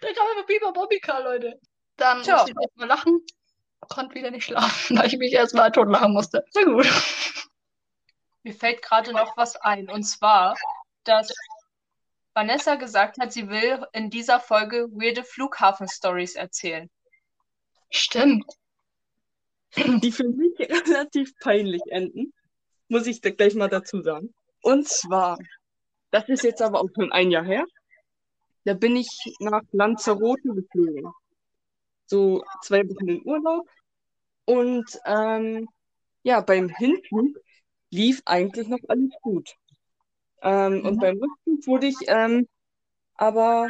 Da 0.00 0.12
kam 0.14 0.26
immer 0.32 0.46
Biber 0.46 0.72
Bobbycar, 0.72 1.22
Leute. 1.22 1.60
Dann 1.98 2.22
Tja. 2.22 2.36
musste 2.36 2.52
ich 2.52 2.56
erstmal 2.62 2.88
lachen, 2.88 3.20
konnte 3.88 4.14
wieder 4.14 4.30
nicht 4.30 4.44
schlafen, 4.44 4.96
weil 4.98 5.08
ich 5.08 5.18
mich 5.18 5.34
erstmal 5.34 5.70
tot 5.70 5.88
lachen 5.88 6.14
musste. 6.14 6.44
Sehr 6.50 6.64
gut. 6.64 6.86
Mir 8.42 8.54
fällt 8.54 8.82
gerade 8.82 9.12
noch 9.12 9.36
was 9.36 9.56
ein. 9.56 9.88
Und 9.88 10.04
zwar, 10.04 10.56
dass 11.04 11.32
Vanessa 12.34 12.76
gesagt 12.76 13.18
hat, 13.18 13.32
sie 13.32 13.48
will 13.48 13.84
in 13.92 14.10
dieser 14.10 14.40
Folge 14.40 14.88
weirde 14.92 15.24
Flughafen-Stories 15.24 16.34
erzählen. 16.34 16.90
Stimmt. 17.90 18.46
die 19.76 20.12
für 20.12 20.28
mich 20.28 20.58
relativ 20.58 21.38
peinlich 21.38 21.82
enden, 21.86 22.32
muss 22.88 23.06
ich 23.06 23.20
da 23.20 23.30
gleich 23.30 23.54
mal 23.54 23.68
dazu 23.68 24.00
sagen. 24.02 24.34
Und 24.62 24.88
zwar, 24.88 25.38
das 26.10 26.28
ist 26.28 26.42
jetzt 26.42 26.62
aber 26.62 26.80
auch 26.80 26.88
schon 26.94 27.12
ein 27.12 27.30
Jahr 27.30 27.44
her, 27.44 27.64
da 28.64 28.74
bin 28.74 28.96
ich 28.96 29.08
nach 29.40 29.62
Lanzarote 29.72 30.48
geflogen. 30.48 31.12
So 32.06 32.44
zwei 32.62 32.88
Wochen 32.88 33.08
in 33.08 33.26
Urlaub. 33.26 33.68
Und 34.44 34.86
ähm, 35.04 35.68
ja, 36.22 36.40
beim 36.40 36.68
Hinflug 36.68 37.36
lief 37.92 38.22
eigentlich 38.24 38.68
noch 38.68 38.80
alles 38.88 39.12
gut. 39.22 39.54
Ähm, 40.42 40.78
Mhm. 40.78 40.86
Und 40.86 41.00
beim 41.00 41.18
Rückflug 41.18 41.66
wurde 41.66 41.86
ich 41.88 41.96
ähm, 42.08 42.48
aber 43.16 43.68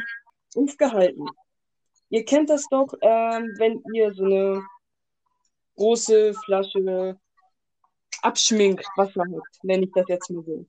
aufgehalten. 0.55 1.27
Ihr 2.09 2.25
kennt 2.25 2.49
das 2.49 2.67
doch, 2.69 2.93
ähm, 3.01 3.53
wenn 3.57 3.83
ihr 3.93 4.13
so 4.13 4.25
eine 4.25 4.63
große 5.75 6.33
Flasche 6.45 7.19
Abschminkwasser 8.21 9.21
habt, 9.21 9.63
nenne 9.63 9.85
ich 9.85 9.91
das 9.93 10.05
jetzt 10.07 10.29
mal 10.31 10.43
so. 10.43 10.65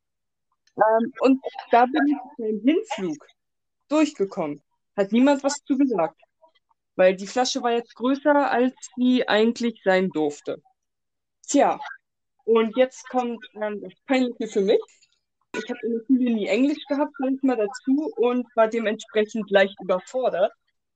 Ähm, 0.76 1.12
und 1.20 1.40
da 1.70 1.86
bin 1.86 2.07
ich 2.09 2.16
beim 2.38 2.61
Hinflug 2.64 3.26
durchgekommen. 3.88 4.62
Hat 4.96 5.12
niemand 5.12 5.44
was 5.44 5.62
zu 5.64 5.78
gesagt. 5.78 6.20
Weil 6.96 7.16
die 7.16 7.26
Flasche 7.26 7.62
war 7.62 7.72
jetzt 7.72 7.94
größer, 7.94 8.50
als 8.50 8.74
sie 8.96 9.26
eigentlich 9.28 9.80
sein 9.84 10.11
durfte. 10.11 10.62
Tja, 11.46 11.78
und 12.45 12.76
jetzt 12.76 13.09
kommt 13.09 13.45
ähm, 13.55 13.80
das 13.82 13.92
Peinliche 14.07 14.47
für 14.49 14.61
mich. 14.61 14.80
Ich 15.57 15.68
habe 15.70 15.78
in 15.84 15.92
der 15.92 16.05
Schule 16.07 16.34
nie 16.34 16.47
Englisch 16.47 16.84
gehabt, 16.88 17.12
manchmal 17.18 17.57
dazu 17.57 18.11
und 18.16 18.47
war 18.57 18.68
dementsprechend 18.68 19.51
leicht 19.51 19.76
überfordert. 19.80 20.53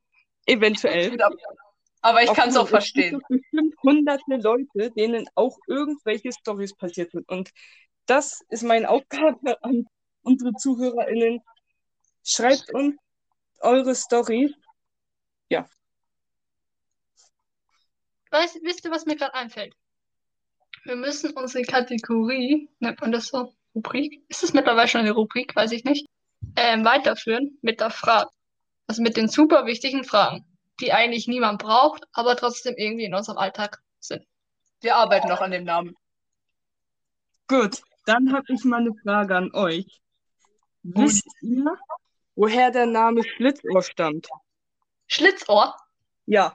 Eventuell. 0.46 1.16
Aber 2.00 2.22
ich 2.22 2.32
kann 2.32 2.48
es 2.48 2.56
auch 2.56 2.68
verstehen. 2.68 3.20
Es 3.20 3.28
gibt 3.28 3.42
bestimmt 3.42 3.74
hunderte 3.82 4.36
Leute, 4.36 4.90
denen 4.92 5.28
auch 5.36 5.56
irgendwelche 5.68 6.32
Storys 6.32 6.74
passiert 6.74 7.12
sind. 7.12 7.28
Und 7.28 7.50
das 8.06 8.40
ist 8.48 8.64
meine 8.64 8.88
Aufgabe 8.88 9.62
an 9.62 9.86
unsere 10.22 10.52
ZuhörerInnen. 10.54 11.40
Schreibt 12.24 12.74
uns 12.74 12.96
eure 13.60 13.94
Storys. 13.94 14.52
Weißt, 18.32 18.58
wisst 18.62 18.84
ihr, 18.86 18.90
was 18.90 19.04
mir 19.04 19.16
gerade 19.16 19.34
einfällt? 19.34 19.76
Wir 20.84 20.96
müssen 20.96 21.32
unsere 21.34 21.64
Kategorie, 21.64 22.68
nennt 22.78 23.00
man 23.02 23.12
das 23.12 23.26
so, 23.26 23.54
Rubrik? 23.74 24.24
Ist 24.28 24.42
es 24.42 24.54
mittlerweile 24.54 24.88
schon 24.88 25.02
eine 25.02 25.12
Rubrik? 25.12 25.54
Weiß 25.54 25.70
ich 25.72 25.84
nicht. 25.84 26.08
Ähm, 26.56 26.82
weiterführen 26.82 27.58
mit 27.60 27.80
der 27.80 27.90
Frage. 27.90 28.30
Also 28.86 29.02
mit 29.02 29.18
den 29.18 29.28
super 29.28 29.66
wichtigen 29.66 30.02
Fragen, 30.02 30.46
die 30.80 30.92
eigentlich 30.92 31.28
niemand 31.28 31.60
braucht, 31.60 32.04
aber 32.12 32.34
trotzdem 32.34 32.74
irgendwie 32.76 33.04
in 33.04 33.14
unserem 33.14 33.36
Alltag 33.36 33.82
sind. 34.00 34.26
Wir 34.80 34.96
arbeiten 34.96 35.28
noch 35.28 35.42
an 35.42 35.50
dem 35.50 35.64
Namen. 35.64 35.94
Gut, 37.48 37.82
dann 38.06 38.32
habe 38.32 38.46
ich 38.48 38.64
mal 38.64 38.80
eine 38.80 38.94
Frage 38.94 39.36
an 39.36 39.54
euch. 39.54 40.00
Wisst 40.82 41.28
ihr, 41.42 41.78
woher 42.34 42.70
der 42.70 42.86
Name 42.86 43.22
Schlitzohr 43.24 43.82
stammt? 43.82 44.26
Schlitzohr? 45.06 45.76
Ja, 46.24 46.54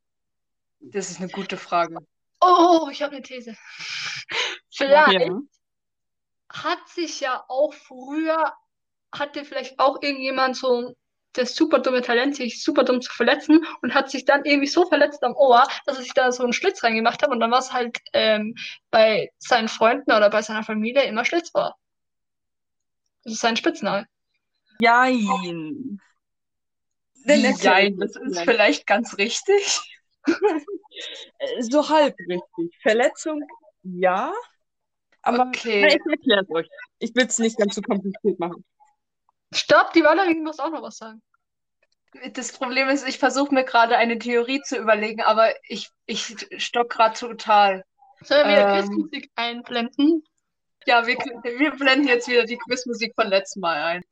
Das 0.80 1.09
ist 1.09 1.19
eine 1.19 1.30
gute 1.30 1.57
Frage. 1.57 1.97
Oh, 2.39 2.89
ich 2.91 3.01
habe 3.01 3.15
eine 3.15 3.23
These. 3.23 3.55
Vielleicht 4.73 5.28
ja. 5.28 5.39
hat 6.49 6.88
sich 6.89 7.19
ja 7.19 7.43
auch 7.47 7.73
früher, 7.73 8.53
hatte 9.11 9.43
vielleicht 9.43 9.80
auch 9.80 10.01
irgendjemand 10.01 10.55
so 10.55 10.93
das 11.34 11.55
super 11.55 11.80
dumme 11.80 12.01
Talent, 12.01 12.36
sich 12.36 12.63
super 12.63 12.84
dumm 12.84 13.01
zu 13.01 13.11
verletzen 13.11 13.65
und 13.82 13.93
hat 13.93 14.09
sich 14.09 14.25
dann 14.25 14.43
irgendwie 14.45 14.67
so 14.67 14.88
verletzt 14.88 15.23
am 15.23 15.36
Ohr, 15.36 15.67
dass 15.86 15.97
er 15.97 16.03
sich 16.03 16.13
da 16.13 16.32
so 16.32 16.43
einen 16.43 16.53
Schlitz 16.53 16.84
reingemacht 16.84 17.21
hat 17.21 17.30
und 17.30 17.39
dann 17.39 17.51
war 17.51 17.59
es 17.59 17.73
halt 17.73 17.97
ähm, 18.13 18.55
bei 18.91 19.32
seinen 19.38 19.67
Freunden 19.67 20.11
oder 20.11 20.30
bei 20.30 20.41
seiner 20.41 20.63
Familie 20.63 21.03
immer 21.03 21.25
Schlitzohr. 21.25 21.75
Das 23.23 23.34
ist 23.34 23.41
sein 23.41 23.57
Spitzname. 23.57 24.07
Jein. 24.80 25.99
Jein, 27.25 27.97
das 27.97 28.15
ist 28.15 28.39
vielleicht 28.41 28.88
ganz 28.88 29.17
richtig. 29.17 29.96
Äh, 31.39 31.61
So 31.61 31.88
halb 31.89 32.15
richtig. 32.19 32.75
Verletzung, 32.82 33.43
ja. 33.84 34.34
Aber 35.21 35.47
Okay. 35.47 35.82
na, 35.82 35.88
ich 35.88 36.01
erkläre 36.11 36.41
es 36.41 36.49
euch. 36.49 36.67
Ich 36.99 37.15
will 37.15 37.25
es 37.25 37.39
nicht 37.39 37.57
ganz 37.57 37.75
so 37.75 37.82
kompliziert 37.82 38.39
machen. 38.39 38.63
Stopp, 39.53 39.93
die 39.93 40.03
Valerie 40.03 40.39
muss 40.39 40.59
auch 40.59 40.69
noch 40.71 40.82
was 40.82 40.97
sagen. 40.97 41.21
Das 42.34 42.51
Problem 42.51 42.89
ist, 42.89 43.07
ich 43.07 43.19
versuche 43.19 43.53
mir 43.53 43.63
gerade 43.63 43.97
eine 43.97 44.17
Theorie 44.17 44.61
zu 44.61 44.78
überlegen, 44.78 45.21
aber 45.21 45.53
ich, 45.67 45.89
ich 46.05 46.36
stock 46.57 46.89
gerade 46.89 47.17
total. 47.17 47.84
Sollen 48.21 48.47
wir 48.47 48.57
Ähm. 48.57 48.80
Quizmusik 48.80 49.32
einblenden? 49.36 50.23
Ja, 50.86 51.05
wir, 51.05 51.17
wir 51.17 51.71
blenden 51.71 52.07
jetzt 52.07 52.28
wieder 52.28 52.45
die 52.45 52.57
Quizmusik 52.57 53.13
von 53.13 53.28
letztem 53.28 53.61
Mal 53.61 53.84
ein. 53.84 54.03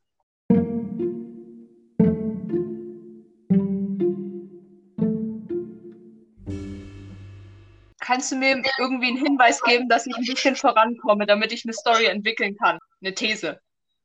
Kannst 8.05 8.31
du 8.31 8.35
mir 8.35 8.61
irgendwie 8.77 9.07
einen 9.07 9.17
Hinweis 9.17 9.59
geben, 9.63 9.89
dass 9.89 10.05
ich 10.05 10.15
ein 10.15 10.25
bisschen 10.25 10.55
vorankomme, 10.55 11.25
damit 11.25 11.51
ich 11.51 11.65
eine 11.65 11.73
Story 11.73 12.05
entwickeln 12.05 12.55
kann? 12.55 12.77
Eine 13.01 13.15
These. 13.15 13.59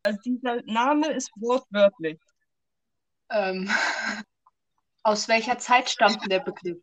Also 0.05 0.19
dieser 0.25 0.63
Name 0.63 1.13
ist 1.13 1.31
wortwörtlich. 1.37 2.19
Ähm, 3.31 3.69
aus 5.03 5.29
welcher 5.29 5.59
Zeit 5.59 5.91
stammt 5.91 6.33
der 6.33 6.41
Begriff? 6.41 6.79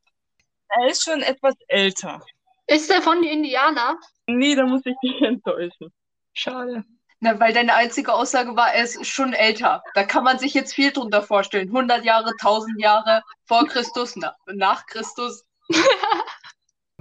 Er 0.70 0.90
ist 0.90 1.04
schon 1.04 1.24
etwas 1.24 1.56
älter. 1.68 2.24
Ist 2.68 2.92
der 2.92 3.02
von 3.02 3.20
den 3.24 3.32
Indianer? 3.32 3.98
Nee, 4.28 4.54
da 4.54 4.68
muss 4.68 4.86
ich 4.86 4.96
dich 5.02 5.20
enttäuschen. 5.24 5.92
Schade. 6.34 6.84
Na, 7.20 7.40
weil 7.40 7.52
deine 7.52 7.74
einzige 7.74 8.14
Aussage 8.14 8.56
war, 8.56 8.74
er 8.74 8.84
ist 8.84 9.08
schon 9.08 9.34
älter. 9.34 9.82
Da 9.96 10.04
kann 10.04 10.24
man 10.24 10.38
sich 10.38 10.54
jetzt 10.54 10.76
viel 10.76 10.92
drunter 10.92 11.24
vorstellen. 11.24 11.70
100 11.70 12.06
Jahre, 12.06 12.30
1000 12.30 12.80
Jahre 12.80 13.24
vor 13.46 13.66
Christus, 13.66 14.16
na, 14.16 14.36
nach 14.46 14.86
Christus. 14.86 15.44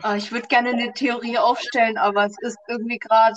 Ah, 0.03 0.17
ich 0.17 0.31
würde 0.31 0.47
gerne 0.49 0.71
eine 0.71 0.93
Theorie 0.93 1.39
aufstellen, 1.39 1.97
aber 1.97 2.27
es 2.27 2.37
ist 2.41 2.59
irgendwie 2.69 2.99
gerade. 2.99 3.37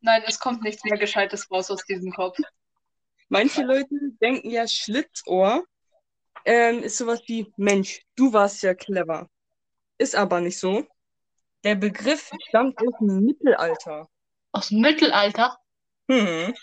Nein, 0.00 0.22
es 0.26 0.38
kommt 0.38 0.62
nichts 0.62 0.84
mehr 0.84 0.98
Gescheites 0.98 1.50
raus 1.50 1.70
aus 1.70 1.84
diesem 1.84 2.12
Kopf. 2.12 2.38
Manche 3.28 3.62
Leute 3.62 3.94
denken 4.20 4.50
ja, 4.50 4.66
Schlitzohr 4.66 5.64
ähm, 6.44 6.82
ist 6.82 6.98
sowas 6.98 7.22
wie, 7.26 7.52
Mensch, 7.56 8.02
du 8.16 8.32
warst 8.32 8.62
ja 8.62 8.74
clever. 8.74 9.28
Ist 9.98 10.14
aber 10.14 10.40
nicht 10.40 10.58
so. 10.58 10.86
Der 11.62 11.76
Begriff 11.76 12.30
stammt 12.48 12.78
aus 12.80 12.94
dem 13.00 13.24
Mittelalter. 13.24 14.08
Aus 14.52 14.68
dem 14.68 14.80
Mittelalter? 14.80 15.56
Mhm. 16.08 16.54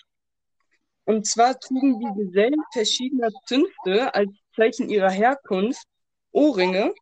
Und 1.05 1.25
zwar 1.25 1.59
trugen 1.59 1.99
die 1.99 2.25
Gesellen 2.25 2.61
verschiedener 2.71 3.29
Zünfte 3.47 4.13
als 4.13 4.29
Zeichen 4.55 4.89
ihrer 4.89 5.09
Herkunft 5.09 5.83
Ohrringe. 6.31 6.93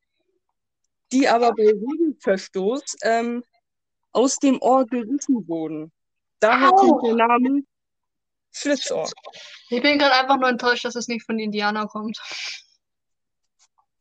Die 1.12 1.28
aber 1.28 1.54
bei 1.54 1.64
Regelverstoß 1.64 2.98
ähm, 3.04 3.44
aus 4.12 4.38
dem 4.38 4.62
Ohr 4.62 4.86
gerissen 4.86 5.48
wurden. 5.48 5.92
Daher 6.40 6.70
kommt 6.72 7.06
der 7.06 7.16
Name 7.16 7.64
Schlitzohr. 8.52 9.10
Ich 9.70 9.82
bin 9.82 10.00
gerade 10.00 10.16
einfach 10.16 10.38
nur 10.38 10.50
enttäuscht, 10.50 10.86
dass 10.86 10.96
es 10.96 11.08
nicht 11.08 11.26
von 11.26 11.40
Indianer 11.40 11.88
kommt. 11.88 12.20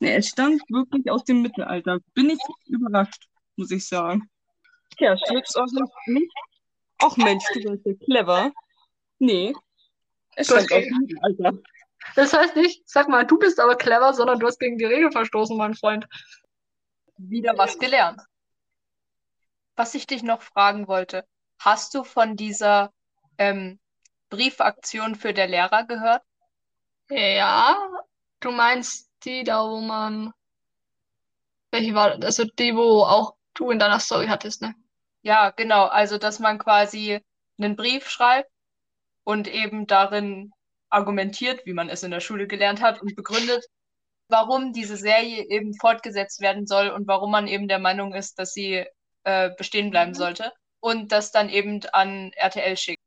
Nee, 0.00 0.16
es 0.16 0.28
stammt 0.28 0.62
wirklich 0.70 1.10
aus 1.10 1.24
dem 1.24 1.42
Mittelalter. 1.42 1.98
Bin 2.14 2.30
ich 2.30 2.38
überrascht, 2.66 3.26
muss 3.56 3.70
ich 3.70 3.86
sagen. 3.86 4.28
Tja, 4.96 5.16
Schlitzohr 5.16 5.64
heißt 5.64 6.06
nicht. 6.06 6.32
Ach 6.98 7.16
Mensch, 7.16 7.44
du 7.52 7.60
bist 7.62 7.86
ja 7.86 7.92
clever. 8.04 8.52
Nee, 9.18 9.54
es 10.36 10.46
stammt 10.46 10.72
aus 10.72 10.84
dem 10.84 10.98
Mittelalter. 10.98 11.58
Das 12.14 12.32
heißt 12.32 12.56
nicht, 12.56 12.88
sag 12.88 13.08
mal, 13.08 13.26
du 13.26 13.38
bist 13.38 13.60
aber 13.60 13.76
clever, 13.76 14.14
sondern 14.14 14.38
du 14.38 14.46
hast 14.46 14.60
gegen 14.60 14.78
die 14.78 14.84
Regel 14.84 15.10
verstoßen, 15.10 15.56
mein 15.56 15.74
Freund. 15.74 16.06
Wieder 17.18 17.58
was 17.58 17.78
gelernt. 17.78 18.22
Was 19.76 19.94
ich 19.94 20.06
dich 20.06 20.22
noch 20.22 20.42
fragen 20.42 20.88
wollte, 20.88 21.26
hast 21.58 21.94
du 21.94 22.04
von 22.04 22.36
dieser 22.36 22.92
ähm, 23.38 23.78
Briefaktion 24.30 25.14
für 25.14 25.34
der 25.34 25.48
Lehrer 25.48 25.84
gehört? 25.84 26.22
Ja, 27.10 27.76
du 28.40 28.50
meinst 28.50 29.10
die 29.24 29.44
da, 29.44 29.64
wo 29.64 29.80
man. 29.80 30.32
Welche 31.70 31.94
war 31.94 32.16
das? 32.18 32.38
Also 32.38 32.44
die, 32.58 32.74
wo 32.74 33.02
auch 33.02 33.34
du 33.54 33.70
in 33.70 33.78
deiner 33.78 34.00
Story 34.00 34.28
hattest, 34.28 34.62
ne? 34.62 34.74
Ja, 35.22 35.50
genau. 35.50 35.86
Also, 35.86 36.18
dass 36.18 36.38
man 36.38 36.58
quasi 36.58 37.20
einen 37.58 37.76
Brief 37.76 38.08
schreibt 38.08 38.50
und 39.24 39.48
eben 39.48 39.86
darin 39.86 40.52
argumentiert, 40.88 41.66
wie 41.66 41.74
man 41.74 41.88
es 41.88 42.02
in 42.02 42.10
der 42.10 42.20
Schule 42.20 42.46
gelernt 42.46 42.80
hat 42.80 43.02
und 43.02 43.14
begründet, 43.16 43.66
warum 44.28 44.72
diese 44.72 44.96
Serie 44.96 45.44
eben 45.48 45.74
fortgesetzt 45.74 46.40
werden 46.40 46.66
soll 46.66 46.88
und 46.90 47.06
warum 47.08 47.30
man 47.30 47.46
eben 47.48 47.68
der 47.68 47.78
Meinung 47.78 48.14
ist, 48.14 48.38
dass 48.38 48.52
sie 48.52 48.84
äh, 49.24 49.50
bestehen 49.56 49.90
bleiben 49.90 50.12
Mhm. 50.12 50.14
sollte 50.14 50.52
und 50.80 51.12
das 51.12 51.32
dann 51.32 51.48
eben 51.48 51.82
an 51.92 52.32
RTL 52.34 52.76
schickt. 52.76 53.02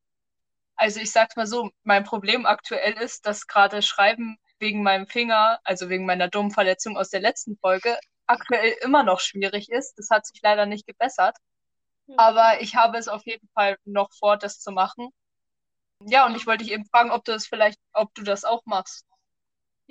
Also 0.75 0.99
ich 0.99 1.11
sag's 1.11 1.35
mal 1.37 1.47
so, 1.47 1.69
mein 1.83 2.03
Problem 2.03 2.45
aktuell 2.45 2.93
ist, 2.93 3.25
dass 3.25 3.47
gerade 3.47 3.81
Schreiben 3.81 4.37
wegen 4.59 4.83
meinem 4.83 5.07
Finger, 5.07 5.59
also 5.63 5.89
wegen 5.89 6.05
meiner 6.05 6.27
dummen 6.29 6.51
Verletzung 6.51 6.97
aus 6.97 7.09
der 7.09 7.21
letzten 7.21 7.57
Folge, 7.57 7.97
aktuell 8.27 8.75
immer 8.81 9.03
noch 9.03 9.19
schwierig 9.21 9.69
ist. 9.69 9.95
Das 9.97 10.09
hat 10.09 10.25
sich 10.25 10.41
leider 10.43 10.65
nicht 10.65 10.87
gebessert. 10.87 11.37
Aber 12.17 12.61
ich 12.61 12.75
habe 12.75 12.97
es 12.97 13.07
auf 13.09 13.25
jeden 13.25 13.49
Fall 13.53 13.77
noch 13.85 14.11
vor, 14.13 14.37
das 14.37 14.59
zu 14.61 14.71
machen. 14.71 15.09
Ja, 16.05 16.25
und 16.27 16.35
ich 16.35 16.45
wollte 16.47 16.63
dich 16.63 16.73
eben 16.73 16.85
fragen, 16.85 17.11
ob 17.11 17.23
du 17.25 17.31
das 17.31 17.47
vielleicht, 17.47 17.79
ob 17.93 18.13
du 18.15 18.23
das 18.23 18.43
auch 18.43 18.61
machst. 18.65 19.05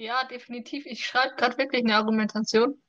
Ja, 0.01 0.25
definitiv. 0.25 0.87
Ich 0.87 1.05
schreibe 1.05 1.35
gerade 1.35 1.59
wirklich 1.59 1.85
eine 1.85 1.95
Argumentation. 1.95 2.81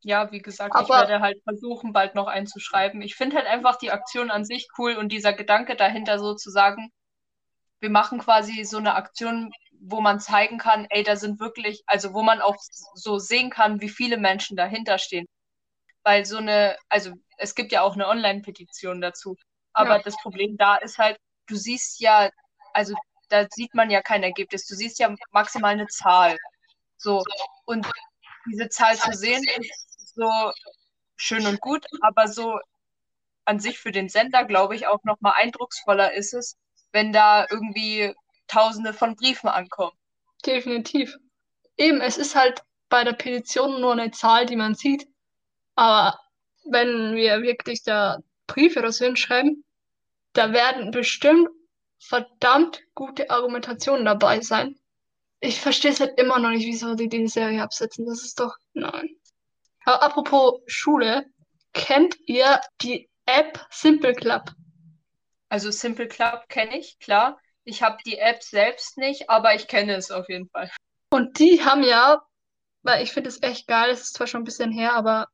Ja, 0.00 0.32
wie 0.32 0.40
gesagt, 0.40 0.74
ich 0.74 0.80
Aber- 0.80 1.00
werde 1.00 1.20
halt 1.20 1.42
versuchen, 1.44 1.92
bald 1.92 2.14
noch 2.14 2.28
einzuschreiben. 2.28 3.02
Ich 3.02 3.14
finde 3.14 3.36
halt 3.36 3.46
einfach 3.46 3.76
die 3.76 3.90
Aktion 3.90 4.30
an 4.30 4.46
sich 4.46 4.66
cool 4.78 4.96
und 4.96 5.12
dieser 5.12 5.34
Gedanke 5.34 5.76
dahinter 5.76 6.18
sozusagen, 6.18 6.90
wir 7.80 7.90
machen 7.90 8.20
quasi 8.20 8.64
so 8.64 8.78
eine 8.78 8.94
Aktion, 8.94 9.52
wo 9.80 10.00
man 10.00 10.18
zeigen 10.18 10.56
kann, 10.56 10.86
ey, 10.88 11.02
da 11.02 11.16
sind 11.16 11.40
wirklich, 11.40 11.82
also 11.86 12.14
wo 12.14 12.22
man 12.22 12.40
auch 12.40 12.56
so 12.94 13.18
sehen 13.18 13.50
kann, 13.50 13.82
wie 13.82 13.90
viele 13.90 14.16
Menschen 14.16 14.56
dahinter 14.56 14.96
stehen. 14.96 15.26
Weil 16.04 16.24
so 16.24 16.38
eine, 16.38 16.78
also 16.88 17.12
es 17.36 17.54
gibt 17.54 17.70
ja 17.70 17.82
auch 17.82 17.94
eine 17.96 18.08
Online-Petition 18.08 19.02
dazu. 19.02 19.36
Aber 19.74 19.96
Ja. 19.98 20.02
das 20.02 20.16
Problem 20.22 20.56
da 20.56 20.76
ist 20.76 20.96
halt, 20.96 21.18
du 21.48 21.56
siehst 21.56 22.00
ja, 22.00 22.30
also 22.72 22.94
da 23.28 23.46
sieht 23.50 23.74
man 23.74 23.90
ja 23.90 24.02
kein 24.02 24.22
Ergebnis. 24.22 24.66
Du 24.66 24.74
siehst 24.74 24.98
ja 24.98 25.14
maximal 25.32 25.72
eine 25.72 25.86
Zahl. 25.88 26.36
So. 26.96 27.22
Und 27.66 27.86
diese 28.46 28.68
Zahl 28.68 28.96
zu 28.96 29.12
sehen 29.12 29.42
ist 29.58 30.14
so 30.14 30.30
schön 31.16 31.46
und 31.46 31.60
gut, 31.60 31.86
aber 32.02 32.28
so 32.28 32.58
an 33.44 33.60
sich 33.60 33.78
für 33.78 33.92
den 33.92 34.08
Sender, 34.08 34.44
glaube 34.44 34.74
ich, 34.74 34.86
auch 34.86 35.02
nochmal 35.04 35.34
eindrucksvoller 35.36 36.14
ist 36.14 36.34
es, 36.34 36.56
wenn 36.92 37.12
da 37.12 37.46
irgendwie 37.50 38.14
Tausende 38.46 38.92
von 38.92 39.16
Briefen 39.16 39.48
ankommen. 39.48 39.96
Definitiv. 40.44 41.16
Eben, 41.76 42.00
es 42.00 42.18
ist 42.18 42.34
halt 42.34 42.62
bei 42.88 43.04
der 43.04 43.14
Petition 43.14 43.80
nur 43.80 43.92
eine 43.92 44.10
Zahl, 44.10 44.46
die 44.46 44.56
man 44.56 44.74
sieht. 44.74 45.08
Aber 45.74 46.18
wenn 46.64 47.14
wir 47.14 47.42
wirklich 47.42 47.82
da 47.82 48.18
Briefe 48.46 48.80
oder 48.80 48.92
so 48.92 49.04
hinschreiben, 49.04 49.64
da 50.34 50.52
werden 50.52 50.90
bestimmt 50.90 51.48
verdammt 52.08 52.82
gute 52.94 53.30
Argumentationen 53.30 54.04
dabei 54.04 54.40
sein. 54.40 54.78
Ich 55.40 55.60
verstehe 55.60 55.90
es 55.90 56.00
halt 56.00 56.18
immer 56.18 56.38
noch 56.38 56.50
nicht, 56.50 56.66
wieso 56.66 56.94
die 56.94 57.08
die 57.08 57.26
Serie 57.28 57.62
absetzen. 57.62 58.06
Das 58.06 58.22
ist 58.22 58.38
doch, 58.40 58.54
nein. 58.72 59.08
Aber 59.84 60.02
apropos 60.02 60.60
Schule, 60.66 61.26
kennt 61.72 62.16
ihr 62.26 62.60
die 62.82 63.08
App 63.26 63.66
Simple 63.70 64.14
Club? 64.14 64.52
Also 65.48 65.70
Simple 65.70 66.08
Club 66.08 66.48
kenne 66.48 66.78
ich, 66.78 66.98
klar. 66.98 67.38
Ich 67.64 67.82
habe 67.82 67.96
die 68.04 68.18
App 68.18 68.42
selbst 68.42 68.98
nicht, 68.98 69.30
aber 69.30 69.54
ich 69.54 69.66
kenne 69.66 69.94
es 69.94 70.10
auf 70.10 70.28
jeden 70.28 70.48
Fall. 70.50 70.70
Und 71.10 71.38
die 71.38 71.64
haben 71.64 71.82
ja, 71.82 72.22
weil 72.82 73.02
ich 73.02 73.12
finde 73.12 73.28
es 73.28 73.42
echt 73.42 73.66
geil, 73.66 73.90
es 73.90 74.02
ist 74.02 74.14
zwar 74.14 74.26
schon 74.26 74.42
ein 74.42 74.44
bisschen 74.44 74.72
her, 74.72 74.94
aber 74.94 75.28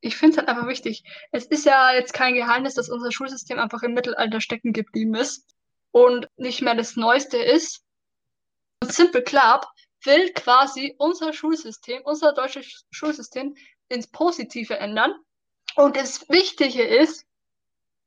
ich 0.00 0.16
finde 0.16 0.32
es 0.32 0.38
halt 0.38 0.48
einfach 0.48 0.68
wichtig. 0.68 1.02
Es 1.32 1.46
ist 1.46 1.64
ja 1.64 1.92
jetzt 1.92 2.12
kein 2.12 2.34
Geheimnis, 2.34 2.74
dass 2.74 2.88
unser 2.88 3.10
Schulsystem 3.10 3.58
einfach 3.58 3.82
im 3.82 3.94
Mittelalter 3.94 4.40
stecken 4.40 4.72
geblieben 4.72 5.14
ist 5.14 5.55
und 5.90 6.28
nicht 6.36 6.62
mehr 6.62 6.74
das 6.74 6.96
Neueste 6.96 7.38
ist. 7.38 7.82
Und 8.82 8.92
Simple 8.92 9.22
Club 9.22 9.66
will 10.04 10.32
quasi 10.32 10.94
unser 10.98 11.32
Schulsystem, 11.32 12.02
unser 12.04 12.32
deutsches 12.32 12.84
Schulsystem 12.90 13.56
ins 13.88 14.06
Positive 14.08 14.76
ändern. 14.76 15.14
Und 15.74 15.96
das 15.96 16.28
Wichtige 16.28 16.82
ist, 16.82 17.26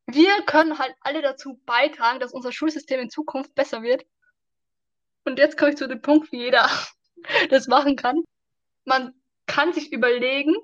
wir 0.07 0.41
können 0.43 0.79
halt 0.79 0.95
alle 1.01 1.21
dazu 1.21 1.61
beitragen, 1.65 2.19
dass 2.19 2.33
unser 2.33 2.51
Schulsystem 2.51 2.99
in 2.99 3.09
Zukunft 3.09 3.53
besser 3.53 3.83
wird. 3.83 4.05
Und 5.25 5.37
jetzt 5.37 5.57
komme 5.57 5.71
ich 5.71 5.77
zu 5.77 5.87
dem 5.87 6.01
Punkt, 6.01 6.31
wie 6.31 6.39
jeder 6.39 6.69
das 7.49 7.67
machen 7.67 7.95
kann. 7.95 8.23
Man 8.85 9.13
kann 9.45 9.73
sich 9.73 9.91
überlegen, 9.91 10.55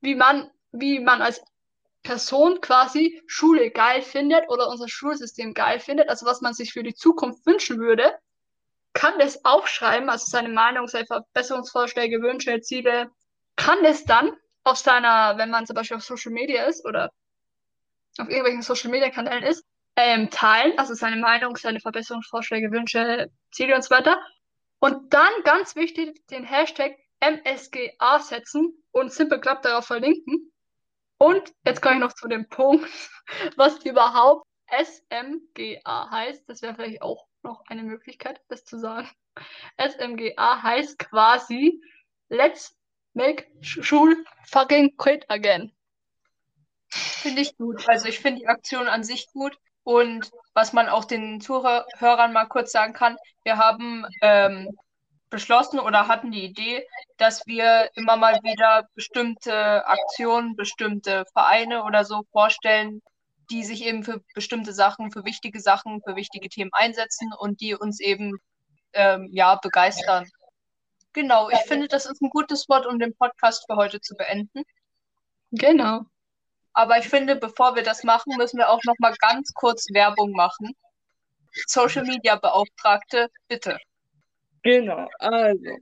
wie 0.00 0.14
man, 0.14 0.50
wie 0.72 1.00
man 1.00 1.22
als 1.22 1.42
Person 2.02 2.60
quasi 2.60 3.22
Schule 3.26 3.70
geil 3.70 4.02
findet 4.02 4.48
oder 4.48 4.68
unser 4.68 4.88
Schulsystem 4.88 5.54
geil 5.54 5.80
findet, 5.80 6.08
also 6.08 6.26
was 6.26 6.40
man 6.40 6.54
sich 6.54 6.72
für 6.72 6.82
die 6.82 6.94
Zukunft 6.94 7.44
wünschen 7.46 7.78
würde, 7.78 8.14
kann 8.92 9.18
das 9.18 9.44
aufschreiben, 9.44 10.08
also 10.08 10.26
seine 10.26 10.48
Meinung, 10.48 10.88
seine 10.88 11.06
Verbesserungsvorschläge, 11.06 12.22
Wünsche, 12.22 12.60
Ziele, 12.60 13.10
kann 13.56 13.82
das 13.82 14.04
dann 14.04 14.32
auf 14.64 14.78
seiner, 14.78 15.36
wenn 15.38 15.50
man 15.50 15.66
zum 15.66 15.74
Beispiel 15.74 15.96
auf 15.96 16.04
Social 16.04 16.32
Media 16.32 16.64
ist 16.64 16.84
oder 16.84 17.10
auf 18.18 18.28
irgendwelchen 18.28 18.62
Social 18.62 18.90
Media 18.90 19.10
Kanälen 19.10 19.44
ist, 19.44 19.64
ähm, 19.96 20.30
teilen, 20.30 20.78
also 20.78 20.94
seine 20.94 21.16
Meinung, 21.16 21.56
seine 21.56 21.80
Verbesserungsvorschläge, 21.80 22.70
Wünsche, 22.72 23.30
Ziele 23.52 23.74
und 23.74 23.82
so 23.82 23.90
weiter. 23.90 24.18
Und 24.78 25.12
dann 25.12 25.30
ganz 25.44 25.76
wichtig, 25.76 26.26
den 26.28 26.44
Hashtag 26.44 26.96
MSGA 27.20 28.18
setzen 28.18 28.82
und 28.92 29.12
Simple 29.12 29.40
Club 29.40 29.62
darauf 29.62 29.86
verlinken. 29.86 30.50
Und 31.22 31.52
jetzt 31.66 31.82
komme 31.82 31.96
ich 31.96 32.00
noch 32.00 32.14
zu 32.14 32.28
dem 32.28 32.48
Punkt, 32.48 32.88
was 33.56 33.84
überhaupt 33.84 34.46
SMGA 34.70 36.10
heißt. 36.10 36.48
Das 36.48 36.62
wäre 36.62 36.74
vielleicht 36.74 37.02
auch 37.02 37.26
noch 37.42 37.62
eine 37.68 37.82
Möglichkeit, 37.82 38.40
das 38.48 38.64
zu 38.64 38.78
sagen. 38.78 39.08
SMGA 39.76 40.62
heißt 40.62 40.98
quasi 40.98 41.82
Let's 42.30 42.74
make 43.12 43.46
Schul 43.60 44.24
fucking 44.46 44.96
great 44.96 45.28
again. 45.28 45.72
Finde 46.88 47.42
ich 47.42 47.54
gut. 47.58 47.86
Also 47.86 48.08
ich 48.08 48.18
finde 48.20 48.40
die 48.40 48.48
Aktion 48.48 48.88
an 48.88 49.04
sich 49.04 49.30
gut. 49.32 49.58
Und 49.82 50.30
was 50.54 50.72
man 50.72 50.88
auch 50.88 51.04
den 51.04 51.40
Zuhörern 51.42 52.32
mal 52.32 52.46
kurz 52.46 52.72
sagen 52.72 52.94
kann, 52.94 53.18
wir 53.44 53.58
haben 53.58 54.06
ähm, 54.22 54.74
beschlossen 55.30 55.78
oder 55.78 56.08
hatten 56.08 56.32
die 56.32 56.44
Idee, 56.44 56.86
dass 57.16 57.46
wir 57.46 57.90
immer 57.94 58.16
mal 58.16 58.40
wieder 58.42 58.88
bestimmte 58.94 59.86
Aktionen, 59.86 60.56
bestimmte 60.56 61.24
Vereine 61.32 61.84
oder 61.84 62.04
so 62.04 62.22
vorstellen, 62.32 63.00
die 63.50 63.64
sich 63.64 63.84
eben 63.84 64.04
für 64.04 64.20
bestimmte 64.34 64.72
Sachen, 64.72 65.10
für 65.10 65.24
wichtige 65.24 65.60
Sachen, 65.60 66.02
für 66.02 66.16
wichtige 66.16 66.48
Themen 66.48 66.70
einsetzen 66.72 67.32
und 67.38 67.60
die 67.60 67.74
uns 67.74 68.00
eben 68.00 68.38
ähm, 68.92 69.28
ja 69.32 69.56
begeistern. 69.56 70.28
Genau, 71.12 71.50
ich 71.50 71.58
finde, 71.60 71.88
das 71.88 72.06
ist 72.06 72.22
ein 72.22 72.30
gutes 72.30 72.68
Wort, 72.68 72.86
um 72.86 72.98
den 72.98 73.14
Podcast 73.16 73.64
für 73.66 73.76
heute 73.76 74.00
zu 74.00 74.14
beenden. 74.14 74.62
Genau. 75.50 76.02
Aber 76.72 76.98
ich 76.98 77.08
finde, 77.08 77.34
bevor 77.34 77.74
wir 77.74 77.82
das 77.82 78.04
machen, 78.04 78.36
müssen 78.36 78.58
wir 78.58 78.70
auch 78.70 78.82
noch 78.84 78.94
mal 78.98 79.14
ganz 79.18 79.52
kurz 79.54 79.86
Werbung 79.92 80.30
machen. 80.32 80.76
Social 81.66 82.04
Media 82.04 82.36
Beauftragte, 82.36 83.28
bitte. 83.48 83.76
Genau, 84.62 85.08
also, 85.18 85.78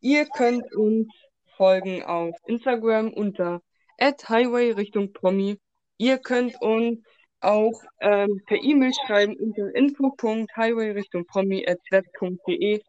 ihr 0.00 0.26
könnt 0.26 0.72
uns 0.74 1.08
folgen 1.56 2.02
auf 2.04 2.36
Instagram 2.46 3.12
unter 3.12 3.60
highway 4.00 4.72
Richtung 4.72 5.12
Promi. 5.12 5.58
Ihr 5.98 6.18
könnt 6.18 6.60
uns 6.60 7.00
auch 7.40 7.82
ähm, 8.00 8.42
per 8.46 8.56
E-Mail 8.56 8.92
schreiben 9.06 9.36
unter 9.36 9.74
info.highway 9.74 10.92
Richtung 10.92 11.26
Promi 11.26 11.66
at 11.66 11.78
web.de. 11.90 12.82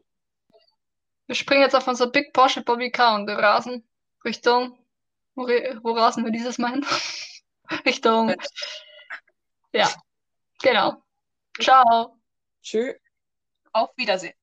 Wir 1.27 1.35
springen 1.35 1.61
jetzt 1.61 1.75
auf 1.75 1.87
unser 1.87 2.07
Big 2.07 2.33
Porsche 2.33 2.63
Bobby 2.63 2.91
Car 2.91 3.15
und 3.15 3.27
wir 3.27 3.37
rasen 3.37 3.87
Richtung 4.23 4.77
Wo, 5.35 5.43
wo 5.43 5.91
rasen 5.91 6.23
wir 6.23 6.31
dieses 6.31 6.57
Mal 6.57 6.71
hin? 6.71 6.85
Richtung. 7.85 8.35
Ja, 9.73 9.89
genau. 10.61 11.03
Ciao. 11.59 12.17
Tschö. 12.61 12.93
Auf 13.73 13.89
Wiedersehen. 13.97 14.33